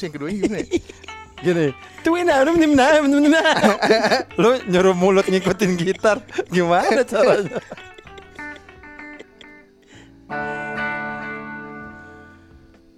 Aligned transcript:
Terus 0.00 0.08
yang 0.08 0.16
keduanya 0.16 0.40
gimana? 0.48 0.64
Gini. 1.44 1.66
Tuina, 2.00 2.40
nimna, 2.48 2.86
nimna. 3.04 3.42
Lu 4.40 4.56
nyuruh 4.64 4.96
mulut 4.96 5.28
ngikutin 5.28 5.76
gitar. 5.76 6.24
Gimana 6.48 7.04
caranya? 7.04 7.60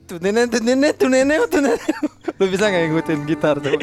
Tuh 0.07 0.23
nenek, 0.23 0.54
tuh 0.54 0.62
nenek, 0.62 0.95
tuh 0.95 1.11
nenek, 1.11 1.43
tuh 1.50 1.59
nenek. 1.59 1.82
Lu 2.39 2.46
bisa 2.46 2.71
nggak 2.71 2.82
ngikutin 2.86 3.18
gitar 3.26 3.59
tuh? 3.59 3.75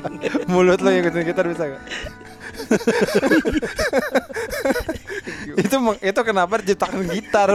Mulut 0.48 0.80
lu 0.80 0.88
ngikutin 0.88 1.24
gitar 1.28 1.44
bisa 1.44 1.76
nggak? 1.76 1.84
itu 5.58 5.76
itu 6.02 6.20
kenapa 6.26 6.60
diciptakan 6.62 7.06
gitar? 7.10 7.50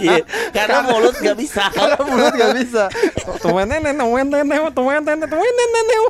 Iya, 0.00 0.24
karena 0.54 0.78
mulut 0.88 1.16
gak 1.18 1.36
bisa. 1.36 1.68
Karena 1.72 2.00
mulut 2.02 2.32
gak 2.34 2.52
bisa. 2.56 2.84
Tuan 3.40 3.66
nenek, 3.68 3.94
tuan 3.96 4.26
nenek, 4.28 4.58
tuan 4.74 5.00
nenek, 5.04 5.28
tuan 5.28 5.54
nenek. 5.54 6.00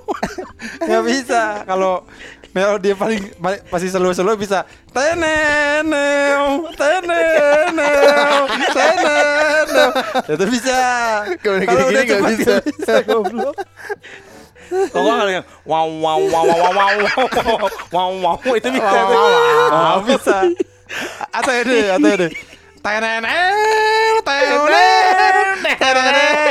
Gak 0.87 1.02
bisa. 1.06 1.42
Kalau 1.66 2.06
melodi 2.51 2.91
paling 2.98 3.23
paling- 3.38 3.62
pasti 3.70 3.87
selo-selo 3.87 4.34
bisa 4.34 4.66
teneneu, 4.91 6.66
teneneu, 6.74 8.37
teneneu. 8.74 9.88
Itu 10.27 10.45
bisa. 10.51 10.80
Kalau 11.38 11.84
udah 11.90 12.02
nggak 12.02 12.23
bisa. 12.34 12.52
bisa 12.66 12.95
goblok. 13.06 13.54
Kalau 14.70 15.10
nggak 15.15 15.42
yang 15.42 15.46
wow 15.66 15.87
wow 15.87 16.20
wow 16.30 16.45
wow 16.46 16.70
wow 16.70 16.73
wow 16.74 16.90
wow 17.42 17.70
wow 17.90 18.10
wow 18.38 18.52
itu 18.54 18.68
bisa. 18.70 18.98
Oh, 18.98 20.02
bisa. 20.07 20.37
Atau 21.30 21.52
ini, 21.57 21.79
atau 21.95 22.10
ini. 22.10 22.29
Teneneu, 22.80 23.57
teneneu, 24.24 24.65
teneneu. 25.77 26.49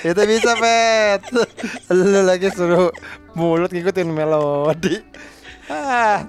Itu 0.00 0.22
bisa, 0.24 0.52
Pet. 0.54 1.20
Lu 1.88 2.20
lagi 2.22 2.48
suruh 2.48 2.88
mulut 3.32 3.68
ngikutin 3.68 4.08
melodi. 4.08 4.96
Ah, 5.68 6.24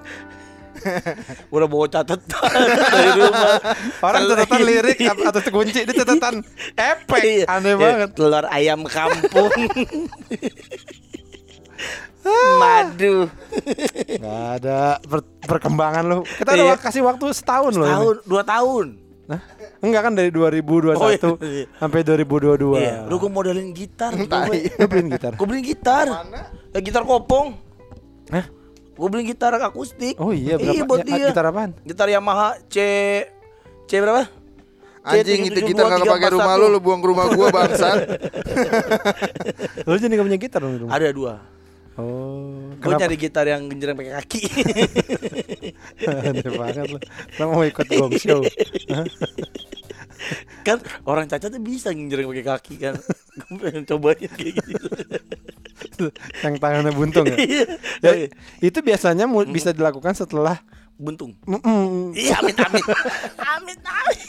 Udah 1.48 1.66
bawa 1.66 1.84
catatan 1.86 2.24
dari 2.64 3.10
rumah. 3.14 3.60
orang 4.00 4.22
catatan 4.26 4.60
lirik 4.62 4.96
at- 5.02 5.24
atau 5.28 5.40
kunci 5.50 5.84
di 5.84 5.92
catatan 5.92 6.40
efek. 6.72 7.20
Iya. 7.20 7.44
Aneh 7.48 7.72
Iya, 7.72 7.76
banget. 7.76 8.10
Telur 8.14 8.44
ayam 8.46 8.80
kampung. 8.84 9.52
Madu. 12.56 13.28
Gak 14.12 14.40
ada 14.58 15.00
per- 15.00 15.28
perkembangan 15.40 16.02
lu. 16.04 16.18
Kita 16.22 16.52
Iya. 16.52 16.62
udah 16.66 16.78
kasih 16.78 17.02
waktu 17.02 17.24
setahun 17.32 17.72
loh. 17.72 17.84
ini. 17.84 17.94
Tahun, 17.94 18.16
dua 18.24 18.42
tahun. 18.42 18.86
Nah, 19.24 19.40
enggak 19.78 20.02
kan 20.02 20.12
dari 20.12 20.28
2021 20.28 20.98
Oh, 20.98 21.38
iya. 21.40 21.64
sampai 21.78 22.02
2022. 22.02 22.76
Iya, 22.76 23.06
lu 23.06 23.14
gue 23.16 23.30
modalin 23.30 23.70
gitar. 23.70 24.10
Lu 24.10 24.26
beliin 24.86 25.08
gitar. 25.08 25.32
Gue 25.38 25.46
beliin 25.46 25.64
gitar. 25.64 26.06
Ya, 26.70 26.78
gitar 26.80 27.06
kopong. 27.06 27.54
Hah? 28.28 28.44
Gue 28.90 29.08
beliin 29.08 29.30
gitar 29.30 29.54
akustik. 29.54 30.18
Oh 30.18 30.34
iya, 30.34 30.58
berapa? 30.58 30.74
Iya 30.74 30.82
buat 30.82 31.00
Ya, 31.00 31.06
dia. 31.06 31.28
Gitar 31.30 31.46
apaan? 31.46 31.70
Gitar 31.80 32.10
Yamaha 32.10 32.58
C 32.66 32.76
C 33.86 33.92
berapa? 33.96 34.26
Anjing 35.00 35.48
itu 35.48 35.60
kita 35.64 35.80
nggak 35.80 36.04
kepake 36.04 36.28
rumah 36.28 36.54
lu, 36.60 36.66
lu 36.68 36.76
buang 36.76 37.00
ke 37.00 37.08
rumah 37.08 37.24
gua 37.32 37.48
bangsat. 37.48 38.04
Lu 39.88 39.96
jadi 39.96 40.12
gak 40.12 40.26
punya 40.28 40.36
gitar 40.36 40.60
dong 40.60 40.76
di 40.76 40.80
rumah? 40.84 40.92
Ada 40.92 41.08
dua. 41.10 41.40
Oh, 42.00 42.72
Gue 42.80 42.96
nyari 42.96 43.16
gitar 43.20 43.44
yang 43.44 43.68
genjreng 43.68 43.92
pakai 43.92 44.14
kaki. 44.24 44.40
Aneh 46.08 46.50
banget 46.56 46.86
lu. 46.88 46.98
Lu 47.36 47.44
mau 47.52 47.60
ikut 47.60 47.84
gong 47.84 48.16
show. 48.16 48.40
kan 50.66 50.76
orang 51.08 51.28
cacat 51.28 51.52
tuh 51.52 51.60
bisa 51.60 51.92
genjreng 51.92 52.24
pakai 52.24 52.46
kaki 52.46 52.74
kan. 52.80 52.94
Gue 53.36 53.56
pengen 53.60 53.84
cobain 53.84 54.16
kayak 54.32 54.54
gitu. 54.64 56.08
yang 56.40 56.56
tangannya 56.56 56.92
buntung 56.96 57.28
ya? 57.28 57.36
Iya. 57.40 57.64
ya 58.00 58.12
itu 58.64 58.78
biasanya 58.80 59.28
mu- 59.28 59.44
bisa 59.48 59.76
dilakukan 59.76 60.16
setelah 60.16 60.56
Buntung. 61.00 61.32
Mm-mm. 61.48 62.12
Iya, 62.12 62.44
amit 62.44 62.60
amit. 62.60 62.84
amit 63.40 63.80
amit. 63.80 64.28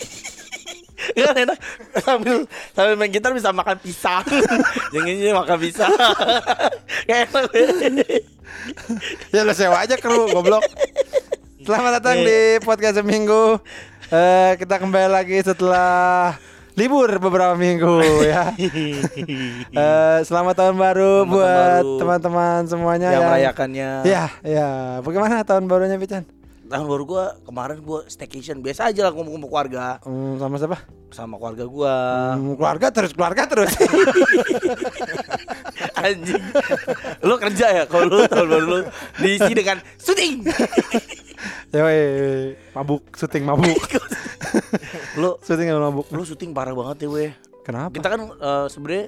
Kan 1.11 1.35
enak 1.35 1.57
sambil 1.99 2.35
sambil 2.71 2.93
main 2.95 3.09
gitar 3.09 3.33
bisa 3.33 3.49
makan 3.49 3.77
pisang. 3.79 4.23
yang 4.95 5.05
ini 5.05 5.33
makan 5.33 5.57
pisang. 5.57 5.91
Kayak 7.07 7.33
enak. 7.49 8.21
ya 9.31 9.41
lo 9.41 9.53
sewa 9.55 9.81
aja 9.81 9.97
kru 9.97 10.29
goblok 10.29 10.61
selamat 11.63 11.97
datang 11.97 12.21
di 12.21 12.61
podcast 12.61 12.99
seminggu 13.01 13.57
Eh 14.11 14.59
kita 14.59 14.75
kembali 14.75 15.07
lagi 15.07 15.39
setelah 15.39 16.35
libur 16.75 17.07
beberapa 17.17 17.55
minggu 17.55 18.03
ya 18.27 18.51
Eh 19.81 20.17
selamat 20.27 20.55
tahun 20.57 20.75
baru 20.75 21.23
Selamat 21.23 21.31
buat 21.31 21.83
teman-teman 21.95 22.59
semuanya 22.67 23.07
yang 23.15 23.23
merayakannya. 23.23 23.89
ya 24.03 24.23
ya 24.43 24.69
bagaimana 24.99 25.41
tahun 25.41 25.65
barunya 25.65 25.95
Pican 25.95 26.27
Tahun 26.71 26.87
baru 26.87 27.03
gua 27.03 27.23
kemarin 27.43 27.77
gua 27.81 27.99
staycation 28.07 28.59
biasa 28.59 28.87
aja 28.87 29.03
lah 29.03 29.11
kumpul-kumpul 29.11 29.47
keluarga 29.47 29.99
Hmm, 30.01 30.39
sama 30.39 30.55
siapa 30.55 30.79
sama 31.11 31.35
keluarga 31.35 31.67
gua. 31.67 31.93
Hmm, 32.33 32.55
keluarga 32.55 32.87
terus 32.89 33.11
keluarga 33.11 33.43
terus 33.43 33.71
Anjing. 35.97 36.43
lu 37.21 37.35
kerja 37.37 37.65
ya 37.73 37.83
kalau 37.85 38.05
lu 38.07 38.17
tahun 38.23 38.47
baru 38.47 38.65
lu 38.65 38.79
diisi 39.19 39.51
dengan 39.51 39.77
syuting. 39.97 40.45
Yoi, 41.73 42.01
mabuk 42.71 43.01
syuting 43.13 43.43
mabuk 43.43 43.65
lu 45.19 45.35
syuting 45.41 45.67
mabuk 45.73 46.05
lu 46.07 46.21
syuting 46.21 46.49
parah 46.51 46.71
banget 46.71 47.03
ya 47.03 47.07
weh. 47.09 47.31
kenapa 47.61 47.91
Kita 47.91 48.07
kan 48.07 48.19
eh, 48.29 48.65
sebenarnya 48.67 49.03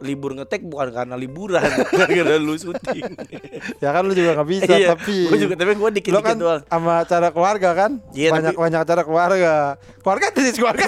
libur 0.00 0.30
ngetek 0.32 0.62
bukan 0.62 0.88
karena 0.90 1.14
liburan, 1.14 1.62
gara-gara 1.92 2.36
lu 2.36 2.54
syuting. 2.54 3.02
ya 3.82 3.90
kan 3.90 4.02
lu 4.02 4.12
juga 4.12 4.34
gak 4.34 4.46
bisa 4.46 4.70
Iya, 4.70 4.94
tapi 4.94 5.26
gua 5.26 5.38
juga 5.38 5.54
tapi 5.54 5.72
gua 5.72 5.84
lo 5.84 5.92
dikit-dikit 5.92 6.24
kan 6.24 6.36
doang. 6.36 6.60
sama 6.64 6.92
acara 7.00 7.28
keluarga 7.28 7.70
kan 7.72 7.90
Iya, 8.10 8.30
banyak 8.30 8.52
tapi- 8.52 8.60
banyak 8.60 8.80
acara 8.80 9.02
keluarga 9.02 9.52
keluarga 10.00 10.26
terus 10.34 10.54
keluarga 10.54 10.84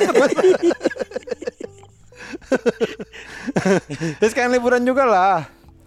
terus 4.17 4.33
kan 4.33 4.49
liburan 4.49 4.83
juga 4.83 5.05
lah 5.05 5.39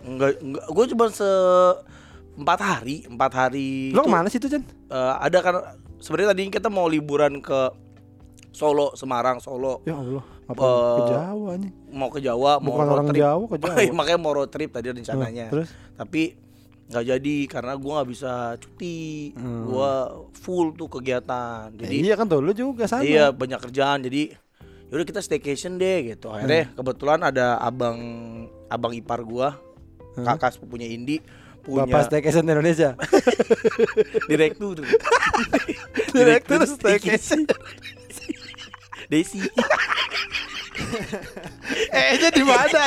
Enggak, 0.03 0.35
enggak 0.37 0.65
gua 0.67 0.85
cuma 0.85 1.05
se 1.07 1.29
empat 2.33 2.59
hari, 2.59 3.05
empat 3.05 3.31
hari. 3.31 3.93
lo 3.93 4.01
ke 4.01 4.09
mana 4.09 4.27
sih 4.27 4.35
tuh 4.35 4.49
Jan 4.49 4.65
eh, 4.89 5.13
ada 5.17 5.37
kan 5.39 5.55
sebenarnya 5.97 6.33
tadi 6.33 6.51
kita 6.51 6.67
mau 6.67 6.85
liburan 6.85 7.39
ke 7.39 7.71
Solo, 8.49 8.93
Semarang, 8.93 9.39
Solo. 9.39 9.81
ya 9.81 9.95
Allah 9.95 10.21
apa 10.45 10.59
Eh, 10.61 10.93
ke 10.93 11.03
Jawa 11.09 11.51
nih 11.55 11.71
Mau 11.89 12.09
ke 12.09 12.19
Jawa, 12.19 12.51
mau 12.57 12.67
bukan 12.67 12.83
road 12.83 12.93
orang 12.93 13.07
trip. 13.07 13.19
Jawa 13.19 13.43
ke 13.45 13.55
Jawa 13.61 13.93
Makanya 13.93 14.19
mau 14.19 14.33
road 14.33 14.49
trip 14.49 14.69
tadi 14.69 14.87
rencananya. 14.89 15.45
terus 15.47 15.69
Tapi 15.93 16.23
nggak 16.83 17.05
jadi 17.07 17.35
karena 17.47 17.73
gua 17.73 17.91
nggak 17.95 18.09
bisa 18.09 18.31
cuti. 18.57 19.31
Hmm. 19.31 19.65
Gua 19.65 19.91
full 20.33 20.73
tuh 20.73 20.87
kegiatan. 20.87 21.71
Ya 21.71 21.79
Jadi 21.79 21.95
iya 22.01 22.13
kan 22.13 22.25
tuh 22.25 22.37
lu 22.37 22.51
juga 22.51 22.83
sama 22.85 23.01
Iya 23.01 23.29
banyak 23.29 23.59
kerjaan 23.61 24.03
jadi 24.03 24.35
yaudah 24.87 25.05
kita 25.05 25.19
staycation 25.19 25.75
deh 25.75 26.11
gitu. 26.11 26.27
Akhirnya 26.27 26.67
Hmm. 26.67 26.75
kebetulan 26.75 27.19
ada 27.23 27.57
abang 27.57 27.97
abang 28.67 28.91
ipar 28.91 29.21
gua, 29.21 29.57
Hmm. 30.13 30.27
kakak 30.27 30.53
sepupunya 30.53 30.85
Indi 30.85 31.17
punya 31.59 31.87
Bapak 31.87 32.11
staycation 32.11 32.43
Indonesia 32.43 32.93
direktur. 34.29 34.83
Direktur 36.11 36.59
staycation. 36.69 37.47
Desi. 39.13 39.37
eh 41.93 42.17
nya 42.17 42.29
di 42.33 42.41
mana 42.41 42.81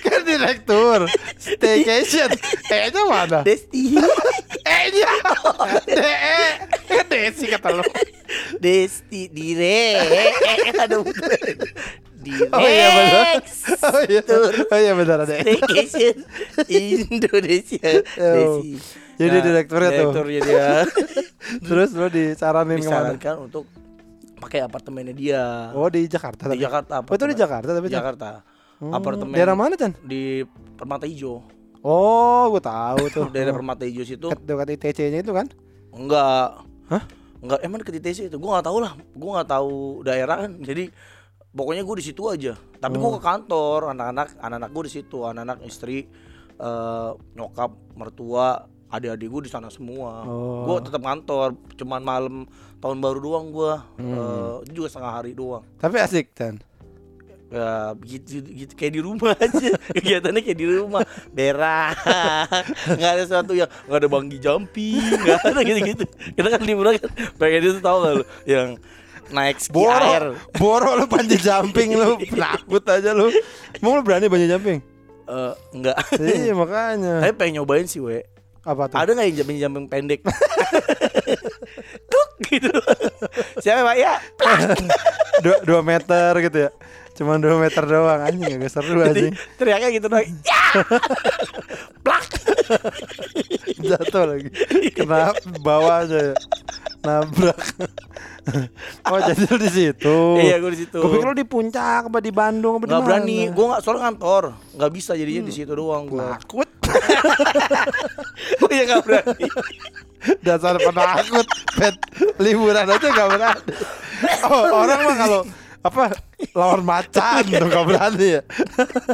kan 0.00 0.20
direktur 0.24 1.04
staycation 1.36 2.32
eh 2.72 2.88
nya 2.88 3.02
mana 3.04 3.44
Desti. 3.44 3.92
eh 4.72 4.84
nya 4.96 5.12
de 5.84 6.12
kan 6.88 7.04
desi 7.04 7.44
kata 7.52 7.68
lu 7.76 7.84
Desti 8.56 9.28
dire. 9.28 10.00
Eh, 10.40 10.72
aduh. 10.72 11.04
Direk. 12.18 12.50
Oh 12.50 12.64
iya 12.64 12.88
benar. 12.92 13.24
Oh 13.92 14.00
iya. 14.08 14.20
Oh 14.72 14.78
iya 14.80 14.92
benar 14.96 15.18
ada. 15.28 15.36
Staycation 15.36 16.16
Indonesia. 17.12 17.92
Desi. 18.16 18.80
Jadi 19.18 19.36
direkturnya 19.42 19.90
tuh. 19.90 20.12
Direkturnya 20.16 20.40
dia. 20.46 20.70
Terus 21.68 21.90
lu 21.96 22.06
disaranin 22.08 22.78
ke 22.78 22.88
mana? 22.88 23.14
disarankan 23.16 23.36
untuk 23.50 23.64
pakai 24.38 24.62
apartemennya 24.62 25.12
dia 25.12 25.42
Oh 25.72 25.86
di 25.86 26.04
Jakarta 26.04 26.46
di 26.46 26.54
tapi. 26.54 26.60
Jakarta 26.60 26.94
Oh 27.00 27.12
itu 27.12 27.26
di 27.26 27.36
Jakarta 27.36 27.70
tapi. 27.70 27.88
Jakarta 27.88 28.28
Hmm, 28.78 28.94
apartemen 28.94 29.34
Daerah 29.34 29.52
mana 29.52 29.74
Chan? 29.74 29.90
di 30.00 30.46
Permata 30.72 31.02
Hijau 31.02 31.42
Oh 31.80 32.46
gua 32.48 32.62
tahu 32.62 33.10
tuh. 33.10 33.26
daerah 33.34 33.50
Permata 33.50 33.82
Hijau 33.82 34.02
situ 34.02 34.30
Dekat 34.40 34.70
ITC-nya 34.70 35.18
itu 35.18 35.30
kan? 35.30 35.50
enggak 35.90 36.62
Hah? 36.86 37.02
enggak 37.38 37.58
emang 37.60 37.78
ke 37.80 37.90
TTC 37.90 38.26
itu 38.26 38.36
gua 38.36 38.58
nggak 38.58 38.66
tahu 38.66 38.78
lah 38.78 38.92
gua 39.12 39.30
nggak 39.38 39.50
tahu 39.50 39.74
daerah 40.02 40.36
kan 40.42 40.58
jadi 40.58 40.90
pokoknya 41.48 41.82
gua 41.82 41.96
di 41.96 42.04
situ 42.04 42.22
aja 42.24 42.54
tapi 42.78 42.94
Oh. 42.94 43.00
gua 43.00 43.18
ke 43.18 43.22
kantor 43.24 43.90
anak-anak 43.90 44.38
anak-anak 44.38 44.70
gua 44.70 44.82
di 44.82 44.92
situ 44.92 45.18
anak-anak 45.22 45.58
istri 45.64 46.06
eh, 46.54 47.10
nyokap 47.34 47.70
mertua 47.94 48.62
adik-adik 48.88 49.26
gua 49.26 49.40
di 49.40 49.48
sana 49.48 49.68
semua 49.68 50.24
Oh. 50.24 50.64
gua 50.64 50.80
tetap 50.80 51.00
kantor 51.00 51.48
cuman 51.74 52.00
malam 52.00 52.34
tahun 52.78 52.98
baru 52.98 53.18
doang 53.18 53.46
gua 53.48 53.84
Hmm. 53.94 54.64
Itu 54.64 54.72
juga 54.74 54.88
setengah 54.88 55.12
hari 55.14 55.32
doang 55.32 55.64
Tapi 55.76 55.96
asik 55.98 56.32
Chan. 56.32 56.56
Ya, 57.48 57.96
begitu 57.96 58.44
gitu 58.44 58.72
kayak 58.74 58.92
di 58.92 59.00
rumah 59.00 59.32
aja 59.40 59.72
kegiatannya 59.90 60.40
kayak 60.42 60.58
di 60.58 60.68
rumah 60.68 61.00
berak 61.30 61.96
nggak 62.92 63.10
ada 63.10 63.22
sesuatu 63.24 63.52
yang 63.52 63.72
nggak 63.88 63.98
ada 63.98 64.08
banggi 64.10 64.36
jumping 64.36 65.00
nggak 65.00 65.40
ada 65.46 65.60
gitu 65.62 65.80
gitu 65.86 66.04
kita 66.36 66.44
kan 66.44 66.60
liburan 66.60 67.00
kan 67.00 67.08
pengen 67.40 67.60
itu 67.62 67.80
tahu 67.80 68.20
lu 68.20 68.24
yang 68.44 68.76
naik 69.28 69.56
ski 69.58 69.72
air 69.72 70.36
Boro, 70.52 70.92
boro 70.92 71.00
lu 71.00 71.06
panji 71.06 71.36
jumping 71.36 71.92
lu, 71.92 72.20
takut 72.30 72.84
aja 72.84 73.12
lu. 73.12 73.32
Emang 73.74 73.96
lu 73.96 74.02
berani 74.02 74.28
panji 74.28 74.44
jumping? 74.44 74.84
Eh, 75.24 75.52
enggak 75.72 75.96
iya 76.20 76.52
makanya. 76.52 77.20
tapi 77.22 77.32
pengen 77.34 77.60
nyobain 77.60 77.84
sih 77.84 78.00
we 78.00 78.28
Apa 78.68 78.84
tuh? 78.84 78.96
ada 79.00 79.10
nggak 79.10 79.26
yang 79.26 79.36
jumping 79.38 79.58
jumping 79.58 79.86
pendek 79.88 80.20
Tuk 82.10 82.30
gitu 82.44 82.68
siapa 83.58 83.80
pak 83.82 83.96
ya 83.96 84.14
Dua, 85.38 85.56
dua 85.62 85.80
meter 85.80 86.34
gitu 86.42 86.66
ya. 86.66 86.70
Cuman 87.14 87.38
dua 87.38 87.54
meter 87.56 87.78
doang 87.80 88.18
anjing 88.20 88.58
gak 88.58 88.68
seru 88.68 89.00
anjing. 89.00 89.30
teriaknya 89.54 89.88
gitu 89.90 90.06
dong 90.06 90.18
ya 90.44 90.62
plak 92.02 92.26
Jatuh 93.78 94.24
lagi. 94.28 94.50
Kena 94.90 95.30
bawah 95.62 96.02
aja 96.02 96.18
ya. 96.30 96.34
Nabrak. 96.98 97.58
oh 99.06 99.18
jadi 99.22 99.42
lu 99.44 99.56
di 99.56 99.70
situ. 99.70 100.16
iya 100.40 100.56
gue 100.56 100.72
di 100.72 100.80
situ 100.82 100.98
Gue 100.98 101.10
pikir 101.14 101.26
lu 101.26 101.36
di 101.36 101.46
puncak 101.46 102.08
apa 102.08 102.18
di 102.18 102.32
Bandung 102.32 102.80
apa 102.80 102.84
di 102.84 102.92
mana? 102.92 103.04
berani 103.06 103.38
gue 103.46 103.64
nggak 103.64 103.80
soalnya 103.80 104.02
kantor 104.08 104.42
nggak 104.74 104.90
bisa 104.90 105.12
jadinya 105.14 105.42
di 105.44 105.52
situ 105.52 105.70
doang 105.70 106.08
gue 106.08 106.18
Takut. 106.18 106.68
Gue 108.58 108.72
ya 108.78 108.84
nggak 108.88 109.02
berani 109.04 109.46
Dasar 110.42 110.74
penakut. 110.82 111.46
Pet 111.78 111.94
liburan 112.42 112.90
aja 112.90 113.06
gak 113.06 113.28
berani. 113.38 113.72
Oh, 114.50 114.82
orang 114.82 114.98
mah 115.06 115.14
kalau 115.14 115.40
apa 115.78 116.04
lawan 116.58 116.82
macan 116.82 117.42
tuh 117.46 117.68
gak 117.70 117.86
berani 117.86 118.26
ya. 118.34 118.42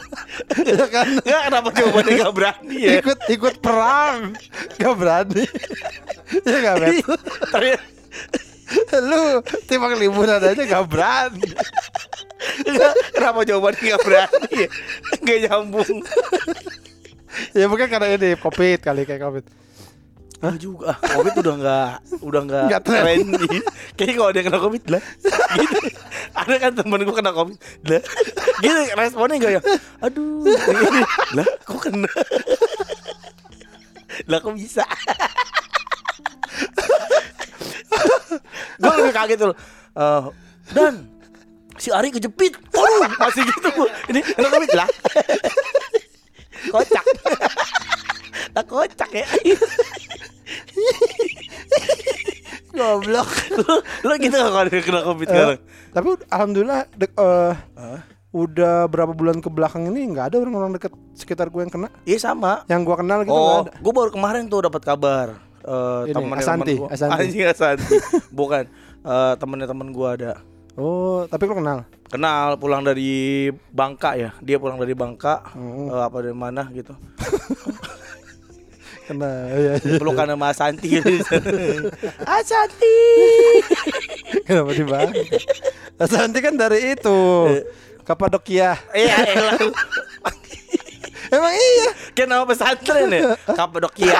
ya 0.72 0.84
kan 0.88 1.06
nggak 1.20 1.40
kenapa 1.44 1.68
jawabannya 1.76 2.12
nggak 2.24 2.34
berani 2.34 2.76
ya 2.80 2.92
ikut 3.04 3.18
ikut 3.28 3.54
perang 3.60 4.32
gak 4.80 4.94
berani. 4.96 5.44
ya 6.40 6.56
gak 6.64 6.76
bet. 6.80 6.94
Ternyata- 7.52 7.92
Lu 9.04 9.44
timbang 9.68 10.00
liburan 10.00 10.40
aja 10.40 10.62
gak 10.64 10.88
berani. 10.88 11.52
kenapa 13.12 13.44
jawabannya 13.44 13.82
nggak 13.92 14.02
berani 14.08 14.52
ya 14.56 14.68
nggak 15.20 15.38
nyambung 15.46 16.00
Ya 17.58 17.66
mungkin 17.66 17.88
karena 17.90 18.14
ini 18.14 18.38
covid 18.38 18.78
kali 18.81 19.02
kayak 19.06 19.22
covid. 19.22 19.44
Enggak 20.44 20.56
juga. 20.60 20.92
Ah, 20.92 20.96
covid 21.16 21.34
udah 21.40 21.54
nggak 21.56 21.90
udah 22.20 22.40
nggak 22.44 22.82
tren. 22.84 23.02
trendy 23.02 23.58
kayaknya 23.96 24.14
kalau 24.19 24.28
ada 24.28 24.38
yang 24.38 24.48
kena 24.50 24.60
covid 24.60 24.82
lah. 24.92 25.02
Gitu. 25.54 25.78
Ada 26.34 26.54
kan 26.58 26.72
temen 26.76 27.00
gue 27.06 27.16
kena 27.16 27.32
covid 27.32 27.58
lah. 27.88 28.02
Gitu 28.60 28.81
responnya 28.92 29.36
gak 29.40 29.52
ya? 29.56 29.62
Aduh. 30.04 30.44
Ini. 30.44 31.02
lah 31.38 31.48
kok 31.64 31.81
kena? 31.81 32.10
Lah 34.28 34.38
kok 34.42 34.54
bisa? 34.54 34.84
Gue 38.78 38.92
lebih 39.00 39.14
kaget 39.14 39.38
tuh. 39.38 39.54
Eh, 39.94 40.22
dan 40.75 41.08
si 41.78 41.88
Ari 41.88 42.12
kejepit. 42.12 42.58
Waduh 42.75 43.10
masih 43.16 43.42
gitu 43.46 43.70
ini 44.12 44.20
kena 44.20 44.48
covid 44.50 44.70
lah 44.76 44.88
kocak 46.69 47.05
lah 48.55 48.64
kocak 48.64 49.11
ya 49.12 49.26
Goblok. 52.75 53.31
lu, 53.55 53.75
lu 54.02 54.12
gitu 54.19 54.34
gak 54.34 54.50
kalau 54.50 54.66
kena 54.82 55.00
covid 55.06 55.26
sekarang? 55.31 55.58
Tapi 55.94 56.06
alhamdulillah 56.26 56.81
dek, 56.90 57.14
eh, 57.14 57.55
udah 58.34 58.90
berapa 58.90 59.14
bulan 59.14 59.38
ke 59.38 59.46
belakang 59.46 59.87
ini 59.87 60.11
nggak 60.11 60.34
ada 60.34 60.37
orang-orang 60.43 60.75
deket 60.75 60.90
sekitar 61.14 61.55
gue 61.55 61.62
yang 61.62 61.70
kena. 61.70 61.87
Iya 62.02 62.19
sama. 62.19 62.67
Yang 62.67 62.81
gue 62.82 62.96
kenal 62.99 63.19
gitu 63.22 63.31
Oh, 63.31 63.62
ada. 63.62 63.78
gue 63.78 63.93
baru 63.94 64.10
kemarin 64.10 64.50
tuh 64.50 64.67
dapat 64.67 64.82
kabar. 64.82 65.38
Eh 65.62 66.10
Ini, 66.10 66.14
temennya 66.19 66.43
Asanti, 66.43 66.75
temen 66.75 66.82
gua. 66.82 66.88
Asanti. 66.90 67.14
Anjing 67.22 67.43
Asanti. 67.46 67.94
Bukan. 68.34 68.64
Eh 69.06 69.34
temennya 69.38 69.69
temen 69.70 69.88
gue 69.94 70.08
ada. 70.10 70.32
Oh, 70.74 71.22
tapi 71.30 71.46
lo 71.46 71.54
kenal? 71.54 71.86
Kenal 72.10 72.58
pulang 72.58 72.82
dari 72.82 73.46
Bangka 73.70 74.18
ya. 74.18 74.34
Dia 74.42 74.58
pulang 74.58 74.74
dari 74.74 74.90
Bangka. 74.90 75.46
Hmm. 75.54 75.86
Eh, 75.86 76.02
apa 76.02 76.16
dari 76.18 76.34
mana 76.34 76.66
gitu. 76.74 76.98
Kenal. 79.06 79.54
Iya, 79.54 79.72
iya. 79.78 79.98
Pelukan 80.02 80.34
sama 80.34 80.50
Asanti 80.50 80.98
gitu. 80.98 81.14
Asanti. 82.38 82.96
Kenapa 84.50 84.70
dibahas? 84.74 85.14
Asanti 85.94 86.38
kan 86.42 86.58
dari 86.58 86.98
itu. 86.98 87.22
Kapadokia. 88.02 88.74
Iya, 88.90 89.16
elah. 89.30 89.54
Emang 91.30 91.54
iya. 91.54 91.88
Nama 92.26 92.44
pesantren 92.46 93.14
ya? 93.14 93.38
Kapadokia. 93.46 94.18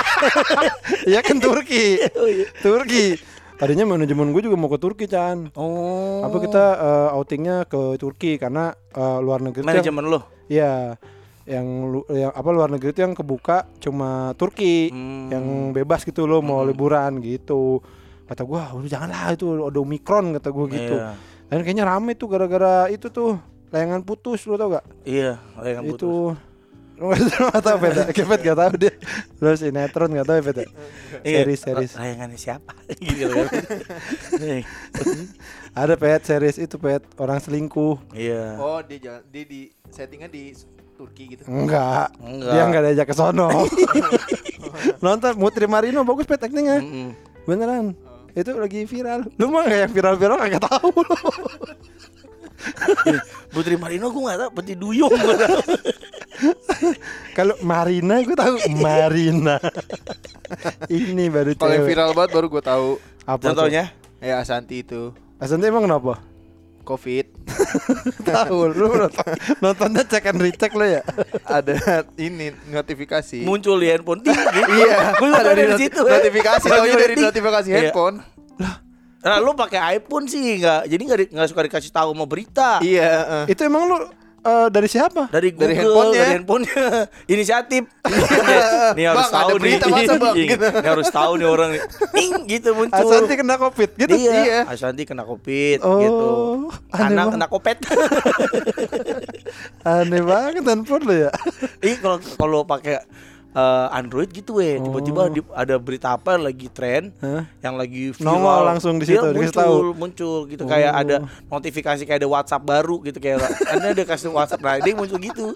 Iya 1.03 1.19
kan 1.19 1.37
Turki. 1.43 1.99
Oh, 2.15 2.27
iya. 2.31 2.47
Turki. 2.63 3.34
Tadinya 3.55 3.87
manajemen 3.87 4.35
gue 4.35 4.43
juga 4.43 4.59
mau 4.59 4.67
ke 4.67 4.75
Turki, 4.75 5.07
Chan. 5.07 5.47
Oh. 5.55 6.19
Apa 6.27 6.43
kita 6.43 6.63
eh, 6.75 7.15
outingnya 7.15 7.63
ke 7.63 7.95
Turki 7.95 8.35
karena 8.35 8.75
eh, 8.91 9.19
luar 9.23 9.39
negeri 9.39 9.63
manajemen 9.63 10.03
lu? 10.11 10.19
Iya. 10.51 10.99
Yang 11.47 11.67
lu- 11.87 12.07
yang 12.11 12.33
apa 12.35 12.49
luar 12.51 12.67
negeri 12.67 12.91
itu 12.91 13.01
yang 13.05 13.15
kebuka 13.15 13.63
cuma 13.79 14.35
Turki. 14.35 14.91
Hmm. 14.91 15.31
Yang 15.31 15.45
bebas 15.71 16.03
gitu 16.03 16.27
loh 16.27 16.43
mau 16.43 16.67
liburan 16.67 17.23
gitu. 17.23 17.79
Kata 18.27 18.43
gua, 18.43 18.75
udah 18.75 18.89
janganlah 18.89 19.37
itu 19.37 19.47
ada 19.69 19.79
Omikron 19.79 20.35
kata 20.35 20.49
gua 20.51 20.65
gitu. 20.67 20.95
Iya. 20.99 21.15
Dan 21.45 21.61
kayaknya 21.61 21.85
rame 21.85 22.17
tuh 22.17 22.27
gara-gara 22.27 22.89
itu 22.89 23.07
tuh 23.07 23.37
layangan 23.69 24.01
putus 24.01 24.43
lu 24.49 24.57
tau 24.57 24.73
gak? 24.73 24.85
Iya, 25.05 25.37
layangan 25.61 25.83
putus. 25.85 26.01
itu 26.01 26.11
lu 26.33 26.44
gak 26.95 27.59
tau 27.59 27.77
beda 27.77 28.01
Kepet 28.15 28.39
gak 28.39 28.57
tau 28.57 28.71
dia 28.75 28.93
Lu 29.43 29.51
sinetron 29.53 30.09
gak 30.15 30.27
tau 30.27 30.35
ya 30.39 30.43
beda 30.43 30.63
Iya. 31.25 31.43
Series 31.43 31.59
series 31.59 31.91
Layangannya 31.99 32.39
siapa? 32.39 32.71
gitu 33.03 33.27
kan. 33.31 33.47
Ada 35.75 35.93
pet 35.99 36.21
series 36.23 36.57
itu 36.59 36.75
pet 36.79 37.03
Orang 37.19 37.39
selingkuh 37.43 37.99
Iya. 38.15 38.55
Oh, 38.59 38.79
dia 38.79 38.97
jalan, 38.99 39.21
dia 39.27 39.43
di 39.43 39.61
settingnya 39.91 40.31
di 40.31 40.55
Turki 40.95 41.35
gitu. 41.35 41.43
Enggak 41.51 42.15
Enggak. 42.23 42.51
Dia 42.55 42.61
enggak 42.63 42.81
diajak 42.87 43.07
ke 43.11 43.15
sono 43.15 43.47
Nonton 45.03 45.33
Mutri 45.35 45.67
Marino 45.67 46.07
bagus 46.07 46.23
pet 46.23 46.39
actingnya. 46.39 46.79
Beneran 47.43 47.91
Itu 48.31 48.55
lagi 48.55 48.87
viral 48.87 49.27
Lu 49.35 49.51
mah 49.51 49.67
kayak 49.67 49.91
viral-viral 49.91 50.39
tahu 50.63 50.89
lu 50.95 51.15
Ini, 53.05 53.19
Putri 53.51 53.75
Marino 53.77 54.09
gue 54.09 54.21
gak 54.25 54.39
tau 54.41 54.49
Peti 54.55 54.73
Duyung 54.73 55.11
gue 55.11 55.35
tau 55.37 55.59
Kalau 57.31 57.55
Marina 57.59 58.19
gue 58.19 58.33
tahu 58.33 58.55
Marina 58.73 59.55
Ini 60.87 61.25
baru 61.27 61.51
Kalau 61.53 61.73
yang 61.73 61.85
viral 61.85 62.11
banget 62.11 62.31
baru 62.31 62.47
gue 62.47 62.63
tahu. 62.63 62.89
Apa 63.23 63.39
tuh? 63.39 63.47
Contohnya 63.51 63.91
Ya 64.17 64.37
Asanti 64.37 64.81
itu 64.81 65.11
Asanti 65.35 65.65
emang 65.65 65.83
kenapa? 65.83 66.19
Covid 66.81 67.25
tahu 68.29 68.69
lu 68.69 68.85
nonton, 68.91 69.25
nontonnya 69.57 70.03
cek 70.03 70.27
and 70.27 70.37
recheck 70.39 70.69
lo 70.71 70.83
ya 70.83 71.01
ada 71.43 71.73
ini 72.15 72.53
notifikasi. 72.67 73.41
Muncul 73.41 73.77
di 73.77 73.89
handphone 73.89 74.21
gitu. 74.23 74.37
Iya, 74.69 75.13
Gue 75.15 75.29
ada 75.29 75.49
di 75.49 75.49
dari 75.55 75.65
not- 75.67 75.81
situ 75.81 76.01
notifikasi, 76.03 76.65
taunya 76.67 76.93
dari 76.95 77.15
notifikasi 77.17 77.67
Iya. 77.67 77.77
handphone. 77.81 78.15
Nah 79.19 79.35
lu 79.39 79.53
pakai 79.53 79.97
iPhone 79.97 80.25
sih 80.25 80.61
nggak 80.61 80.85
Jadi 80.85 81.01
nggak 81.01 81.19
di- 81.19 81.29
nggak 81.33 81.47
suka 81.49 81.61
dikasih 81.63 81.89
tahu 81.89 82.13
mau 82.13 82.29
berita 82.29 82.77
Iya, 82.79 83.09
eh. 83.41 83.45
itu 83.49 83.61
emang 83.61 83.81
lu 83.83 83.97
eh, 84.45 84.67
dari 84.69 84.85
siapa 84.85 85.27
dari 85.27 85.49
Google, 85.49 85.65
Dari 85.65 85.75
handphonenya. 85.75 86.13
dari 86.15 86.31
handphonenya, 86.31 86.83
inisiatif. 87.33 87.83
Nih 88.93 89.05
harus 89.05 89.25
Bang, 89.25 89.33
tahu 89.33 89.49
ada 89.49 89.55
berita 89.57 89.85
nih. 89.85 89.93
masa, 89.95 90.13
Bang? 90.15 90.35
Iya, 90.35 90.55
Nih 90.55 90.91
harus 90.91 91.09
tahu 91.09 91.31
nih 91.35 91.47
orang 91.47 91.69
nih. 91.71 91.81
Ning 92.11 92.31
gitu 92.47 92.69
muncul. 92.71 93.01
Asanti 93.01 93.33
kena 93.33 93.55
covid 93.57 93.89
gitu 93.95 94.13
Iya. 94.13 94.33
Iya. 94.37 94.59
Asanti 94.67 95.03
kena 95.03 95.23
covid 95.23 95.77
Oh, 95.81 95.97
gitu. 95.97 96.27
Anak 96.91 97.25
kena 97.31 97.47
kopet. 97.47 97.77
aneh 99.85 100.21
banget 100.21 100.63
handphone 100.63 101.03
lo 101.03 101.13
ya 101.15 101.31
Ih 101.79 101.95
kalau 101.97 102.17
kalau 102.35 102.59
pakai 102.63 103.01
eh, 103.55 103.87
Android 103.89 104.29
gitu 104.29 104.59
weh, 104.59 104.75
tiba-tiba 104.77 105.21
Oh. 105.25 105.55
ada 105.55 105.75
berita 105.77 106.11
apa 106.11 106.35
lagi 106.35 106.67
tren 106.67 107.15
Hah? 107.17 107.47
yang 107.61 107.75
lagi 107.75 108.11
viral. 108.11 108.27
Nongol 108.27 108.61
langsung 108.67 108.99
di 108.99 109.07
situ, 109.07 109.23
muncul, 109.25 109.55
tahu. 109.55 109.75
muncul 109.95 110.35
gitu 110.45 110.63
kayak 110.65 110.91
Oh. 110.91 111.01
ada 111.01 111.15
notifikasi 111.47 112.03
kayak 112.03 112.19
ada 112.19 112.27
WhatsApp 112.27 112.61
baru 112.61 112.99
gitu 113.01 113.17
kayak 113.17 113.39
Anda 113.71 113.95
ada 113.95 114.03
kasih 114.03 114.29
WhatsApp 114.29 114.59
nah 114.59 114.75
dia 114.77 114.91
muncul 114.91 115.17
gitu. 115.17 115.55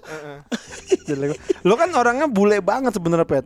Lo 1.62 1.76
kan 1.76 1.92
orangnya 1.92 2.26
bule 2.26 2.58
banget 2.58 2.94
sebenarnya 2.94 3.26
pet 3.26 3.44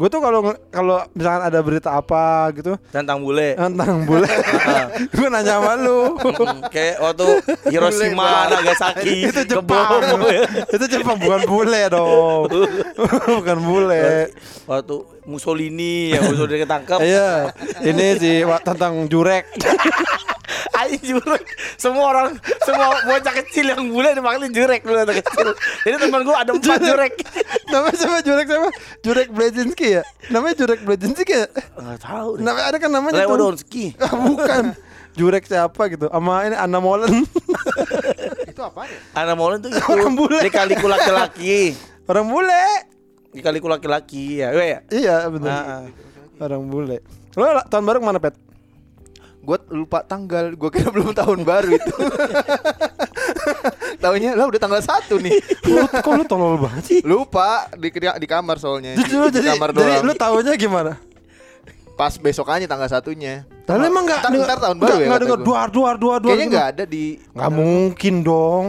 gue 0.00 0.08
tuh 0.08 0.20
kalau 0.24 0.40
kalau 0.72 0.96
misalkan 1.12 1.42
ada 1.44 1.60
berita 1.60 1.92
apa 1.92 2.48
gitu 2.56 2.72
Tentang 2.88 3.20
bule. 3.20 3.52
tentang 3.52 4.08
bule 4.08 4.24
gue 5.16 5.28
nanya 5.28 5.60
sama 5.60 5.76
lu. 5.76 6.16
Hmm, 6.16 6.64
kayak 6.72 6.96
waktu 6.98 7.26
Hiroshima, 7.68 8.48
Nagasaki, 8.48 9.16
itu 9.28 9.44
Jepang. 9.44 10.00
itu 10.74 10.84
Jepang 10.88 11.20
bukan 11.20 11.40
bule 11.44 11.80
dong. 11.92 12.48
Bukan 13.28 13.58
bule. 13.60 14.32
Waktu 14.64 14.96
Mussolini 15.28 16.16
yang 16.16 16.32
Mussolini 16.32 16.64
ketangkep. 16.64 16.98
iya 17.04 17.52
ini 17.84 18.06
sih 18.16 18.36
tentang 18.64 19.04
jurek 19.04 19.44
Ayo 20.76 20.96
jurek. 21.00 21.44
Semua 21.76 22.04
orang, 22.10 22.28
semua 22.62 23.00
bocah 23.02 23.34
kecil 23.44 23.72
yang 23.72 23.82
bule 23.88 24.12
dipanggil 24.12 24.50
jurek 24.50 24.80
dulu 24.82 24.98
anak 25.00 25.20
kecil. 25.24 25.52
Jadi 25.84 25.96
teman 25.96 26.20
gua 26.22 26.36
ada 26.42 26.52
empat 26.52 26.80
jurek. 26.80 27.14
Namanya 27.70 27.94
siapa 27.94 28.18
Jurek 28.20 28.46
siapa? 28.50 28.68
Jurek 29.00 29.28
Blazinski 29.30 29.86
ya? 29.94 30.02
Namanya 30.28 30.54
Jurek 30.58 30.80
Blazinski 30.82 31.32
ya? 31.32 31.46
Enggak 31.78 31.98
tahu 32.02 32.30
deh. 32.36 32.42
Namanya 32.42 32.64
ada 32.66 32.76
kan 32.82 32.90
namanya. 32.90 33.14
Lewandowski. 33.24 33.94
Ah, 34.02 34.16
bukan. 34.18 34.64
Jurek 35.14 35.46
siapa 35.46 35.82
gitu? 35.86 36.06
Sama 36.10 36.46
ini 36.46 36.56
Anna 36.58 36.78
Molen. 36.82 37.22
Itu 38.50 38.62
apa 38.62 38.86
ya? 38.86 38.98
Anak 39.22 39.36
Molen 39.38 39.58
tuh 39.62 39.70
itu 39.74 39.82
Orang 39.86 40.14
bule. 40.18 40.38
dikaliku 40.42 40.86
laki-laki. 40.90 41.74
Orang 42.10 42.26
bule. 42.26 42.66
Dikaliku 43.30 43.66
laki-laki 43.70 44.42
ya. 44.42 44.50
Ya. 44.54 44.78
Iya 44.90 45.16
benar. 45.30 45.50
Ah, 45.50 45.62
ah. 45.62 45.82
Orang 46.42 46.66
bule. 46.66 46.98
Lo 47.38 47.46
tahun 47.70 47.84
baru 47.86 47.98
ke 48.02 48.06
mana 48.06 48.18
pet? 48.18 48.34
Gue 49.40 49.56
lupa 49.70 50.02
tanggal, 50.02 50.52
gue 50.52 50.68
kira 50.68 50.92
belum 50.94 51.12
tahun 51.12 51.40
baru 51.42 51.70
itu. 51.72 51.94
Taunya 54.02 54.32
lah 54.32 54.46
udah 54.46 54.58
tanggal 54.58 54.80
satu 54.80 55.16
nih. 55.16 55.32
Lu, 55.66 55.84
kok 55.86 56.12
lu 56.12 56.24
tolol 56.24 56.56
banget 56.56 56.84
sih? 56.86 56.98
Lupa 57.02 57.68
di 57.74 57.88
di 57.90 58.26
kamar 58.26 58.56
soalnya. 58.56 58.96
Jadi, 58.96 59.12
di 59.30 59.38
jadi, 59.38 59.48
kamar 59.50 59.68
jadi 59.70 59.92
doang. 59.96 60.04
lu 60.04 60.12
tahunya 60.14 60.52
gimana? 60.54 60.92
Pas 61.94 62.16
besokannya 62.16 62.64
tanggal 62.64 62.88
satunya. 62.88 63.44
Lalu 63.64 63.82
emang 63.86 64.04
enggak 64.04 64.20
Ntar- 64.22 64.40
ntar 64.40 64.58
tahun 64.58 64.76
baru 64.76 64.88
ya 64.90 64.96
Enggak 64.98 65.08
kata 65.10 65.22
dengar 65.22 65.40
duar 65.40 65.68
duar 65.68 65.94
duar 65.96 66.18
duar. 66.18 66.32
Kayaknya 66.32 66.46
nggak 66.48 66.68
ada 66.70 66.84
di 66.84 67.04
Nggak 67.30 67.50
mungkin 67.50 68.14
dong. 68.20 68.66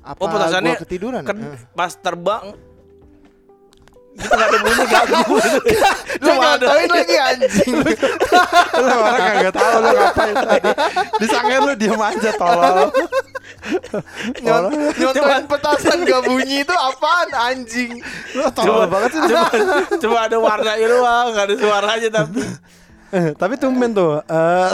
apa 0.00 0.20
Oh 0.20 0.28
petasannya 0.28 0.70
gua 0.70 0.82
ketiduran. 0.84 1.22
kan 1.24 1.36
Eh. 1.38 1.56
pas 1.72 1.92
terbang 1.94 2.44
itu 4.14 4.30
nggak 4.30 4.46
ada 4.46 4.58
bunyi 4.60 4.84
ganggu 4.86 5.36
Lu 6.20 6.32
ngatain 6.36 6.88
lagi 6.88 7.16
anjing. 7.18 7.74
Lu 8.74 8.96
orang 8.96 9.22
kagak 9.24 9.54
tahu 9.54 9.74
lu 9.76 9.88
ngapain 9.90 10.34
tadi. 10.36 10.70
Disangka 11.18 11.56
lu 11.60 11.72
diem 11.74 12.00
aja 12.00 12.30
tolol. 12.34 12.88
Nyont 14.36 14.64
nyontoin 14.94 15.44
petasan 15.46 15.98
gak 16.02 16.22
bunyi 16.22 16.60
itu 16.60 16.74
apaan 16.74 17.28
anjing? 17.32 17.92
Lu 18.32 18.44
tolol 18.50 18.86
banget 18.86 19.10
sih. 19.10 19.20
cuma 19.24 19.46
cuma 19.98 20.18
ada 20.22 20.36
warnanya 20.36 20.86
doang 20.86 21.26
nggak 21.30 21.44
ada 21.44 21.54
suaranya 21.56 22.08
tapi 22.12 22.40
Eh, 23.10 23.30
Tapi 23.32 23.54
tumben 23.54 23.94
tuh. 23.94 24.18
eh, 24.20 24.70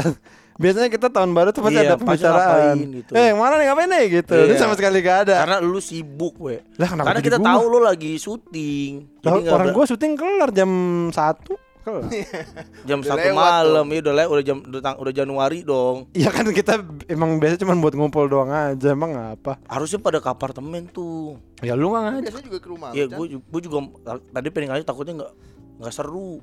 biasanya 0.57 0.89
kita 0.89 1.09
tahun 1.09 1.29
baru 1.31 1.49
tuh 1.51 1.61
pasti 1.61 1.77
Iya, 1.77 1.85
ada 1.87 1.97
pembicaraan. 1.97 2.73
ngapain 2.73 2.79
gitu. 2.95 3.11
Eh, 3.13 3.25
yang 3.27 3.37
mana 3.37 3.55
nih 3.55 3.67
ngapain 3.69 3.89
nih 3.91 4.05
gitu. 4.15 4.33
Ini 4.35 4.49
Iya. 4.49 4.57
sama 4.59 4.75
sekali 4.75 4.97
gak 4.99 5.19
ada. 5.23 5.35
karena 5.39 5.59
lu 5.61 5.77
sibuk 5.77 6.41
we 6.41 6.65
Lah, 6.75 6.89
kenapa 6.89 7.07
karena 7.07 7.21
kita 7.23 7.37
gua? 7.37 7.47
tahu 7.47 7.63
lu 7.69 7.79
lagi 7.81 8.17
syuting 8.17 8.93
Lah, 9.21 9.33
orang 9.47 9.69
gua 9.71 9.85
syuting 9.85 10.13
kelar 10.15 10.51
jam 10.51 10.71
1 11.07 11.13
jam 12.83 12.99
Udah 12.99 13.09
satu 13.09 13.27
lewat 13.27 13.37
malam 13.37 13.87
ya 13.87 13.99
udah 14.01 14.15
udah 14.27 14.45
jam 14.45 14.59
udah, 14.61 14.81
tang- 14.81 14.99
udah 14.99 15.13
Januari 15.13 15.59
dong 15.61 15.97
Iya 16.13 16.29
kan 16.29 16.47
kita 16.47 16.79
emang 17.07 17.37
biasa 17.37 17.57
cuma 17.57 17.75
buat 17.75 17.93
ngumpul 17.93 18.27
doang 18.27 18.49
aja 18.49 18.89
emang 18.91 19.13
apa? 19.15 19.59
harusnya 19.67 19.99
pada 19.99 20.19
ke 20.19 20.27
apartemen 20.27 20.87
tuh 20.87 21.37
Ya 21.61 21.73
lu 21.73 21.89
nggak 21.89 22.03
ngajak. 22.03 22.23
Biasanya 22.25 22.47
juga 22.47 22.59
ke 22.59 22.69
rumah. 22.69 22.89
ya 22.91 23.05
Chan. 23.05 23.17
gue 23.17 23.27
gue 23.37 23.61
juga 23.63 23.79
tadi 24.31 24.49
pengen 24.49 24.69
ngajak 24.71 24.87
takutnya 24.87 25.15
nggak 25.19 25.33
nggak 25.79 25.93
seru 25.93 26.41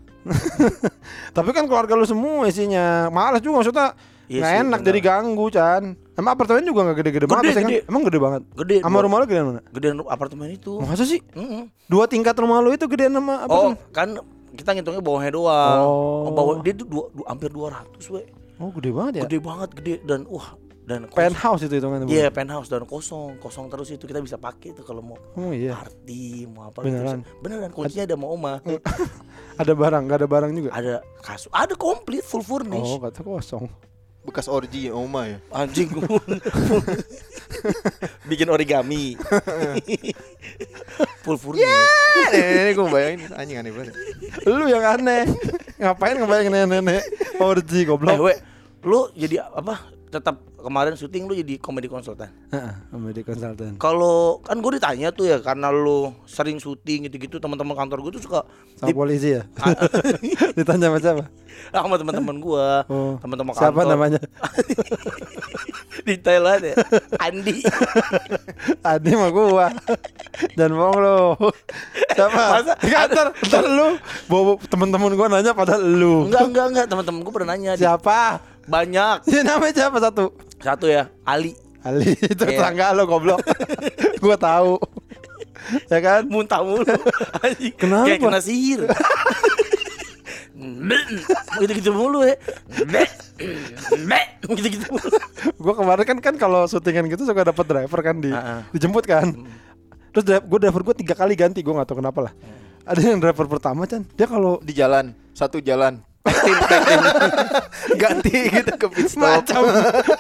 Tapi 1.32 1.50
kan 1.52 1.66
keluarga 1.66 1.94
lu 1.94 2.04
semua 2.04 2.46
isinya. 2.46 3.08
Malas 3.08 3.40
juga 3.40 3.62
maksudnya. 3.62 3.94
Iya 4.28 4.44
nggak 4.44 4.52
sih, 4.52 4.62
enak 4.62 4.80
jadi 4.84 5.00
ganggu 5.00 5.46
Chan. 5.48 5.84
Emang 6.14 6.32
apartemen 6.34 6.62
juga 6.62 6.84
nggak 6.84 6.98
gede-gede 7.00 7.18
Gede, 7.20 7.32
banget 7.32 7.44
biasanya 7.46 7.64
kan? 7.64 7.72
gede. 7.72 7.82
Emang 7.88 8.02
gede 8.04 8.20
banget. 8.20 8.42
gede 8.58 8.76
Sama 8.82 8.98
rumah 9.00 9.18
lu 9.18 9.26
gedean 9.26 9.46
mana? 9.48 9.62
gedean 9.70 9.96
apartemen 10.04 10.48
itu 10.52 10.74
Masa 10.80 11.04
sih? 11.04 11.20
Mm-mm. 11.32 11.64
Dua 11.86 12.06
tingkat 12.06 12.36
rumah 12.36 12.60
lu 12.60 12.70
itu 12.72 12.86
gedean 12.86 13.14
sama 13.14 13.42
apa 13.42 13.54
oh 13.54 13.72
kan 13.90 14.20
kita 14.50 14.70
ngitungnya 14.72 15.00
bawahnya 15.00 15.32
doang 15.32 15.80
Oh. 15.82 16.30
bawah 16.30 16.56
dia 16.60 16.74
tuh 16.74 16.86
dua, 16.86 17.06
dua- 17.10 17.28
hampir 17.28 17.50
200 17.50 17.84
we 18.10 18.24
Oh 18.58 18.72
gede 18.72 18.90
banget 18.90 19.14
ya. 19.14 19.22
gede 19.24 19.40
banget 19.40 19.70
gede 19.72 19.94
dan 20.02 20.26
wah 20.26 20.56
dan 20.82 21.04
kos- 21.04 21.20
Penthouse 21.20 21.62
itu 21.62 21.74
hitungannya. 21.74 22.08
Iya 22.08 22.28
penthouse 22.30 22.66
dan 22.66 22.84
kosong 22.84 23.36
kosong 23.38 23.68
terus 23.68 23.90
itu 23.90 24.04
kita 24.04 24.18
bisa 24.18 24.36
pakai 24.36 24.72
itu 24.72 24.82
kalau 24.82 25.02
mau 25.02 25.20
Oh 25.34 25.52
iya. 25.52 25.76
party 25.76 26.48
mau 26.48 26.66
apa 26.66 26.80
Beneran? 26.80 27.22
gitu. 27.22 27.38
beneran 27.40 27.70
kuncinya 27.70 28.04
ada 28.04 28.16
mau 28.16 28.32
oma 28.32 28.64
Ada 29.58 29.74
barang, 29.74 30.04
nggak 30.06 30.18
ada 30.18 30.28
barang 30.28 30.52
juga. 30.54 30.70
ada 30.72 30.94
kasur 31.18 31.50
ada 31.50 31.74
komplit 31.74 32.22
full 32.22 32.40
furnish 32.40 32.88
Oh 32.88 32.98
kata 33.00 33.20
kosong. 33.20 33.66
Bekas 34.28 34.52
orgi 34.52 34.92
Oma 34.92 35.32
ya. 35.32 35.38
anjing 35.56 35.88
bikin 38.30 38.52
origami 38.52 39.16
full 41.24 41.40
furnish 41.40 41.64
Nenek 42.28 42.76
gue 42.76 42.88
bayangin 42.92 43.32
anjing 43.40 43.58
aneh 43.62 43.72
banget. 43.72 43.96
Lu 44.44 44.68
yang 44.68 44.84
aneh. 44.84 45.24
Ngapain 45.78 46.18
ngebayangin 46.18 46.52
nenek-nenek 46.52 47.04
eh 47.40 47.84
goblok? 47.86 48.20
we 48.20 48.36
lu 48.84 49.08
jadi 49.16 49.48
apa 49.48 49.80
tetap 50.08 50.36
kemarin 50.58 50.96
syuting 50.96 51.28
lu 51.28 51.36
jadi 51.36 51.56
komedi 51.58 51.86
konsultan 51.86 52.32
komedi 52.88 53.22
konsultan. 53.22 53.76
kalau 53.76 54.40
kan 54.40 54.56
gue 54.56 54.72
ditanya 54.74 55.12
tuh 55.12 55.26
ya 55.26 55.38
karena 55.38 55.68
lu 55.68 56.12
sering 56.24 56.58
syuting 56.58 57.06
gitu-gitu 57.06 57.38
teman-teman 57.38 57.76
kantor 57.76 58.00
gue 58.02 58.12
tuh 58.16 58.24
suka 58.24 58.42
Sama 58.76 58.94
polisi 58.94 59.34
ya? 59.34 59.42
Ditanya 60.58 60.88
sama 60.88 61.00
siapa? 61.02 61.24
Ah, 61.74 61.82
sama 61.82 61.98
teman-teman 61.98 62.38
gua, 62.38 62.86
Oh. 62.86 63.18
teman-teman 63.18 63.50
kantor. 63.50 63.66
Siapa 63.66 63.82
namanya? 63.84 64.22
Di 66.06 66.14
Thailand 66.16 66.62
ya. 66.64 66.76
Andi. 67.18 67.66
Adi 68.94 69.12
mah 69.12 69.32
gua. 69.32 69.74
Dan 70.54 70.72
bohong 70.72 70.98
lu. 70.98 71.20
Siapa? 72.14 72.44
Masa 72.54 72.74
Enggak, 72.80 73.04
ntar, 73.10 73.28
lu 73.66 73.98
bawa 74.28 74.62
temen-temen 74.64 75.12
gua 75.14 75.28
nanya 75.28 75.52
pada 75.52 75.76
lu. 75.76 76.30
enggak, 76.30 76.46
enggak, 76.46 76.66
enggak, 76.70 76.86
teman-teman 76.88 77.20
gua 77.22 77.34
pernah 77.34 77.50
nanya. 77.52 77.74
Di- 77.74 77.82
Siapa? 77.82 78.20
Banyak. 78.68 79.18
Ya 79.26 79.42
namanya 79.48 79.74
siapa 79.74 79.98
satu? 79.98 80.26
Satu 80.60 80.86
ya, 80.86 81.08
Ali. 81.24 81.56
Ali 81.82 82.14
itu 82.34 82.44
Iya. 82.44 82.60
tetangga 82.60 82.92
lo 82.92 83.08
goblok. 83.08 83.40
gua 84.24 84.36
tahu. 84.36 84.76
ya 85.88 86.00
kan? 86.00 86.22
Muntah 86.28 86.60
mulu. 86.62 86.84
Kenapa? 87.76 88.06
Kayak 88.06 88.20
kena 88.22 88.40
sihir. 88.40 88.88
gitu-gitu 91.58 91.92
mulu 91.92 92.24
ya. 92.24 92.36
gitu-gitu 94.44 94.86
mulu. 94.90 95.18
Gua 95.58 95.74
kemarin 95.76 96.04
kan 96.06 96.18
kan 96.20 96.36
kalau 96.36 96.66
syutingan 96.66 97.08
gitu 97.08 97.24
suka 97.24 97.44
dapat 97.44 97.66
driver 97.66 98.00
kan 98.02 98.16
di 98.18 98.32
Ah, 98.32 98.60
ah. 98.60 98.62
dijemput 98.72 99.06
kan. 99.06 99.32
Terus 100.12 100.24
dri- 100.24 100.44
gua 100.44 100.60
driver 100.60 100.82
gua 100.84 100.96
tiga 100.96 101.14
kali 101.14 101.34
ganti, 101.36 101.60
gua 101.62 101.82
nggak 101.82 101.88
tahu 101.88 102.00
kenapa 102.00 102.20
lah. 102.30 102.34
Ada 102.84 103.00
yang 103.06 103.20
driver 103.20 103.46
pertama 103.48 103.84
Chan, 103.84 104.08
dia 104.10 104.26
kalau 104.26 104.64
Di 104.64 104.72
jalan, 104.72 105.12
satu 105.32 105.60
jalan. 105.60 106.00
Ganti 108.02 108.32
gitu 108.50 108.74
ke 108.76 108.88
pit 108.92 109.08
stop. 109.12 109.24
macam 109.24 109.62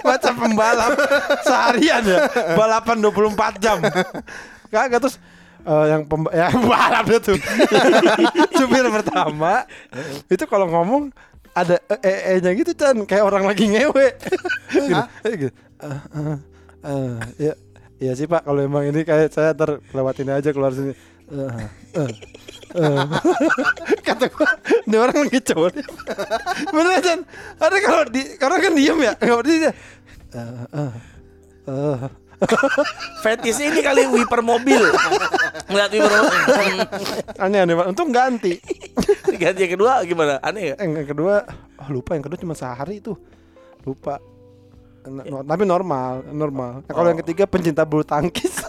macam 0.03 0.33
pembalap 0.37 0.91
seharian 1.43 2.03
ya. 2.03 2.17
Balapan 2.55 2.97
24 3.03 3.63
jam. 3.63 3.77
Kagak 4.67 4.99
terus 5.03 5.15
eh, 5.63 5.85
yang 5.91 6.01
ya 6.31 6.47
pembalap 6.55 7.05
itu. 7.11 7.33
Supir 8.55 8.85
pertama 8.89 9.63
itu 10.27 10.43
kalau 10.47 10.67
ngomong 10.67 11.11
ada 11.57 11.81
e 11.89 12.13
e 12.13 12.33
nya 12.41 12.51
gitu 12.53 12.71
Chan. 12.73 12.97
Kayak 13.05 13.25
orang 13.25 13.43
lagi 13.49 13.65
ngewe. 13.65 14.07
Gitu, 14.67 15.01
Eh, 15.25 15.33
gitu. 15.47 15.53
Eh, 15.81 15.99
eh, 16.13 16.37
eh, 16.85 17.13
ya 17.39 17.53
ya 17.97 18.11
sih 18.13 18.27
pak. 18.27 18.45
Kalau 18.45 18.61
emang 18.61 18.85
ini 18.85 19.01
kayak 19.01 19.33
saya 19.33 19.57
terlewatin 19.57 20.29
aja 20.29 20.49
keluar 20.53 20.75
sini. 20.75 20.93
kata 24.07 24.25
gua 24.27 24.49
ini 24.83 24.95
orang 24.99 25.17
lagi 25.27 25.39
cowok 25.39 25.71
bener 26.75 26.99
Chan? 26.99 27.19
Ada 27.57 27.77
kalau 27.79 28.03
di 28.11 28.21
karena 28.35 28.57
kan 28.59 28.73
diem 28.75 28.99
ya? 29.01 29.13
Nggak 29.15 29.37
berdiri 29.39 29.59
dia 29.63 29.73
Eh, 30.35 30.63
eh, 30.75 30.91
eh. 31.71 31.99
Fetis 33.25 33.57
ini 33.57 33.81
kali 33.81 34.05
wiper 34.05 34.45
mobil. 34.45 34.77
Ngeliat 35.71 35.89
wiper 35.89 36.11
mobil. 36.21 36.41
aneh 37.41 37.59
aneh 37.65 37.73
banget 37.73 37.89
untung 37.97 38.11
ganti. 38.13 38.61
Ganti 39.41 39.59
yang 39.65 39.73
kedua 39.77 40.01
gimana? 40.05 40.37
Aneh 40.45 40.73
ya? 40.73 40.75
eh, 40.77 40.85
yang 40.85 41.07
kedua 41.07 41.45
oh, 41.81 41.89
lupa. 41.89 42.13
Yang 42.13 42.29
kedua 42.29 42.39
cuma 42.45 42.53
sehari 42.53 43.01
itu. 43.01 43.17
Lupa. 43.85 44.21
No- 45.07 45.41
tapi 45.47 45.63
normal 45.63 46.27
normal. 46.29 46.83
Nah, 46.83 46.93
kalau 46.93 47.07
yang 47.09 47.19
ketiga 47.23 47.47
pencinta 47.47 47.87
bulu 47.87 48.03
tangkis 48.03 48.59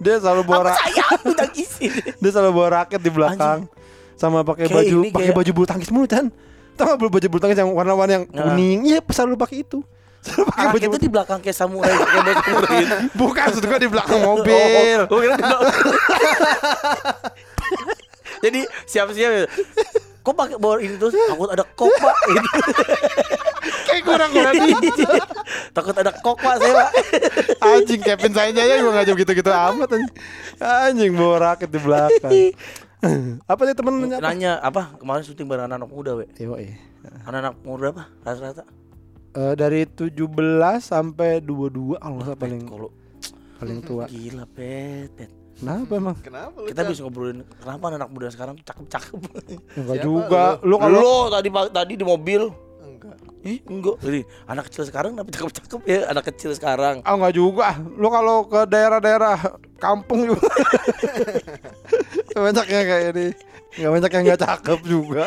dia 0.00 0.16
selalu 0.16 0.42
bawa 0.42 0.58
Apa 0.58 0.66
ra- 0.66 0.80
saya 0.80 1.04
isi. 1.52 1.86
dia 2.20 2.30
selalu 2.30 2.52
bawa 2.52 2.68
raket 2.74 2.98
di 2.98 3.10
belakang 3.10 3.68
sama 4.14 4.40
pakai 4.42 4.66
baju 4.66 4.98
pakai 5.06 5.12
kayak- 5.22 5.36
baju 5.36 5.50
bulu 5.54 5.66
tangkis 5.66 5.90
mulu 5.90 6.06
kan 6.06 6.32
tahu 6.74 6.88
baju 6.98 7.26
bulu 7.26 7.38
tangkis 7.38 7.56
yang 7.56 7.70
warna-warna 7.70 8.12
yang 8.14 8.24
Nah. 8.26 8.50
kuning 8.50 8.84
iya 8.86 8.98
selalu 9.06 9.36
pakai 9.36 9.60
itu 9.60 9.84
selalu 10.24 10.44
pakai 10.46 10.66
baju 10.66 10.76
Raket 10.78 10.88
itu 10.90 10.98
di 10.98 11.10
belakang 11.10 11.38
kayak 11.38 11.52
samurai, 11.54 11.92
kayak 11.92 12.22
baju 12.22 12.40
samurai 12.46 12.76
gitu. 12.78 12.96
bukan 13.14 13.44
maksud 13.46 13.62
gua 13.62 13.78
di 13.78 13.88
belakang 13.88 14.20
mobil 14.20 15.00
Oh, 15.02 15.16
oh, 15.16 15.20
oh. 15.20 15.60
Jadi 18.40 18.60
siap-siap. 18.86 19.52
Kok 20.20 20.32
pakai 20.34 20.56
bawa 20.56 20.76
ini 20.78 20.96
terus? 20.96 21.12
Takut 21.12 21.48
ada 21.50 21.64
kok 21.66 21.88
pak. 21.90 22.16
Gitu. 22.26 22.48
Kayak 24.10 24.18
kurang-kurang 24.18 24.54
Takut 25.76 25.94
ada 25.94 26.10
kok 26.10 26.36
pak 26.36 26.54
saya 26.58 26.72
pak. 26.74 26.90
anjing 27.62 28.00
Kevin 28.02 28.32
saya 28.34 28.50
aja 28.50 28.74
juga 28.76 28.90
ngajak 28.98 29.14
gitu-gitu 29.22 29.50
amat 29.50 29.88
anjing. 29.94 30.14
anjing 30.58 31.10
bawa 31.14 31.36
raket 31.38 31.70
di 31.70 31.78
belakang 31.78 32.32
apa 33.48 33.60
sih 33.64 33.72
temen 33.72 33.94
nanya 33.96 34.16
apa? 34.20 34.28
Nanya 34.28 34.52
apa? 34.60 34.82
Kemarin 35.00 35.22
syuting 35.24 35.48
bareng 35.48 35.72
anak-anak 35.72 35.88
muda 35.88 36.12
we. 36.20 36.28
Eh. 36.36 36.76
Anak-anak 37.24 37.54
muda 37.64 37.96
apa? 37.96 38.04
Rata-rata. 38.20 38.64
Eh, 39.30 39.54
dari 39.56 39.88
17 39.88 40.20
sampai 40.84 41.40
22 41.40 41.96
kalau 41.96 42.20
nggak 42.20 42.36
paling 42.36 42.62
Kalau 42.68 42.90
paling 43.56 43.80
tua. 43.80 44.04
gila 44.04 44.44
pet, 44.52 45.08
pet. 45.16 45.30
Kenapa 45.60 45.92
emang? 45.96 46.16
Kenapa 46.20 46.56
lu? 46.60 46.68
Kita 46.72 46.88
bisa 46.88 47.00
ngobrolin 47.04 47.40
kenapa 47.60 47.84
anak 47.92 48.08
muda 48.12 48.28
sekarang 48.32 48.56
cakep-cakep. 48.64 49.16
Enggak 49.80 49.98
juga. 50.04 50.44
Lu 50.64 50.76
kalau 50.76 51.00
Lo 51.00 51.16
tadi 51.32 51.48
tadi 51.72 51.92
di 51.96 52.04
mobil. 52.04 52.48
Ih, 53.40 53.64
enggak. 53.64 53.96
Jadi 54.04 54.20
anak 54.44 54.68
kecil 54.68 54.84
sekarang 54.84 55.16
tapi 55.16 55.32
cakep-cakep 55.32 55.80
ya, 55.88 56.00
anak 56.12 56.24
kecil 56.28 56.52
sekarang. 56.52 57.00
Ah 57.08 57.16
enggak 57.16 57.34
juga. 57.36 57.72
Lu 57.96 58.12
kalau 58.12 58.44
ke 58.44 58.68
daerah-daerah 58.68 59.56
kampung 59.80 60.28
juga. 60.28 60.44
banyak 62.36 62.66
yang 62.68 62.84
kayak 62.84 63.04
ini. 63.16 63.26
Enggak 63.80 63.90
banyak 63.96 64.10
yang 64.12 64.22
enggak 64.28 64.40
cakep 64.44 64.80
juga. 64.84 65.24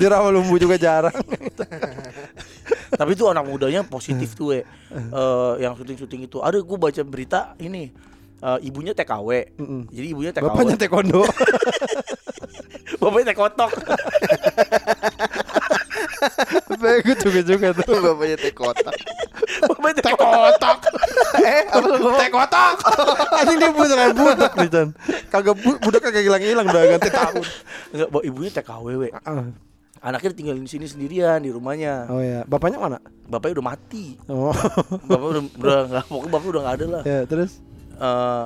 Di 0.00 0.04
Rawalumbu 0.08 0.56
juga 0.56 0.80
jarang. 0.80 1.12
tapi 3.00 3.10
itu 3.12 3.24
anak 3.28 3.44
mudanya 3.44 3.84
positif 3.84 4.32
tuh. 4.32 4.56
Eh, 4.56 4.64
yang 5.60 5.76
syuting-syuting 5.76 6.24
itu. 6.24 6.40
Ada 6.40 6.64
gue 6.64 6.78
baca 6.80 7.02
berita 7.04 7.52
ini. 7.60 7.92
eh, 8.44 8.58
ibunya 8.64 8.96
TKW. 8.96 9.56
Mm-mm. 9.60 9.92
Jadi 9.92 10.06
ibunya 10.08 10.32
TKW. 10.32 10.48
Bapaknya 10.52 10.76
taekwondo. 10.80 11.24
Bapaknya 13.00 13.36
tekotok. 13.36 13.72
Bagus 16.78 17.16
juga 17.22 17.40
juga 17.42 17.68
tuh. 17.76 17.96
Bapaknya 18.00 18.36
teh 18.38 18.52
kotak. 18.52 18.94
Bapaknya 19.64 20.02
tekotok. 20.02 20.78
eh, 21.40 21.62
apa 21.68 21.86
lu? 21.86 22.10
Teh 22.16 22.30
kotak. 22.30 22.76
Anjing 23.38 23.58
dia 23.58 23.70
kayak 23.72 24.14
budak 24.16 24.52
nih 24.56 24.68
Chan. 24.70 24.88
Kagak 25.30 25.56
bu- 25.58 25.80
budak 25.80 26.00
kagak 26.02 26.22
hilang-hilang 26.24 26.66
udah 26.66 26.82
ganti 26.96 27.10
tahun. 27.10 27.44
Enggak, 27.94 28.08
bawa 28.10 28.22
ibunya 28.22 28.50
we. 28.98 29.08
Ah. 29.12 29.50
Anaknya 30.04 30.36
tinggal 30.36 30.56
di 30.60 30.68
sini 30.68 30.84
sendirian 30.84 31.40
di 31.40 31.48
rumahnya. 31.48 32.04
Oh 32.12 32.20
ya, 32.20 32.44
bapaknya 32.44 32.76
mana? 32.76 32.98
Bapaknya 33.24 33.56
udah 33.60 33.66
mati. 33.72 34.20
Oh. 34.28 34.52
Bapak 35.08 35.26
udah 35.32 35.42
udah 35.56 35.78
enggak, 35.88 36.04
pokoknya 36.12 36.28
bapak 36.28 36.48
udah 36.52 36.60
enggak 36.60 36.76
ada 36.76 36.86
lah. 36.92 37.02
ya, 37.08 37.18
terus 37.24 37.50
eh 37.94 38.44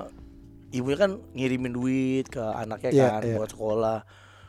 ibunya 0.71 0.99
kan 1.01 1.11
ngirimin 1.35 1.73
duit 1.73 2.27
ke 2.29 2.39
anaknya 2.39 2.91
Iya, 2.95 3.07
kan 3.11 3.21
iya. 3.27 3.37
buat 3.43 3.51
sekolah. 3.51 3.99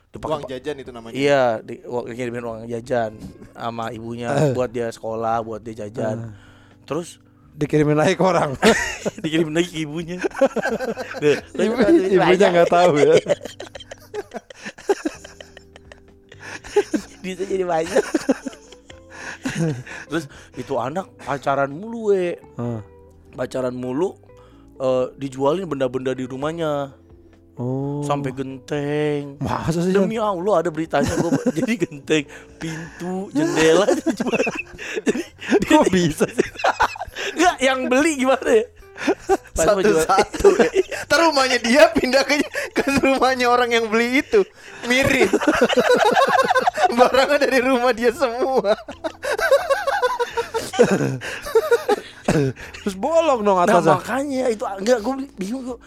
Uang 0.10 0.42
jajan 0.50 0.74
itu 0.82 0.90
namanya. 0.90 1.14
Iya, 1.14 1.44
di, 1.62 1.86
uang- 1.86 2.10
ngirimin 2.10 2.42
uang 2.42 2.60
jajan 2.66 3.14
sama 3.54 3.94
ibunya 3.94 4.34
Eh. 4.34 4.52
buat 4.58 4.74
dia 4.74 4.90
sekolah, 4.90 5.38
buat 5.46 5.62
dia 5.62 5.86
jajan. 5.86 6.34
Terus 6.90 7.22
dikirimin 7.54 7.94
lagi 7.94 8.18
ke 8.18 8.24
orang. 8.26 8.58
dikirimin 9.24 9.54
lagi 9.54 9.70
ke 9.70 9.80
ibunya. 9.86 10.18
Duh, 11.22 11.38
Ibu, 11.54 11.74
ibunya 12.10 12.48
nggak 12.50 12.70
tahu 12.74 12.94
ya. 12.98 13.14
Bisa 17.22 17.44
jadi 17.46 17.66
banyak. 17.68 18.04
Terus 20.10 20.26
itu 20.58 20.74
anak 20.74 21.06
pacaran 21.22 21.70
mulu 21.70 22.16
we. 22.16 22.34
Ah. 22.58 22.82
Pacaran 23.36 23.78
mulu 23.78 24.18
eh, 24.80 25.06
dijualin 25.22 25.70
benda-benda 25.70 26.18
di 26.18 26.26
rumahnya 26.26 26.98
Oh. 27.60 28.00
sampai 28.08 28.32
genteng. 28.32 29.36
masa 29.44 29.84
sih? 29.84 29.92
Demi 29.92 30.16
Allah 30.16 30.64
ada 30.64 30.72
beritanya 30.72 31.12
gua 31.20 31.36
jadi 31.60 31.76
genteng, 31.76 32.24
pintu, 32.56 33.28
jendela. 33.36 33.84
Jadi 35.06 35.24
Kok 35.68 35.92
bisa 35.92 36.24
sih? 36.24 36.48
Enggak, 37.36 37.56
yang 37.60 37.92
beli 37.92 38.16
gimana 38.16 38.48
ya? 38.48 38.66
Satu-satu. 39.60 40.56
ya. 40.56 41.04
Ntar 41.04 41.20
rumahnya 41.20 41.60
dia 41.60 41.92
pindah 41.92 42.24
ke 42.24 42.40
ke 42.72 42.84
rumahnya 43.04 43.52
orang 43.52 43.76
yang 43.76 43.92
beli 43.92 44.24
itu. 44.24 44.40
Mirip. 44.88 45.28
Barangnya 46.96 47.44
dari 47.44 47.60
rumah 47.60 47.92
dia 47.92 48.16
semua. 48.16 48.76
Terus 52.84 52.96
bolong 52.96 53.42
dong 53.42 53.58
Nah 53.58 53.66
atasnya. 53.68 53.96
makanya 53.98 54.46
itu 54.52 54.64
enggak 54.64 55.00
gue 55.02 55.16
bingung 55.36 55.64
gue. 55.66 55.80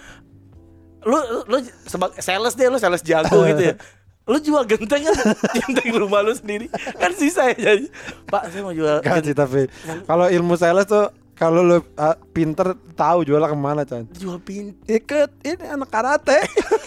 Lu 1.02 1.18
lu 1.46 1.56
sebagai 1.84 2.22
sales 2.22 2.54
deh 2.54 2.66
lu 2.66 2.78
sales 2.78 3.02
jago 3.02 3.42
gitu 3.50 3.72
ya. 3.72 3.74
Lu 4.22 4.38
jual 4.38 4.62
genteng 4.64 5.02
kan 5.02 5.16
genteng 5.58 5.88
rumah 5.98 6.22
lu 6.22 6.30
sendiri 6.30 6.70
kan 6.96 7.10
sisa 7.12 7.50
ya 7.52 7.74
jadi. 7.74 7.86
Pak 8.30 8.54
saya 8.54 8.62
mau 8.62 8.70
jual 8.70 9.02
Gak 9.02 9.26
sih 9.26 9.34
tapi 9.34 9.66
kalau 10.06 10.30
ilmu 10.30 10.54
sales 10.54 10.86
tuh 10.86 11.10
kalau 11.34 11.58
lu 11.58 11.82
ah, 11.98 12.14
pinter 12.30 12.78
tahu 12.94 13.26
jualnya 13.26 13.50
ke 13.50 13.58
mana 13.58 13.82
Chan 13.82 14.06
jual 14.14 14.38
pintu. 14.38 14.78
Ikut 14.86 15.30
ini 15.42 15.64
anak 15.66 15.90
karate 15.90 16.38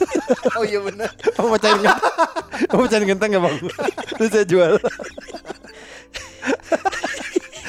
Oh 0.55 0.63
iya 0.63 0.79
benar. 0.79 1.11
Kamu 1.35 1.51
mau 1.51 1.59
cari 1.59 1.75
genteng 1.75 2.11
Kamu 2.71 2.79
mau 2.79 2.87
cari 2.87 3.03
genteng 3.03 3.29
gak 3.35 3.43
bang 3.43 3.55
Terus 4.15 4.29
saya 4.31 4.45
jual 4.47 4.71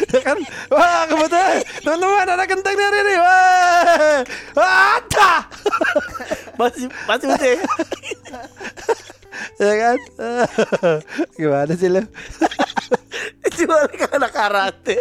Ya 0.06 0.20
kan? 0.22 0.36
Wah 0.70 1.02
kebetulan. 1.10 1.56
Teman-teman 1.82 2.28
ada 2.30 2.44
genteng 2.46 2.76
dari 2.78 2.98
ini. 3.02 3.14
Wah. 3.18 4.22
Ada. 4.54 5.30
Masih 6.56 6.86
masih 7.10 7.26
udah 7.26 7.42
ya. 7.42 7.58
Ya 9.60 9.74
kan? 9.82 9.98
Gimana 11.36 11.72
sih 11.76 11.88
lu 11.92 12.02
jual 13.56 13.84
anak 14.12 14.32
karate. 14.32 14.96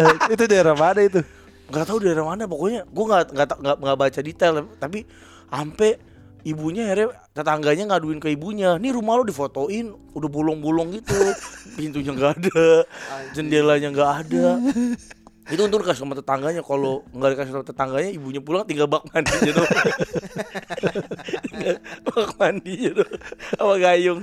Eh, 0.00 0.14
Itu 0.32 0.44
daerah 0.48 0.72
mana 0.72 1.04
itu? 1.04 1.20
Gak 1.68 1.84
tahu 1.84 2.00
daerah 2.00 2.24
mana 2.24 2.48
pokoknya 2.48 2.88
gue 2.88 3.04
nggak 3.04 3.24
nggak 3.36 3.48
nggak 3.60 3.76
nggak 3.76 3.98
baca 4.00 4.20
detail 4.24 4.54
tapi 4.80 5.04
sampai 5.52 6.00
ibunya 6.46 6.86
akhirnya 6.86 7.08
tetangganya 7.34 7.84
ngaduin 7.94 8.22
ke 8.22 8.34
ibunya 8.34 8.78
nih 8.78 8.94
rumah 8.94 9.18
lo 9.18 9.24
difotoin. 9.26 9.94
Udah 10.14 10.30
bolong-bolong 10.30 10.94
gitu. 10.98 11.18
Pintunya 11.78 12.14
nggak 12.14 12.32
ada. 12.38 12.66
Jendelanya 13.34 13.88
nggak 13.94 14.12
ada. 14.26 14.44
Itu 15.48 15.64
untuk 15.64 15.80
dikasih 15.80 16.04
sama 16.04 16.12
tetangganya. 16.12 16.60
Kalau 16.60 17.08
nggak 17.16 17.30
dikasih 17.32 17.52
sama 17.56 17.64
tetangganya 17.64 18.10
ibunya 18.12 18.40
pulang 18.44 18.68
tinggal 18.68 18.84
bak 18.84 19.08
mandinya 19.08 19.52
doang 19.56 19.72
bak 22.04 22.30
mandinya 22.36 22.90
doang 23.00 23.12
sama 23.56 23.74
gayung. 23.80 24.20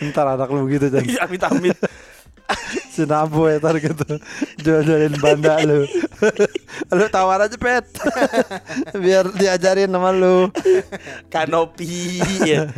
Ntar 0.00 0.26
anak 0.32 0.48
lu 0.48 0.64
begitu 0.64 0.88
Chan 0.88 1.04
amit 1.20 1.44
amit 1.44 1.76
Si 2.88 3.04
Nabo 3.04 3.44
ya 3.44 3.60
ntar 3.60 3.76
gitu. 3.76 4.08
Jual-jualin 4.64 5.20
banda 5.20 5.60
lu 5.68 5.84
Lu 6.96 7.06
tawar 7.10 7.44
aja 7.44 7.56
pet. 7.56 7.86
Biar 9.04 9.28
diajarin 9.34 9.90
sama 9.90 10.10
lu. 10.14 10.52
Kanopi 11.32 12.20
ya. 12.44 12.68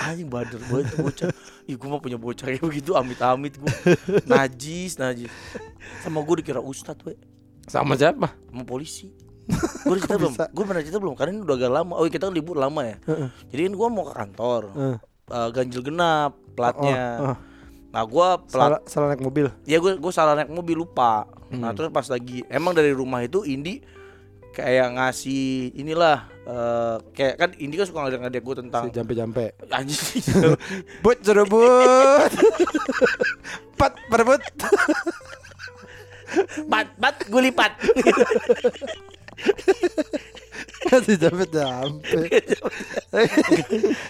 Anjing 0.00 0.30
bader 0.30 0.62
banget 0.70 0.86
tuh 0.94 0.98
bocah. 1.02 1.28
Ih 1.66 1.74
gue 1.76 1.88
mah 1.90 2.00
punya 2.00 2.18
bocah 2.18 2.46
kayak 2.46 2.62
begitu 2.62 2.94
amit-amit 2.96 3.58
gue 3.58 3.74
Najis, 4.24 4.96
najis. 4.96 5.30
Sama 6.00 6.22
gue 6.24 6.40
dikira 6.40 6.62
ustad 6.62 6.96
we. 7.04 7.18
Sama 7.66 7.98
siapa? 7.98 8.32
Sama 8.48 8.62
polisi. 8.64 9.10
Gue 9.84 9.96
cerita 10.00 10.16
belum? 10.16 10.34
Gue 10.34 10.64
pernah 10.64 10.82
cerita 10.82 10.98
belum? 11.02 11.14
Karena 11.18 11.30
ini 11.36 11.42
udah 11.42 11.56
agak 11.58 11.72
lama. 11.74 11.92
Oh 11.98 12.06
kita 12.06 12.30
kan 12.30 12.34
libur 12.34 12.56
lama 12.56 12.80
ya. 12.86 12.96
Jadi 13.50 13.60
kan 13.66 13.74
gue 13.76 13.88
mau 13.90 14.04
ke 14.06 14.14
kantor. 14.14 14.62
Eh, 15.30 15.48
Ganjil 15.54 15.82
genap 15.86 16.32
Platnya. 16.58 17.02
Oh, 17.18 17.26
oh. 17.34 17.36
Nah 17.90 18.02
gue 18.06 18.28
plat 18.50 18.70
Salah, 18.78 18.80
salah 18.86 19.06
naik 19.10 19.22
mobil. 19.22 19.46
Ya 19.66 19.82
gue 19.82 19.98
gue 19.98 20.12
salah 20.14 20.34
naik 20.38 20.50
mobil 20.50 20.78
lupa. 20.78 21.26
Hmm. 21.50 21.62
Nah 21.62 21.70
terus 21.74 21.90
pas 21.90 22.06
lagi 22.06 22.46
emang 22.46 22.74
dari 22.74 22.94
rumah 22.94 23.22
itu 23.22 23.42
Indi 23.42 23.82
kayak 24.50 24.98
ngasih 24.98 25.74
inilah 25.78 26.26
eh, 26.46 26.96
kayak 27.14 27.34
kan 27.38 27.50
Indi 27.58 27.74
kan 27.78 27.86
suka 27.86 28.00
ngajak-ngajak 28.06 28.42
gue 28.42 28.54
tentang 28.66 28.84
Si 28.86 28.94
jampe-jampe. 28.94 29.46
Anjing. 29.70 30.22
But 31.04 31.22
suruh 31.22 31.46
but. 31.46 32.30
Pat 33.80 33.96
perebut 34.12 34.42
bat 36.70 36.88
bat 36.94 37.16
gue 37.26 37.40
jampe-jampe 41.22 42.18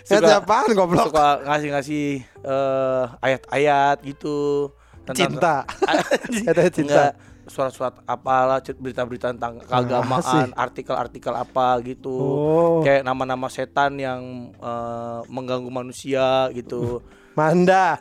Suka- 0.04 0.20
Suka 0.20 0.36
apaan 0.36 0.66
goblok 0.72 1.06
suka 1.08 1.26
ngasih-ngasih 1.44 2.04
eh, 2.40 3.04
ayat-ayat 3.20 3.96
gitu 4.02 4.68
Cinta. 5.10 5.66
Anjing. 5.90 6.46
Ayat-ayat 6.46 6.72
cinta. 6.72 7.04
Surat-surat 7.44 7.98
apalah 8.04 8.62
berita-berita 8.62 9.34
tentang 9.34 9.58
keagamaan 9.58 10.54
artikel-artikel 10.54 11.34
apa 11.34 11.82
gitu 11.82 12.14
Oh. 12.14 12.78
kayak 12.80 13.02
nama-nama 13.02 13.50
setan 13.50 13.98
yang 13.98 14.22
eh, 14.54 15.20
mengganggu 15.26 15.66
manusia 15.66 16.46
gitu 16.52 17.02
Manda 17.32 17.98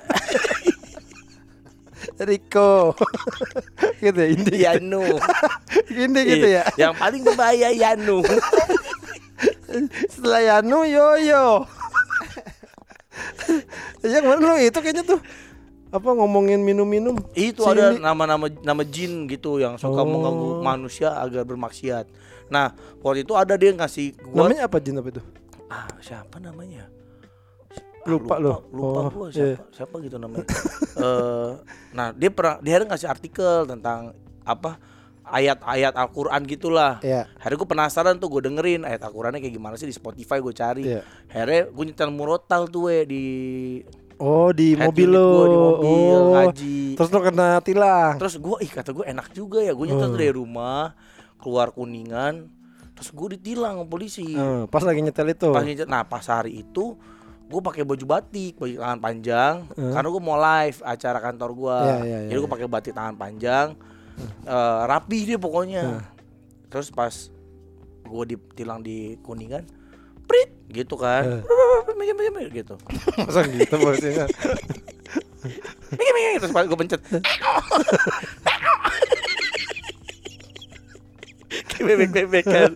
Riko 2.20 2.96
Gitu 4.04 4.16
ya 4.16 4.28
Indi 4.28 4.56
Yanu. 4.60 5.04
Indi 6.04 6.22
gitu 6.24 6.48
Iya, 6.48 6.64
ya. 6.68 6.88
yang 6.88 6.94
paling 6.94 7.22
berbahaya 7.22 7.70
Yanu. 7.70 8.24
Setelah 10.12 10.42
Yanu 10.42 10.84
Yoyo. 10.84 11.68
Yang 14.02 14.24
mana 14.26 14.42
lu 14.42 14.56
itu 14.58 14.78
kayaknya 14.78 15.04
tuh. 15.06 15.20
Apa 15.90 16.14
ngomongin 16.14 16.62
minum-minum? 16.62 17.18
Itu 17.34 17.66
ada 17.66 17.92
nama-nama 17.92 18.46
nama 18.62 18.84
jin 18.84 19.26
gitu 19.26 19.58
yang 19.58 19.76
suka 19.76 20.00
Oh. 20.00 20.06
mengganggu 20.06 20.50
manusia 20.62 21.12
agar 21.14 21.42
bermaksiat. 21.44 22.06
Nah 22.48 22.72
waktu 23.00 23.26
itu 23.26 23.34
ada 23.34 23.54
dia 23.54 23.74
ngasih 23.74 24.14
gua 24.24 24.46
Namanya 24.48 24.70
apa 24.70 24.78
jin 24.78 24.98
apa 24.98 25.10
itu? 25.10 25.22
ah 25.68 25.86
siapa 26.00 26.38
namanya 26.38 26.90
Lupa 28.02 28.36
lo. 28.38 28.64
lupa 28.70 29.00
Oh, 29.02 29.10
gua 29.10 29.28
iya. 29.30 29.56
siapa 29.56 29.64
siapa 29.74 29.96
gitu 30.00 30.16
namanya 30.16 30.46
Eh, 31.00 31.52
nah 31.92 32.12
dia 32.12 32.28
pernah 32.28 32.60
dia 32.60 32.80
ngasih 32.82 33.08
artikel 33.08 33.64
tentang 33.66 34.12
apa 34.44 34.76
ayat-ayat 35.24 35.94
Al-Quran 35.94 36.42
gitulah 36.44 37.00
Iya. 37.00 37.30
Akhirnya 37.34 37.56
gue 37.56 37.70
penasaran 37.70 38.16
tuh 38.16 38.28
gue 38.30 38.42
dengerin 38.44 38.82
ayat 38.82 39.00
Al-Qurannya 39.02 39.40
kayak 39.40 39.54
gimana 39.54 39.76
sih 39.76 39.86
di 39.86 39.94
Spotify 39.94 40.38
gue 40.38 40.52
cari 40.52 40.84
Iya. 40.86 41.02
Akhirnya 41.28 41.62
gue 41.68 41.84
nyetel 41.86 42.10
murotal 42.10 42.68
tuh 42.68 42.82
we 42.86 42.98
di 43.06 43.26
Oh 44.18 44.52
di 44.52 44.74
head 44.74 44.84
mobil 44.86 45.08
lo. 45.08 45.24
gua, 45.24 45.46
di 45.46 45.58
mobil 45.58 45.88
oh. 46.18 46.32
ngaji 46.36 46.80
Terus 46.94 47.10
lo 47.10 47.20
kena 47.22 47.48
tilang. 47.62 48.14
Terus 48.18 48.36
gue, 48.36 48.56
ih 48.60 48.68
kata 48.70 48.92
gue 48.92 49.06
enak 49.06 49.28
juga 49.32 49.60
ya 49.60 49.72
Gue 49.72 49.88
nyetel 49.88 50.10
tuh 50.10 50.18
dari 50.18 50.34
rumah 50.34 50.92
Keluar 51.38 51.72
Kuningan 51.72 52.52
Terus 52.92 53.10
gue 53.10 53.28
ditilang 53.34 53.86
polisi 53.86 54.28
Eh, 54.30 54.64
pas 54.66 54.82
lagi 54.82 55.00
nyetel 55.00 55.32
itu. 55.32 55.48
pas 55.50 55.64
nyetel- 55.64 55.88
Nah 55.88 56.04
pas 56.04 56.26
hari 56.26 56.60
itu 56.60 57.00
Gue 57.50 57.62
pakai 57.66 57.82
baju 57.82 58.06
batik 58.06 58.62
Baju 58.62 58.78
tangan 58.78 59.02
panjang. 59.02 59.66
Hmm. 59.74 59.92
Karena 59.92 60.08
gue 60.14 60.22
mau 60.22 60.38
live 60.38 60.80
acara 60.86 61.18
kantor 61.18 61.50
gue 61.58 61.78
Iya, 61.82 61.98
iya, 62.06 62.18
iya, 62.22 62.30
Jadi 62.30 62.38
gue 62.38 62.46
iya. 62.46 62.54
pakai 62.54 62.68
batik 62.70 62.94
tangan 62.94 63.16
panjang. 63.18 63.68
Eh, 64.46 64.82
Rapi 64.86 65.20
dia 65.26 65.42
pokoknya. 65.42 65.84
Hmm. 65.98 66.06
Terus 66.70 66.94
pas 66.94 67.34
Gue 68.06 68.24
ditilang 68.26 68.86
di 68.86 69.18
Kuningan 69.26 69.66
Prit 70.30 70.54
Gitu 70.70 70.94
kan. 70.94 71.42
Mikir, 71.98 72.54
Gitu. 72.54 72.78
Masa 73.26 73.42
gitu 73.50 73.76
bosnya. 73.82 74.30
Mikir, 75.90 76.14
mikir, 76.14 76.40
Terus 76.46 76.54
pas 76.54 76.66
gue 76.70 76.78
pencet 76.78 77.02
Kayak 81.70 81.86
bebek-bebek 81.96 82.46
kan. 82.46 82.72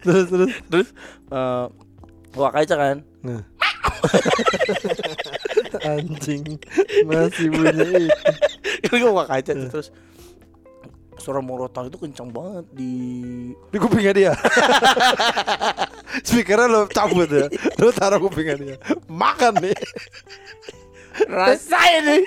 Terus 0.00 0.26
terus. 0.32 0.50
Terus 0.70 0.88
eh 1.28 1.66
Gua 2.30 2.48
kaca 2.54 2.74
kan. 2.78 2.96
Nah. 3.26 3.42
Anjing 5.86 6.44
masih 7.06 7.48
bunyi 7.52 8.08
itu. 8.08 8.32
Kan 8.88 8.96
gue 9.00 9.10
buka 9.10 9.26
kaca 9.28 9.52
tuh, 9.54 9.68
terus 9.70 9.88
Suara 11.20 11.44
morotal 11.44 11.92
itu 11.92 12.00
kencang 12.00 12.32
banget 12.32 12.64
di 12.72 12.92
Di 13.68 13.76
kupingnya 13.76 14.12
dia. 14.16 14.32
Speakernya 16.26 16.64
lo 16.64 16.88
cabut 16.88 17.28
ya. 17.28 17.44
Lo 17.76 17.92
taruh 17.92 18.16
kupingnya 18.24 18.56
dia. 18.56 18.76
Makan 19.04 19.60
nih. 19.60 19.76
Rasain 21.28 22.00
nih 22.08 22.24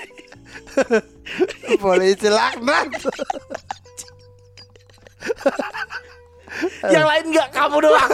Polisi 1.82 2.30
laknat. 2.30 2.94
Yang 6.86 7.06
lain 7.10 7.24
enggak 7.34 7.50
kamu 7.50 7.78
doang 7.82 8.12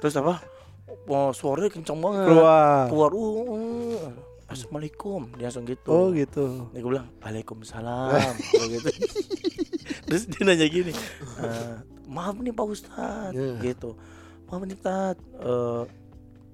Terus 0.00 0.14
apa 0.16 0.40
Wah, 1.10 1.34
suaranya 1.34 1.74
kencang 1.74 1.98
banget 1.98 2.30
Keluar. 2.30 2.86
Keluar 2.86 3.10
uh, 3.10 3.34
uh. 3.50 4.02
Assalamualaikum 4.46 5.26
Dia 5.34 5.50
langsung 5.50 5.66
gitu 5.66 5.90
Oh 5.90 6.14
gitu. 6.14 6.70
Dia 6.70 6.78
gue 6.78 6.90
bilang 6.94 7.10
Waalaikumsalam 7.18 8.34
gitu. 8.78 8.90
Terus 10.06 10.22
dia 10.30 10.42
nanya 10.46 10.66
gini 10.70 10.94
"Eh, 11.42 11.74
Maaf 12.06 12.38
nih 12.38 12.54
Pak 12.54 12.66
Ustadz 12.66 13.34
Ya. 13.34 13.58
Gitu 13.58 13.98
Maaf 14.46 14.62
nih 14.62 14.78
Ustadz 14.78 15.18
eh, 15.38 15.82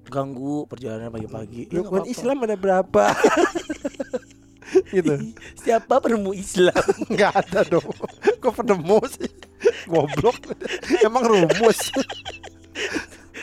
Ganggu 0.09 0.65
perjalanan 0.65 1.13
pagi-pagi 1.13 1.69
"Ya, 1.69 1.77
nggak 1.77 1.85
Rukun 1.85 2.01
apa-apa." 2.01 2.13
Islam 2.13 2.37
ada 2.41 2.55
berapa? 2.57 3.03
gitu. 4.95 5.13
Siapa 5.59 5.99
penemu 5.99 6.31
Islam 6.33 6.85
Enggak 7.11 7.33
ada 7.45 7.61
dong. 7.67 7.91
Kok 8.41 8.53
penemu 8.57 8.99
sih? 9.05 9.31
Goblok. 9.85 10.37
Emang 11.03 11.27
rumus. 11.27 11.91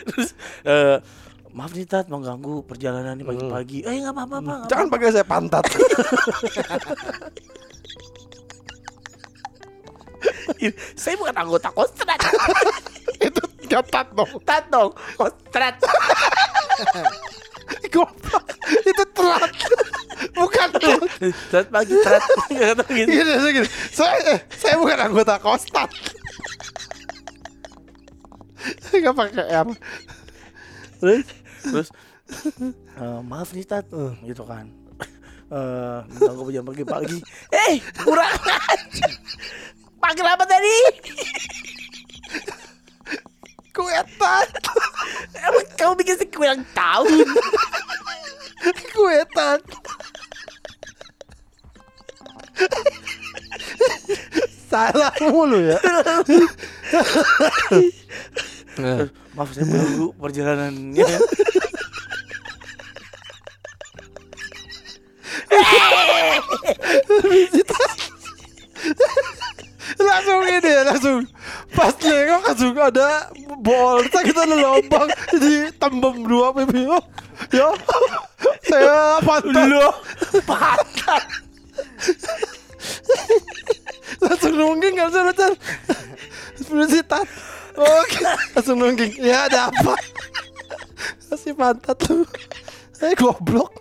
Terus 0.05 0.31
eh, 0.65 0.97
Maaf 1.55 1.71
nih 1.71 1.87
Tat 1.87 2.11
mengganggu 2.11 2.67
perjalanan 2.67 3.15
ini 3.15 3.23
pagi-pagi 3.23 3.87
Eh 3.87 4.03
nggak 4.03 4.11
apa-apa 4.11 4.37
nggak 4.43 4.59
Hmm. 4.65 4.71
Jangan 4.71 4.87
pakai 4.91 5.09
saya 5.15 5.27
pantat. 5.27 5.65
Saya 10.97 11.21
bukan 11.21 11.37
anggota 11.37 11.69
kostrat 11.77 12.17
Itu 13.27 13.43
gatat 13.69 14.09
dong. 14.17 14.31
Tat 14.43 14.65
dong 14.73 14.91
Kostrat 15.15 15.77
Goblok. 17.95 18.45
Itu 18.83 19.05
telat. 19.15 19.55
Bukan 20.35 20.69
telat. 20.75 21.07
Tat 21.53 21.67
pagi 21.71 21.95
Trat 22.03 22.23
Kata 22.51 22.83
gitu 22.91 23.23
gini. 23.55 23.69
Saya, 23.95 24.19
eh, 24.35 24.39
saya 24.51 24.75
bukan 24.83 24.99
anggota 24.99 25.39
kostat. 25.39 25.87
Nggak 29.03 29.17
pakai 29.17 29.47
R. 29.51 29.69
Terus? 31.03 31.27
Terus 31.65 31.89
eh, 32.97 33.21
Maaf 33.25 33.53
nih 33.53 33.67
Tat 33.67 33.87
Eh. 33.91 34.13
Gitu 34.25 34.45
kan 34.47 34.71
Eh, 35.53 35.99
mengganggu 36.09 36.51
jam 36.51 36.65
pagi-pagi 36.65 37.21
Eh 37.53 37.77
kurang 38.01 38.33
aja 38.49 39.07
Panggil 40.01 40.27
apa 40.29 40.45
tadi? 40.45 40.77
Kue 43.75 43.99
tat. 44.21 44.49
Emang 45.35 45.67
kamu 45.75 45.93
bikin 45.99 46.17
si 46.21 46.27
kue 46.29 46.45
ulang 46.45 46.61
tahun? 46.77 47.25
Kue 48.93 49.19
tat. 49.33 49.65
Salah 54.69 55.11
mulu 55.25 55.59
ya. 55.59 55.79
Eh, 58.75 59.07
Maaf 59.39 59.55
saya 59.55 59.71
mengganggu 59.71 60.11
perjalanannya. 60.19 61.07
Langsung 69.95 70.43
ini 70.51 70.71
ya 70.75 70.83
langsung. 70.83 71.23
Pas 71.71 71.95
nengok 72.03 72.43
langsung 72.51 72.75
ada 72.75 73.31
bolsa 73.63 74.19
kita 74.27 74.43
ada 74.43 74.57
lubang 74.59 75.07
di 75.39 75.71
tembem 75.79 76.27
dua 76.27 76.51
pipi 76.59 76.91
oh, 76.91 77.03
ya. 77.55 77.71
Saya 78.67 79.23
pantat 79.23 79.71
Loh 79.71 79.95
Patah. 80.43 81.23
Langsung 84.19 84.55
nungging 84.59 84.99
bisa 84.99 85.21
baca 85.23 85.47
Universitas 86.75 87.54
oke. 87.79 88.19
Langsung 88.55 88.79
nungging. 88.79 89.19
Ya 89.19 89.47
ada 89.51 89.71
apa? 89.71 89.95
Masih 91.31 91.55
pantat 91.55 91.99
lu. 92.11 92.23
Saya 92.95 93.15
goblok. 93.19 93.75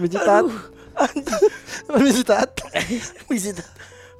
Universitas 0.00 0.48
Universitas 1.92 2.48
Bisa 3.28 3.52
Tat. 3.52 3.68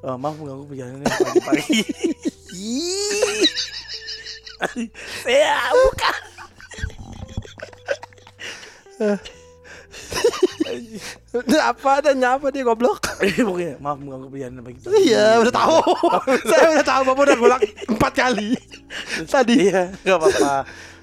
Eh, 0.03 0.17
Maaf 0.19 0.35
mengganggu 0.35 0.67
perjalanannya 0.67 1.07
pagi-pagi. 1.07 1.81
Saya 5.23 5.59
bukan 5.75 6.19
Ini 9.03 9.19
apa 11.63 11.89
ada 11.99 12.11
nyapa 12.13 12.49
dia 12.49 12.63
goblok 12.63 13.01
Eh, 13.23 13.39
Pokoknya 13.39 13.79
maaf 13.79 13.97
mengganggu 13.97 14.29
perjalanan 14.29 14.63
pagi-pagi 14.63 14.95
Iya 15.05 15.27
udah 15.41 15.53
tahu 15.53 15.77
Saya 16.51 16.67
udah 16.73 16.85
tahu 16.85 17.03
Bapak 17.05 17.23
udah 17.23 17.37
ngulang 17.37 17.63
empat 17.89 18.13
kali 18.15 18.51
Tadi 19.33 19.57
Iya, 19.65 19.83
nggak 19.99 20.17
apa-apa. 20.17 20.55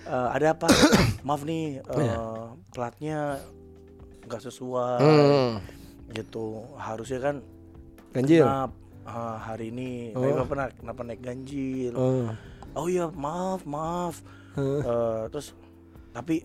Eh, 0.05 0.27
ada 0.33 0.47
apa? 0.51 0.67
Maaf 1.27 1.41
nih, 1.43 1.81
Iya. 1.81 2.17
platnya 2.69 3.37
nggak 4.23 4.41
sesuai. 4.43 4.97
Hmm. 4.99 5.51
Gitu. 6.09 6.65
Harusnya 6.75 7.19
kan 7.19 7.35
Ganjil 8.09 8.41
genap, 8.41 8.73
eh, 9.05 9.37
hari 9.39 9.69
ini. 9.69 10.13
Oh. 10.13 10.21
Tapi 10.21 10.33
Bapak 10.35 10.55
na- 10.55 10.73
kenapa 10.73 11.01
naik 11.03 11.21
ganjil? 11.21 11.93
Oh. 11.93 12.29
Oh 12.73 12.85
iya, 12.85 13.09
maaf, 13.11 13.65
maaf. 13.65 14.21
Huh. 14.53 14.81
Eh, 14.81 15.21
terus 15.29 15.53
tapi 16.09 16.41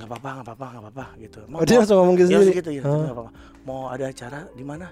nggak 0.00 0.08
apa-apa, 0.08 0.30
nggak 0.32 0.46
apa-apa, 0.48 0.66
nggak 0.66 0.82
apa-apa 0.82 1.06
gitu. 1.18 1.38
Oh 1.46 1.62
dia 1.62 1.76
langsung 1.76 1.96
ngomong 2.00 2.16
gitu 2.16 2.28
sendiri 2.30 2.52
gitu 2.56 2.70
ya. 2.72 2.82
Nggak 2.82 3.12
apa-apa. 3.12 3.32
Mau 3.62 3.80
ada 3.86 4.04
acara 4.06 4.40
di 4.50 4.64
mana? 4.64 4.88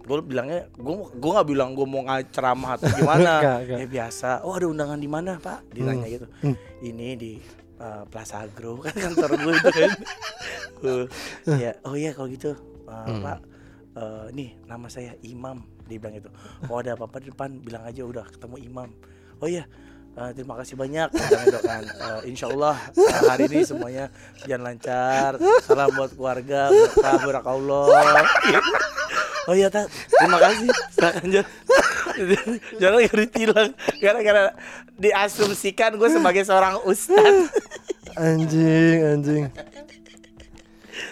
Gue 0.00 0.18
bilangnya, 0.20 0.64
gue 0.72 0.94
gue 1.12 1.30
nggak 1.30 1.46
bilang 1.46 1.70
gue 1.72 1.84
mau 1.84 2.02
ngaceramah 2.02 2.70
atau 2.74 2.88
gimana. 2.90 3.32
Nggak, 3.44 3.58
nggak. 3.62 3.78
ya 3.78 3.86
biasa. 3.86 4.28
Oh 4.42 4.52
ada 4.52 4.66
undangan 4.66 4.96
di 4.96 5.06
mana 5.06 5.36
pak? 5.36 5.68
Ditanya 5.68 6.02
Hmm. 6.02 6.14
gitu. 6.16 6.26
Hmm. 6.40 6.56
Ini 6.80 7.08
di 7.14 7.32
uh, 7.76 8.02
Plaza 8.04 8.40
Agro 8.40 8.80
kan 8.84 8.96
kantor 8.96 9.30
gue 9.36 9.52
itu 9.54 9.70
kan. 9.70 9.90
Uh, 10.80 11.04
ya, 11.54 11.76
oh 11.84 11.92
iya 11.92 12.10
kalau 12.10 12.28
gitu, 12.28 12.56
uh, 12.88 13.04
Hmm. 13.04 13.20
pak. 13.20 13.38
uh, 13.92 14.26
nih 14.32 14.56
nama 14.64 14.88
saya 14.88 15.12
Imam. 15.20 15.62
Dia 15.84 15.98
bilang 15.98 16.16
gitu. 16.16 16.30
Oh 16.66 16.80
ada 16.80 16.96
apa-apa 16.96 17.20
di 17.20 17.28
depan, 17.28 17.60
bilang 17.60 17.84
aja 17.84 18.00
udah 18.00 18.24
ketemu 18.24 18.56
Imam. 18.58 18.88
Oh 19.38 19.46
iya. 19.46 19.68
Uh, 20.16 20.30
terima 20.34 20.54
kasih 20.58 20.74
banyak 20.78 21.08
kan. 21.12 21.84
Uh, 22.00 22.20
insya 22.26 22.48
Allah 22.50 22.78
uh, 22.96 23.22
hari 23.28 23.50
ini 23.50 23.66
semuanya 23.66 24.08
jalan 24.48 24.74
lancar. 24.74 25.36
Salam 25.62 25.92
buat 25.94 26.14
keluarga, 26.16 26.72
berkah, 26.98 27.54
Allah. 27.54 27.84
Oh 29.48 29.54
iya 29.56 29.66
tak, 29.66 29.90
terima 29.90 30.38
kasih. 30.38 30.68
Silakan 30.94 31.26
Jon. 31.30 31.46
Jangan 32.76 32.98
gak 33.00 33.16
ditilang 33.16 33.70
gara-gara 33.98 34.52
diasumsikan 35.00 35.96
gue 35.96 36.08
sebagai 36.12 36.44
seorang 36.44 36.76
ustad. 36.84 37.48
Anjing, 38.20 38.98
anjing. 39.00 39.44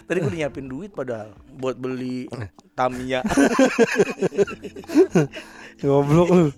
Tadi 0.04 0.18
gue 0.20 0.32
nyiapin 0.37 0.68
duit 0.68 0.92
padahal 0.92 1.32
buat 1.56 1.80
beli 1.80 2.28
Tamiya. 2.76 3.24
Goblok 5.80 6.28
lu. 6.28 6.48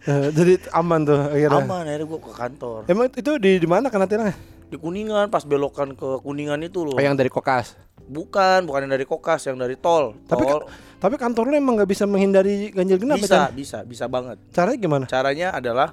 Eh, 0.00 0.28
Jadi 0.32 0.52
aman 0.72 1.04
tuh 1.04 1.20
akhirnya. 1.20 1.60
Aman 1.60 1.84
akhirnya 1.84 2.06
gue 2.08 2.20
ke 2.24 2.32
kantor. 2.32 2.78
Emang 2.88 3.06
itu 3.12 3.32
di 3.36 3.60
di 3.60 3.68
mana 3.68 3.92
karantinanya? 3.92 4.32
Di 4.70 4.78
Kuningan 4.78 5.28
pas 5.28 5.44
belokan 5.44 5.92
ke 5.92 6.08
Kuningan 6.24 6.62
itu 6.64 6.86
loh. 6.86 6.96
Oh, 6.96 7.02
yang 7.02 7.18
dari 7.18 7.28
Kokas. 7.28 7.76
Bukan, 8.10 8.64
bukan 8.64 8.88
yang 8.88 8.92
dari 8.96 9.06
Kokas, 9.06 9.46
yang 9.46 9.60
dari 9.60 9.76
tol. 9.76 10.16
Tapi 10.24 10.42
Tol. 10.42 10.66
Tapi 11.00 11.14
kantor 11.16 11.52
lu 11.52 11.54
emang 11.56 11.74
nggak 11.80 11.90
bisa 11.90 12.04
menghindari 12.04 12.72
ganjil 12.72 12.96
genap 13.00 13.16
ya, 13.16 13.22
bisa, 13.22 13.36
Chan? 13.36 13.50
bisa, 13.52 13.78
bisa 13.84 14.04
banget. 14.08 14.36
Caranya 14.52 14.78
gimana? 14.80 15.04
Caranya 15.06 15.48
adalah 15.52 15.88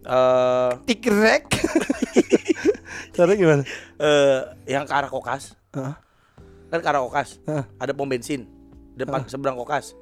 eh 0.00 0.70
Tikrek. 0.84 1.44
Caranya 3.16 3.36
gimana? 3.36 3.62
eh, 4.00 4.40
yang 4.68 4.84
ke 4.84 4.92
arah 4.92 5.10
Kokas. 5.10 5.56
Heeh. 5.72 5.94
Kan 6.70 6.78
ke 6.80 6.88
arah 6.88 7.02
Kokas. 7.02 7.40
Heeh. 7.44 7.64
Ada 7.76 7.92
pom 7.92 8.08
bensin. 8.08 8.44
Depan 8.94 9.24
seberang 9.26 9.56
Kokas. 9.56 9.96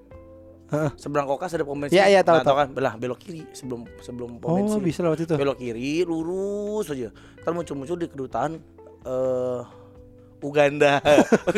Heeh. 0.68 0.90
Seberang 0.94 1.24
Kokas 1.24 1.52
ada 1.52 1.64
pom 1.64 1.74
bensin. 1.74 1.96
Iya, 1.96 2.04
iya, 2.09 2.20
tahu, 2.20 2.38
Nah, 2.38 2.44
kan? 2.44 2.68
Belah 2.70 2.94
belok 2.94 3.18
kiri 3.18 3.40
sebelum 3.50 3.88
sebelum 3.98 4.37
pom 4.37 4.48
Oh, 4.48 4.57
bensin. 4.59 4.81
bisa 4.81 5.00
lewat 5.00 5.24
itu. 5.24 5.35
Belok 5.35 5.57
kiri 5.57 6.04
lurus 6.04 6.88
aja. 6.88 7.09
Ntar 7.40 7.52
muncul-muncul 7.52 7.96
di 7.96 8.07
kedutaan 8.07 8.61
eh 9.02 9.62
Uganda. 10.38 11.00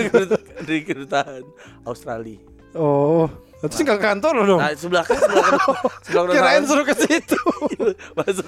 di 0.69 0.77
kedutaan 0.81 1.43
Australia. 1.83 2.39
Oh. 2.73 3.27
Terus 3.61 3.83
nggak 3.83 3.99
ke 3.99 4.05
kantor 4.07 4.33
lo 4.33 4.45
dong? 4.47 4.61
Nah, 4.63 4.73
sebelah 4.73 5.05
kan 5.05 5.19
sebelah 5.19 5.45
kan 5.45 5.59
sebelah 6.07 6.23
kan 6.25 6.33
Kirain 6.33 6.63
suruh 6.65 6.87
ke 6.87 6.95
situ. 6.97 7.41
masuk 8.17 8.47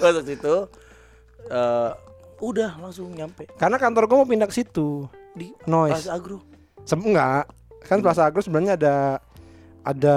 masuk 0.00 0.24
situ 0.26 0.54
eh 1.44 1.90
udah 2.38 2.74
langsung 2.76 3.06
nyampe 3.12 3.46
Karena 3.54 3.78
kantor 3.78 4.06
gua 4.06 4.16
mau 4.18 4.26
pindah 4.26 4.46
ke 4.46 4.56
situ. 4.56 5.06
di 5.32 5.54
Noise. 5.64 5.94
Plaza 6.02 6.12
Agro. 6.12 6.38
Sem 6.82 6.98
enggak. 6.98 7.46
Kan 7.82 8.02
Plaza 8.02 8.26
Agro 8.26 8.42
sebenarnya 8.42 8.74
ada 8.74 8.96
ada 9.82 10.16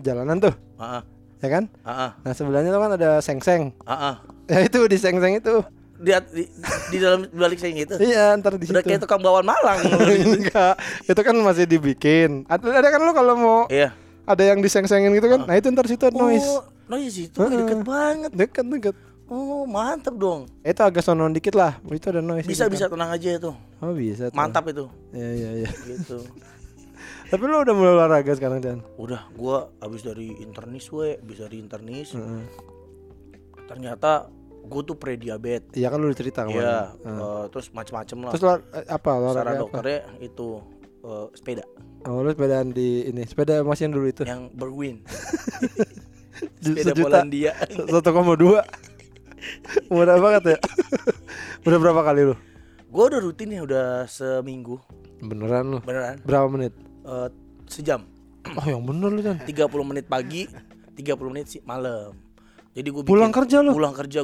jalanan 0.00 0.40
tuh, 0.40 0.54
Heeh. 0.76 1.02
ya 1.38 1.48
kan? 1.48 1.64
Heeh. 1.68 2.10
Nah, 2.18 2.32
sebelahnya 2.32 2.70
tuh 2.70 2.80
kan 2.80 2.92
ada 2.96 3.10
seng-seng. 3.20 3.62
Heeh. 3.84 4.14
Ya 4.48 4.58
itu 4.64 4.78
di 4.84 4.96
seng-seng 4.96 5.38
itu. 5.38 5.60
Di, 6.02 6.10
di, 6.34 6.42
di 6.90 6.98
dalam 6.98 7.30
balik 7.30 7.62
saya 7.62 7.70
gitu. 7.72 7.94
Iya, 7.94 8.34
ntar 8.36 8.58
di 8.58 8.66
situ. 8.66 8.74
Udah 8.74 8.82
kayak 8.82 9.00
tukang 9.06 9.22
bawaan 9.22 9.46
Malang. 9.46 9.78
Enggak, 10.34 10.74
itu 11.06 11.20
kan 11.22 11.36
masih 11.38 11.64
dibikin. 11.64 12.42
Ada, 12.50 12.82
ada 12.82 12.88
kan 12.90 13.00
lu 13.00 13.12
kalau 13.14 13.34
mau 13.38 13.60
Iya. 13.70 13.94
ada 14.26 14.42
yang 14.42 14.58
diseng-sengin 14.58 15.14
gitu 15.14 15.30
kan. 15.30 15.46
Nah, 15.46 15.54
itu 15.54 15.70
ntar 15.70 15.86
situ 15.86 16.02
ada 16.02 16.18
noise. 16.18 16.42
Oh, 16.42 16.66
noise 16.90 17.30
itu 17.30 17.38
deket 17.38 17.86
banget. 17.86 18.30
Dekat 18.34 18.66
dekat. 18.66 18.96
Oh, 19.30 19.64
mantap 19.64 20.18
dong. 20.18 20.50
Itu 20.60 20.82
agak 20.82 21.06
sonon 21.06 21.32
dikit 21.32 21.54
lah. 21.54 21.78
Itu 21.86 22.10
ada 22.10 22.20
noise. 22.20 22.44
Bisa 22.44 22.66
itu 22.66 22.74
bisa 22.74 22.90
kan. 22.90 22.98
tenang 22.98 23.10
aja 23.14 23.28
itu. 23.38 23.50
Oh, 23.78 23.92
bisa. 23.94 24.28
tuh. 24.28 24.36
Mantap 24.36 24.64
itu. 24.68 24.84
Iya, 25.14 25.30
iya, 25.32 25.50
iya. 25.64 25.68
Gitu. 25.86 26.18
Tapi 27.32 27.42
lu 27.42 27.56
udah 27.58 27.72
mulai 27.72 27.92
olahraga 27.96 28.36
sekarang, 28.36 28.60
Dan. 28.60 28.78
Udah, 28.94 29.24
gua 29.32 29.72
habis 29.80 30.04
dari 30.04 30.36
internis 30.36 30.92
we, 30.92 31.16
habis 31.16 31.40
dari 31.40 31.56
internis. 31.56 32.12
Heeh. 32.12 32.44
Ternyata 33.64 34.28
gua 34.62 34.82
tuh 34.84 34.94
pre-diabetes. 34.94 35.72
Iya 35.72 35.88
kan 35.88 35.98
lu 35.98 36.12
cerita 36.12 36.44
kemarin. 36.44 36.60
Iya, 36.60 36.78
Heeh. 37.02 37.18
eh, 37.18 37.44
terus 37.48 37.66
macem-macem 37.72 38.16
lah. 38.20 38.30
Terus 38.30 38.44
apa 38.84 39.10
Saran 39.10 39.22
olahraga 39.24 39.48
apa? 39.50 39.62
dokternya 39.64 39.98
itu 40.20 40.48
eh, 41.02 41.26
sepeda 41.32 41.64
Oh, 42.02 42.18
lu 42.18 42.28
sepedaan 42.28 42.68
di 42.68 43.06
ini, 43.06 43.22
sepeda 43.22 43.62
masih 43.62 43.86
yang 43.86 43.94
dulu 43.94 44.06
itu. 44.06 44.22
yang 44.22 44.50
berwin. 44.52 45.00
Sepeda 46.58 46.90
sejuta. 46.90 47.06
Polandia. 47.22 47.52
Satu 47.86 48.10
koma 48.10 48.34
dua. 48.34 48.66
Murah 49.86 50.18
banget 50.18 50.42
ya. 50.52 50.58
udah 51.66 51.78
berapa 51.78 52.02
kali 52.02 52.22
lu? 52.26 52.34
Gua 52.90 53.08
udah 53.08 53.20
rutin 53.20 53.50
ya 53.50 53.62
udah 53.62 53.86
seminggu 54.04 54.76
Beneran 55.18 55.64
lu? 55.70 55.78
beneran 55.80 56.18
Berapa 56.22 56.46
menit? 56.46 56.74
Eh, 57.02 57.28
sejam 57.66 58.06
Oh, 58.52 58.64
yang 58.64 58.82
bener 58.82 59.08
lu, 59.08 59.20
Dan. 59.20 59.38
30 59.38 59.54
menit 59.82 60.06
pagi 60.06 60.46
30 60.92 61.30
menit 61.30 61.46
sih 61.46 61.60
malam 61.62 62.14
jadi 62.72 62.88
gue 62.88 63.02
Pulang 63.02 63.30
kerja 63.30 63.58
lu? 63.60 63.70
pulang 63.72 63.94
kerja 63.94 64.22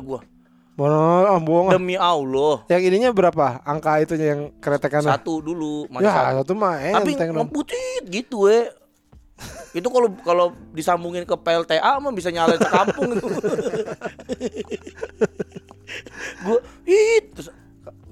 Bohong, 0.74 1.26
ah, 1.26 1.38
bohong. 1.38 1.74
demi 1.74 1.98
Allah 1.98 2.62
Yang 2.66 2.82
ininya 2.86 3.10
berapa? 3.10 3.58
Angka 3.62 3.98
itunya 3.98 4.30
yang 4.30 4.42
keretekan 4.56 5.02
satu 5.02 5.38
dulu 5.40 5.90
Ya, 5.98 6.10
satu. 6.12 6.46
satu 6.46 6.52
mah 6.54 6.78
tapi 6.94 7.18
ngeputit 7.18 8.02
gitu 8.06 8.46
we 8.46 8.70
itu 9.70 9.86
kalau 9.86 10.08
kalau 10.18 10.46
disambungin 10.70 11.22
ke 11.22 11.34
PLTA 11.34 11.98
mah 11.98 12.10
bisa 12.10 12.30
nyalain 12.30 12.58
sekampung 12.58 13.10
itu 13.12 13.26
gue 16.40 16.58
it 16.84 17.24
terus 17.32 17.48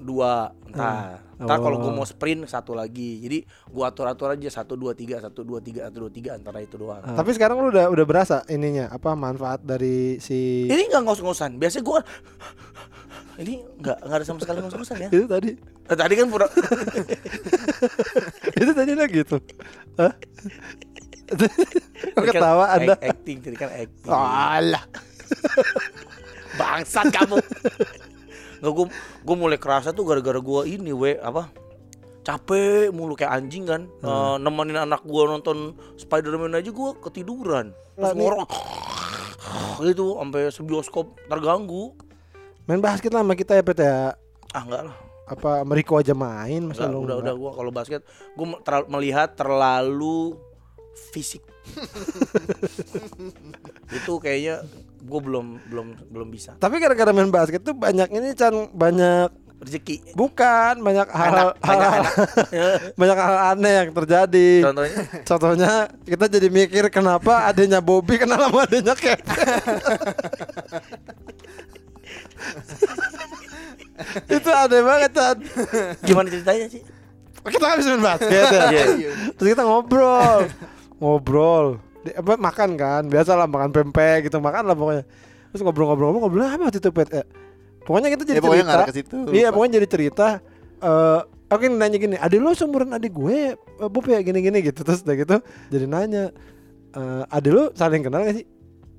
dua 0.07 0.55
entar 0.65 1.19
entar 1.35 1.55
kalau 1.59 1.75
gue 1.77 1.87
Oh. 1.87 1.93
mau 1.93 2.01
sprint 2.01 2.45
satu 2.45 2.71
lagi 2.71 3.19
jadi 3.19 3.43
gua 3.67 3.87
atur 3.87 4.05
atur 4.05 4.31
aja 4.31 4.47
satu 4.49 4.73
dua 4.73 4.91
tiga 4.91 5.17
satu 5.17 5.41
dua 5.41 5.59
tiga 5.59 5.83
satu 5.83 5.99
dua 5.99 6.09
tiga 6.09 6.33
antara 6.33 6.59
itu 6.59 6.75
doang 6.75 6.99
Ah. 6.99 7.13
Tapi 7.13 7.29
sekarang 7.31 7.59
lu 7.59 7.67
udah 7.67 7.87
udah 7.87 8.03
berasa 8.03 8.41
ininya 8.47 8.87
apa 8.87 9.13
manfaat 9.13 9.61
dari 9.61 10.17
si 10.17 10.65
ini 10.65 10.83
nggak 10.85 11.01
ngos-ngosan 11.03 11.55
biasanya 11.55 11.83
gua 11.83 11.99
ini 13.37 13.61
nggak 13.75 13.97
nggak 14.01 14.13
ada 14.13 14.23
sama 14.23 14.39
sekali 14.39 14.57
ngos-ngosan 14.59 14.97
ya 14.97 15.07
itu 15.13 15.25
tadi. 15.25 15.49
Eh, 15.85 15.93
tadi 15.93 16.13
kan 16.15 16.25
pura 16.25 16.45
itu 18.57 18.71
tadi 18.73 18.91
lah 18.91 19.07
gitu. 19.07 19.35
Hah? 19.95 20.13
Kan 22.09 22.21
ketawa 22.25 22.65
Anda? 22.71 22.93
act- 22.95 23.03
acting 23.05 23.37
tadi 23.41 23.55
kan 23.55 23.69
acting 23.69 24.09
Alah. 24.09 24.83
bangsat 26.55 27.05
kamu 27.09 27.35
nggak 28.61 28.73
gua 28.73 28.85
gua 29.21 29.35
mulai 29.37 29.59
kerasa 29.61 29.93
tuh 29.93 30.05
gara-gara 30.07 30.39
gua 30.41 30.65
ini 30.65 30.93
we 30.93 31.17
apa 31.17 31.49
capek 32.27 32.91
mulu 32.91 33.15
kayak 33.15 33.39
anjing 33.39 33.63
kan. 33.63 33.87
Eh, 34.03 34.35
nemenin 34.43 34.83
anak 34.83 35.07
gua 35.07 35.31
nonton 35.31 35.79
Spider-Man 35.95 36.59
aja 36.59 36.75
gua 36.75 36.91
ketiduran. 36.99 37.71
Terus 37.95 38.13
ngorok. 38.19 38.49
Gitu 39.79 40.19
sampai 40.19 40.51
sebioskop 40.51 41.15
terganggu. 41.31 41.95
Main 42.67 42.83
basket 42.83 43.15
lah 43.15 43.23
sama 43.23 43.39
kita 43.39 43.55
ya 43.55 43.63
Pet 43.63 43.79
ya. 43.79 44.11
ah 44.51 44.63
enggak 44.63 44.83
lah. 44.91 44.95
Apa 45.27 45.63
Meriko 45.63 45.99
aja 45.99 46.15
main 46.15 46.67
masa 46.67 46.87
lu 46.87 47.03
udah 47.03 47.19
enggak? 47.19 47.23
udah 47.23 47.33
gua 47.39 47.51
kalau 47.55 47.71
basket 47.71 48.01
gua 48.35 48.59
terlalu, 48.59 48.85
melihat 48.91 49.29
terlalu 49.31 50.35
fisik. 51.15 51.43
Itu 54.03 54.19
kayaknya 54.19 54.67
gua 55.05 55.19
belum 55.21 55.45
belum 55.69 55.87
belum 56.09 56.27
bisa 56.31 56.57
Tapi 56.57 56.81
gara-gara 56.81 57.13
main 57.13 57.29
basket 57.29 57.61
tuh 57.61 57.77
banyak 57.77 58.09
ini 58.09 58.33
Chan 58.33 58.73
banyak 58.73 59.29
rezeki 59.57 60.13
bukan 60.13 60.85
banyak 60.85 61.09
hal, 61.09 61.33
anak 61.33 61.57
banyak 61.57 61.89
hal, 61.89 62.05
anak 62.05 62.13
banyak 63.01 63.17
hal 63.17 63.57
aneh 63.57 63.73
yang 63.73 63.89
terjadi. 63.89 64.69
contohnya 64.69 65.01
Contohnya 65.25 65.89
kita 66.05 66.29
jadi 66.29 66.45
mikir 66.53 66.93
kenapa 66.93 67.49
adanya 67.49 67.81
Bobby 67.81 68.21
kenal 68.21 68.37
sama 68.37 68.69
adanya 68.69 68.93
Kevin. 68.93 69.25
Itu 74.29 74.49
aneh 74.53 74.81
banget 74.85 75.09
Chan. 75.17 75.41
gimana 76.05 76.29
ceritanya 76.29 76.69
sih 76.69 76.85
Kita 77.47 77.63
habis 77.65 77.87
main 77.87 78.03
basket 78.03 78.43
ya. 78.51 78.67
Iya. 78.69 78.83
Terus 79.39 79.55
kita 79.55 79.63
ngobrol. 79.63 80.51
Ngobrol. 80.99 81.79
Di, 82.07 82.11
apa, 82.15 82.39
makan 82.39 82.69
kan. 82.73 83.03
Biasa 83.05 83.35
lah 83.35 83.45
makan 83.45 83.69
pempek 83.69 84.31
gitu. 84.31 84.39
Makan 84.39 84.63
lah 84.63 84.75
pokoknya. 84.75 85.03
Terus 85.51 85.61
ngobrol-ngobrol 85.61 86.15
ngobrol 86.15 86.43
apa 86.43 86.63
waktu 86.67 86.79
itu 86.79 86.91
Pet? 86.91 87.11
Eh, 87.11 87.27
Pokoknya 87.83 88.11
kita 88.11 88.23
jadi 88.27 88.37
Ya, 88.37 88.43
pokoknya 88.43 88.65
cerita. 88.67 88.83
ke 88.83 88.93
situ, 88.93 89.15
Iya, 89.31 89.47
pokoknya 89.49 89.73
jadi 89.79 89.87
cerita 89.87 90.27
eh 90.77 91.21
Oke 91.47 91.71
nanya 91.71 91.95
gini, 91.95 92.19
adik 92.19 92.43
lo 92.43 92.51
seumuran 92.51 92.91
adik 92.91 93.15
gue, 93.15 93.55
eh, 93.55 93.87
Bob 93.87 94.03
ya 94.05 94.19
gini-gini 94.19 94.59
gitu 94.59 94.83
Terus 94.83 95.07
udah 95.07 95.15
gitu, 95.15 95.35
jadi 95.71 95.85
nanya 95.87 96.35
eh 96.91 97.23
Adik 97.31 97.51
lo 97.55 97.63
saling 97.71 98.03
kenal 98.03 98.27
gak 98.27 98.35
sih? 98.35 98.45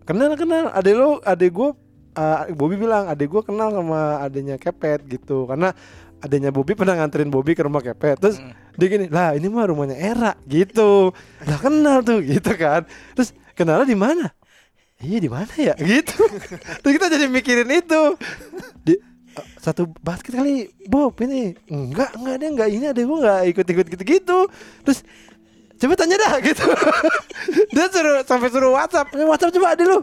Kenal, 0.03 0.33
kenal 0.35 0.73
Adik 0.73 0.97
lo, 0.97 1.21
adik 1.21 1.53
gue 1.53 1.71
eh, 2.17 2.57
Bobby 2.57 2.81
bilang, 2.81 3.05
adik 3.05 3.29
gue 3.29 3.43
kenal 3.45 3.69
sama 3.69 4.25
adiknya 4.25 4.57
Kepet 4.57 5.05
gitu 5.05 5.45
Karena 5.45 5.77
adiknya 6.19 6.51
Bobby 6.51 6.73
pernah 6.73 6.95
nganterin 6.95 7.29
Bobby 7.29 7.53
ke 7.53 7.63
rumah 7.63 7.79
Kepet 7.79 8.19
Terus 8.19 8.37
Hmm. 8.39 8.53
dia 8.75 8.87
gini, 8.89 9.07
lah 9.07 9.35
ini 9.35 9.47
mah 9.47 9.67
rumahnya 9.67 9.95
Era 9.95 10.33
gitu 10.45 11.11
Lah 11.43 11.59
kenal 11.59 12.03
tuh 12.03 12.19
gitu 12.21 12.53
kan 12.55 12.83
Terus 13.13 13.31
kenalnya 13.53 13.87
di 13.87 13.95
mana? 13.95 14.27
Iya 14.99 15.19
di 15.19 15.31
mana 15.31 15.47
ya 15.55 15.79
gitu. 15.95 16.27
Terus 16.83 16.93
kita 16.93 17.07
jadi 17.07 17.31
mikirin 17.31 17.71
itu. 17.71 18.19
Di, 18.83 18.99
eh, 18.99 19.47
satu 19.57 19.87
basket 19.97 20.35
kali 20.35 20.75
Bob 20.85 21.15
ini 21.23 21.55
enggak 21.67 22.19
enggak 22.19 22.35
dia 22.37 22.49
enggak 22.51 22.69
ini 22.69 22.85
ada 22.85 22.99
gue 22.99 23.17
enggak 23.17 23.43
ikut-ikut 23.47 23.87
gitu-gitu. 23.95 24.39
Terus 24.83 25.07
coba 25.79 25.95
tanya 25.95 26.19
dah 26.19 26.35
gitu. 26.51 26.67
dia 27.71 27.87
suruh 27.87 28.27
sampai 28.27 28.51
suruh 28.51 28.75
WhatsApp, 28.75 29.15
"Eh, 29.15 29.23
WhatsApp 29.23 29.55
coba 29.55 29.79
ada 29.79 29.85
lu. 29.87 29.99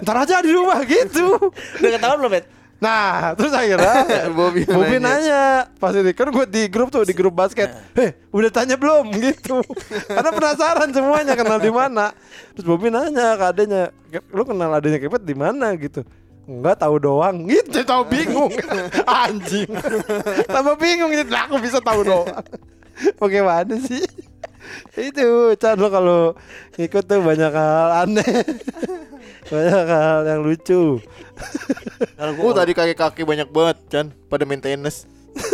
Ntar 0.00 0.16
aja 0.24 0.40
di 0.40 0.52
rumah 0.56 0.80
gitu. 0.84 1.36
udah 1.76 1.90
ketahuan 1.92 2.18
belum 2.18 2.32
bet 2.32 2.44
Nah, 2.80 3.36
terus 3.36 3.52
akhirnya 3.52 4.08
Bobby 4.36 4.64
Bobby 4.64 4.96
nanya. 4.96 5.20
nanya 5.20 5.42
pas 5.76 5.92
ini 5.92 6.16
kan 6.16 6.32
gue 6.32 6.46
di 6.48 6.64
grup 6.72 6.88
tuh 6.88 7.04
di 7.04 7.12
grup 7.12 7.36
basket. 7.36 7.68
Heh, 7.92 8.16
udah 8.32 8.48
tanya 8.48 8.80
belum 8.80 9.12
gitu. 9.20 9.60
Karena 10.08 10.32
penasaran 10.32 10.88
semuanya 10.88 11.36
kenal 11.36 11.60
di 11.60 11.68
mana. 11.68 12.16
Terus 12.56 12.64
Bobby 12.64 12.88
nanya 12.88 13.36
ke 13.36 13.44
adanya, 13.44 13.82
lu 14.32 14.42
kenal 14.48 14.72
adanya 14.72 14.96
Kepet 14.96 15.22
di 15.28 15.36
mana 15.36 15.76
gitu. 15.76 16.00
Enggak 16.48 16.82
tahu 16.82 16.96
doang 16.98 17.46
gitu 17.52 17.84
tahu 17.86 18.02
bingung 18.10 18.50
anjing 19.06 19.70
tambah 20.50 20.74
bingung 20.82 21.14
gitu 21.14 21.30
lah 21.30 21.46
aku 21.46 21.62
bisa 21.62 21.78
tahu 21.78 22.02
doang 22.02 22.26
bagaimana 23.22 23.78
sih 23.78 24.02
itu 24.98 25.54
Chan 25.62 25.78
lo 25.78 25.86
kalau 25.94 26.34
ikut 26.74 27.06
tuh 27.06 27.22
banyak 27.22 27.54
hal 27.54 27.90
aneh 28.02 28.26
banyak 29.50 29.84
hal 29.84 30.22
yang 30.24 30.40
lucu. 30.40 31.02
Kalau 32.12 32.32
Oh 32.32 32.36
gua 32.46 32.52
tadi 32.56 32.72
kakek-kakek 32.72 33.24
banyak 33.24 33.48
banget 33.48 33.76
Chan. 33.88 34.06
Pada 34.26 34.42
main 34.42 34.58
tenis 34.58 35.04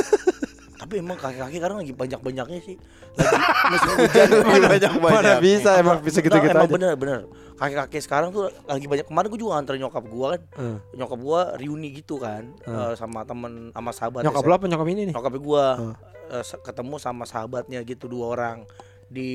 tapi 0.77 1.03
emang 1.03 1.19
kaki-kaki 1.19 1.59
sekarang 1.59 1.83
lagi 1.83 1.91
banyak-banyaknya 1.91 2.61
sih. 2.63 2.77
Lagi 3.17 3.35
musim 3.67 3.91
hujan. 3.99 4.29
Banyak 4.63 4.93
mana 4.95 5.15
banyak 5.19 5.39
bisa 5.43 5.71
emang 5.77 5.99
bisa 5.99 6.21
gitu 6.21 6.31
gitu 6.33 6.47
emang 6.47 6.63
aja. 6.63 6.71
bener 6.71 6.93
bener. 6.95 7.19
Kakek-kakek 7.57 8.01
sekarang 8.01 8.29
tuh 8.31 8.47
lagi 8.63 8.87
banyak. 8.87 9.03
Kemarin 9.03 9.27
gue 9.27 9.41
juga 9.41 9.53
antar 9.57 9.75
nyokap 9.75 10.05
gua 10.07 10.27
kan. 10.37 10.43
Hmm. 10.55 10.79
nyokap 10.93 11.19
gua 11.19 11.41
reuni 11.57 11.91
gitu 11.91 12.17
kan 12.17 12.55
eh, 12.63 12.93
sama 12.95 13.25
temen 13.25 13.73
sama 13.73 13.91
sahabat 13.91 14.23
nyokap 14.23 14.45
lo 14.45 14.53
apa? 14.55 14.65
Nyokap 14.69 14.89
ini 14.89 15.03
nih? 15.11 15.15
Nyokap 15.17 15.35
gua 15.41 15.65
Hmm. 15.75 15.95
se- 16.43 16.61
ketemu 16.61 16.95
sama 16.97 17.25
sahabatnya 17.25 17.83
gitu 17.83 18.07
dua 18.07 18.27
orang. 18.31 18.59
Di 19.07 19.31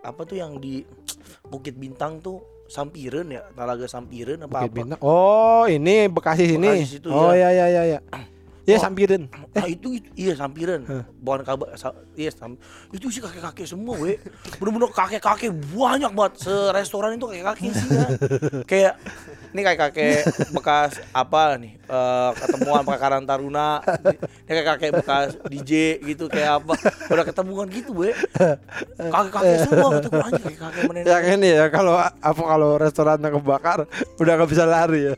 apa 0.00 0.20
tuh 0.24 0.36
yang 0.36 0.56
di 0.56 0.84
Bukit 1.44 1.76
Bintang 1.76 2.20
tuh 2.20 2.44
Sampiren 2.70 3.26
ya 3.34 3.42
Talaga 3.50 3.84
Sampiren 3.90 4.46
apa 4.46 4.62
Bukit 4.62 4.70
apa. 4.70 4.76
Bintang. 4.78 5.00
Oh 5.02 5.66
ini 5.66 6.06
Bekasi 6.06 6.46
sini. 6.54 6.70
Bekasi 6.70 7.02
situ, 7.02 7.10
oh 7.10 7.34
ya. 7.34 7.50
ya 7.50 7.66
ya 7.66 7.82
ya 7.82 7.98
ya 7.98 8.30
ya 8.70 8.78
Oh. 8.78 8.82
sampirin. 8.82 9.22
Ah, 9.56 9.66
itu, 9.66 9.88
itu 9.92 10.08
iya 10.16 10.32
Sampiren 10.32 10.82
Hah. 10.84 11.02
bukan 11.16 11.42
kabar 11.42 11.74
sa- 11.74 11.92
iya 12.14 12.30
sam, 12.30 12.54
itu 12.88 13.08
sih 13.08 13.18
kakek-kakek 13.18 13.66
semua 13.66 13.96
we. 13.96 14.14
Bener-bener 14.56 14.88
kakek-kakek 14.88 15.50
banyak 15.70 16.08
banget. 16.08 16.32
Serestoran 16.40 17.14
itu 17.14 17.26
kakek-kakek 17.26 17.70
sih 17.70 17.88
ya. 17.88 18.06
kayak 18.70 18.94
ini 19.50 19.60
kakek-kakek 19.60 20.22
bekas 20.50 21.02
apa 21.10 21.56
nih 21.56 21.76
eh, 21.76 22.30
ketemuan 22.36 22.82
pakai 22.82 23.00
Karang 23.00 23.24
Taruna. 23.24 23.82
Ini 23.82 24.16
kakek-kakek 24.48 24.90
bekas 24.96 25.28
DJ 25.44 25.72
gitu 26.04 26.24
kayak 26.26 26.62
apa. 26.62 26.74
Udah 27.08 27.24
ketemuan 27.24 27.66
gitu 27.66 27.90
we. 27.92 28.14
Kakek-kakek 29.12 29.56
semua 29.60 29.88
gue 29.98 30.20
anjing 30.20 30.42
kakek-kakek 30.46 30.82
menenek. 30.86 31.06
Ya 31.06 31.18
kan 31.18 31.38
ya 31.40 31.64
kalau 31.68 31.94
apa 31.98 32.42
kalau 32.46 32.70
restorannya 32.76 33.28
kebakar 33.30 33.78
udah 34.16 34.32
nggak 34.32 34.48
bisa 34.48 34.64
lari 34.64 35.10
ya 35.10 35.14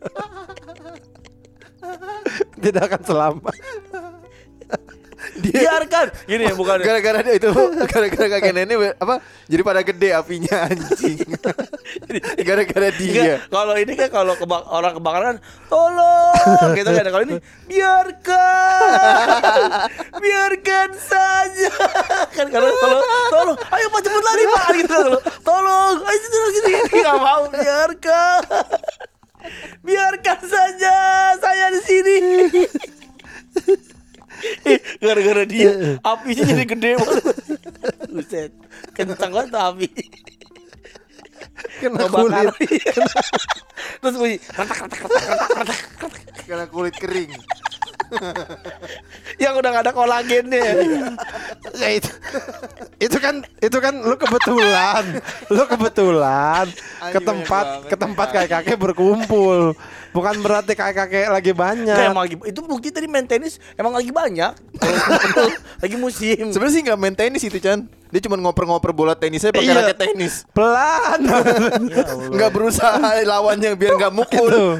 tidak 2.62 2.82
akan 2.90 3.00
selamat 3.02 3.54
biarkan 5.38 6.10
gini 6.26 6.50
ya 6.50 6.54
bukan 6.58 6.82
Gara-gara 6.82 7.22
dia 7.22 7.38
itu 7.38 7.46
Gara-gara 7.86 8.26
kakek 8.26 8.52
nenek 8.52 8.98
Apa 8.98 9.22
Jadi 9.46 9.62
pada 9.62 9.80
gede 9.86 10.10
apinya 10.18 10.66
anjing 10.66 11.22
Gara-gara 12.42 12.88
dia 12.90 13.38
kalau 13.46 13.78
ini 13.78 13.94
kan 13.94 14.10
kalau 14.10 14.34
keba- 14.34 14.66
orang 14.66 14.98
kebakaran 14.98 15.36
tolong 15.70 16.74
gitu 16.74 16.90
kan 16.90 17.06
kalau 17.06 17.22
ini 17.22 17.34
biarkan 17.70 18.82
biarkan 20.18 20.90
saja 20.98 21.70
kan 22.34 22.46
kalau 22.50 22.74
kalau 22.82 22.98
tolong 23.30 23.56
ayo 23.78 23.86
pak 23.94 24.00
cepet 24.02 24.22
lari 24.26 24.44
pak 24.50 24.66
gitu 24.74 25.02
tolong 25.46 25.96
ayo 26.02 26.18
lagi 26.18 26.58
gini 26.58 26.72
nggak 26.98 27.18
mau 27.22 27.42
biarkan 27.46 28.40
biarkan 29.82 30.40
saja 30.46 30.94
saya 31.38 31.66
di 31.74 31.80
sini. 31.84 32.16
Ih, 34.66 34.80
gara-gara 35.02 35.42
dia 35.46 35.98
apinya 36.02 36.44
jadi 36.46 36.64
gede 36.66 36.90
banget. 36.98 37.24
Buset 38.10 38.52
kencang 38.94 39.30
banget 39.32 39.48
tuh 39.50 39.62
api. 39.62 39.88
Kena 41.82 42.06
kulit. 42.10 42.46
Terus 44.02 44.14
bunyi 44.18 44.36
retak 44.54 44.78
retak 44.86 45.00
retak 45.06 45.22
retak 45.22 45.80
retak. 45.98 46.12
Karena 46.46 46.66
kulit 46.70 46.94
kering 46.98 47.30
yang 49.38 49.54
udah 49.54 49.68
gak 49.70 49.84
ada 49.84 49.92
kolagennya. 49.92 50.62
ya 51.72 51.88
itu 51.90 52.10
itu 52.98 53.16
kan 53.16 53.34
itu 53.58 53.78
kan 53.78 53.94
lu 53.96 54.14
kebetulan 54.14 55.04
lu 55.48 55.62
kebetulan 55.64 56.66
ke 57.04 57.18
tempat 57.18 57.66
ke 57.84 57.96
tempat 57.96 58.26
kakek 58.30 58.50
kakek 58.52 58.76
berkumpul 58.76 59.72
bukan 60.10 60.34
berarti 60.38 60.72
kakek 60.72 60.94
kakek 61.02 61.26
lagi 61.28 61.50
Nah, 61.52 61.58
banyak 61.64 61.96
emang 62.06 62.22
lagi, 62.22 62.36
itu 62.44 62.60
bukti 62.60 62.88
tadi 62.88 63.06
main 63.06 63.24
tenis 63.24 63.56
emang 63.74 63.92
lagi 63.92 64.10
banyak. 64.10 64.52
lagi 65.78 65.96
musim. 65.96 66.48
Sebenarnya 66.48 66.74
sih 66.74 66.82
nggak 66.82 66.98
main 66.98 67.12
tenis 67.12 67.42
itu 67.42 67.58
Chan 67.58 67.80
Dia 68.06 68.20
cuma 68.20 68.36
ngoper-ngoper 68.36 68.92
bola 68.92 69.14
tenisnya 69.14 69.48
pakai 69.50 69.64
Iya. 69.64 69.76
raket 69.82 69.98
tenis 69.98 70.44
pelan 70.52 71.20
Ya 71.88 72.04
Allah. 72.04 72.28
Nggak 72.28 72.50
berusaha 72.50 72.92
lawannya 73.22 73.72
biar 73.72 73.96
nggak 73.96 74.12
mukul 74.12 74.46
Tuh. 74.46 74.72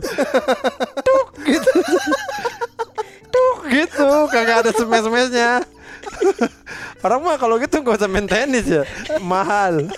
Tuk 1.07 1.27
gitu. 1.43 1.71
Gitu, 3.73 4.09
kagak 4.29 4.57
ada 4.63 4.71
smash-smashnya. 4.71 5.65
Orang 7.01 7.25
mah 7.25 7.35
kalau 7.35 7.57
gitu 7.57 7.81
gak 7.81 7.99
usah 7.99 8.07
main 8.07 8.27
tenis 8.27 8.69
ya, 8.69 8.83
mahal. 9.19 9.89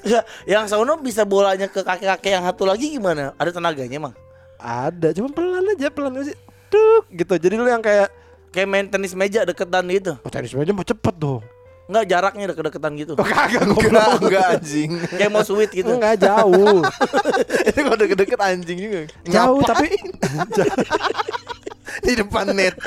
Enggak, 0.00 0.24
yang 0.44 0.64
sono 0.64 0.96
bisa 0.96 1.26
bolanya 1.26 1.66
ke 1.66 1.82
kakek-kakek 1.82 2.30
yang 2.30 2.44
satu 2.46 2.64
lagi 2.64 2.88
gimana? 2.88 3.34
Ada 3.36 3.52
tenaganya 3.52 3.96
emang. 3.98 4.14
Ada, 4.56 5.12
cuma 5.12 5.28
pelan 5.28 5.66
aja, 5.66 5.88
pelan 5.88 6.14
aja. 6.16 6.32
Tuk 6.68 7.04
gitu. 7.10 7.34
Jadi 7.34 7.54
lu 7.54 7.66
yang 7.66 7.80
kayak 7.80 8.08
Kayak 8.48 8.68
main 8.68 8.86
tenis 8.88 9.12
meja 9.12 9.44
deketan 9.44 9.84
gitu. 9.92 10.16
oh, 10.16 10.30
tenis 10.32 10.56
meja 10.56 10.72
mah 10.72 10.80
cepet 10.80 11.14
dong. 11.14 11.44
Enggak 11.84 12.04
jaraknya 12.08 12.44
deket-deketan 12.48 12.92
gitu. 12.96 13.12
Oh, 13.12 13.24
kagak 13.24 13.60
Enggak, 13.60 13.76
goblok. 13.76 14.20
enggak 14.24 14.44
anjing 14.56 14.90
Kayak 15.16 15.30
mau 15.32 15.44
sweet 15.44 15.70
gitu. 15.72 15.92
Enggak 15.92 16.16
jauh. 16.20 16.80
Itu 17.68 17.78
kalau 17.78 17.96
deket-deket 17.96 18.38
anjing 18.40 18.78
juga 18.80 19.00
jauh 19.24 19.60
tapi 19.64 19.88
Di 22.02 22.12
depan 22.18 22.52
net. 22.52 22.74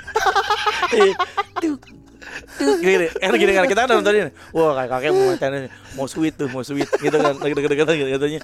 Eh, 0.91 1.15
Tuk, 1.63 1.79
tuk, 2.59 2.77
gini, 2.83 3.07
kan 3.15 3.31
gini 3.31 3.55
kan 3.55 3.63
kita 3.63 3.87
kan 3.87 3.95
nontonin, 3.95 4.27
wah 4.51 4.75
kayak 4.75 4.89
kakek 4.91 5.11
mau 5.15 5.31
tenis, 5.39 5.71
mau 5.95 6.03
sweet 6.03 6.35
tuh, 6.35 6.51
mau 6.51 6.67
sweet 6.67 6.89
gitu 6.99 7.15
kan, 7.15 7.39
lagi 7.39 7.53
deket-deketan 7.55 7.95
gitu 7.95 8.09
katanya, 8.19 8.41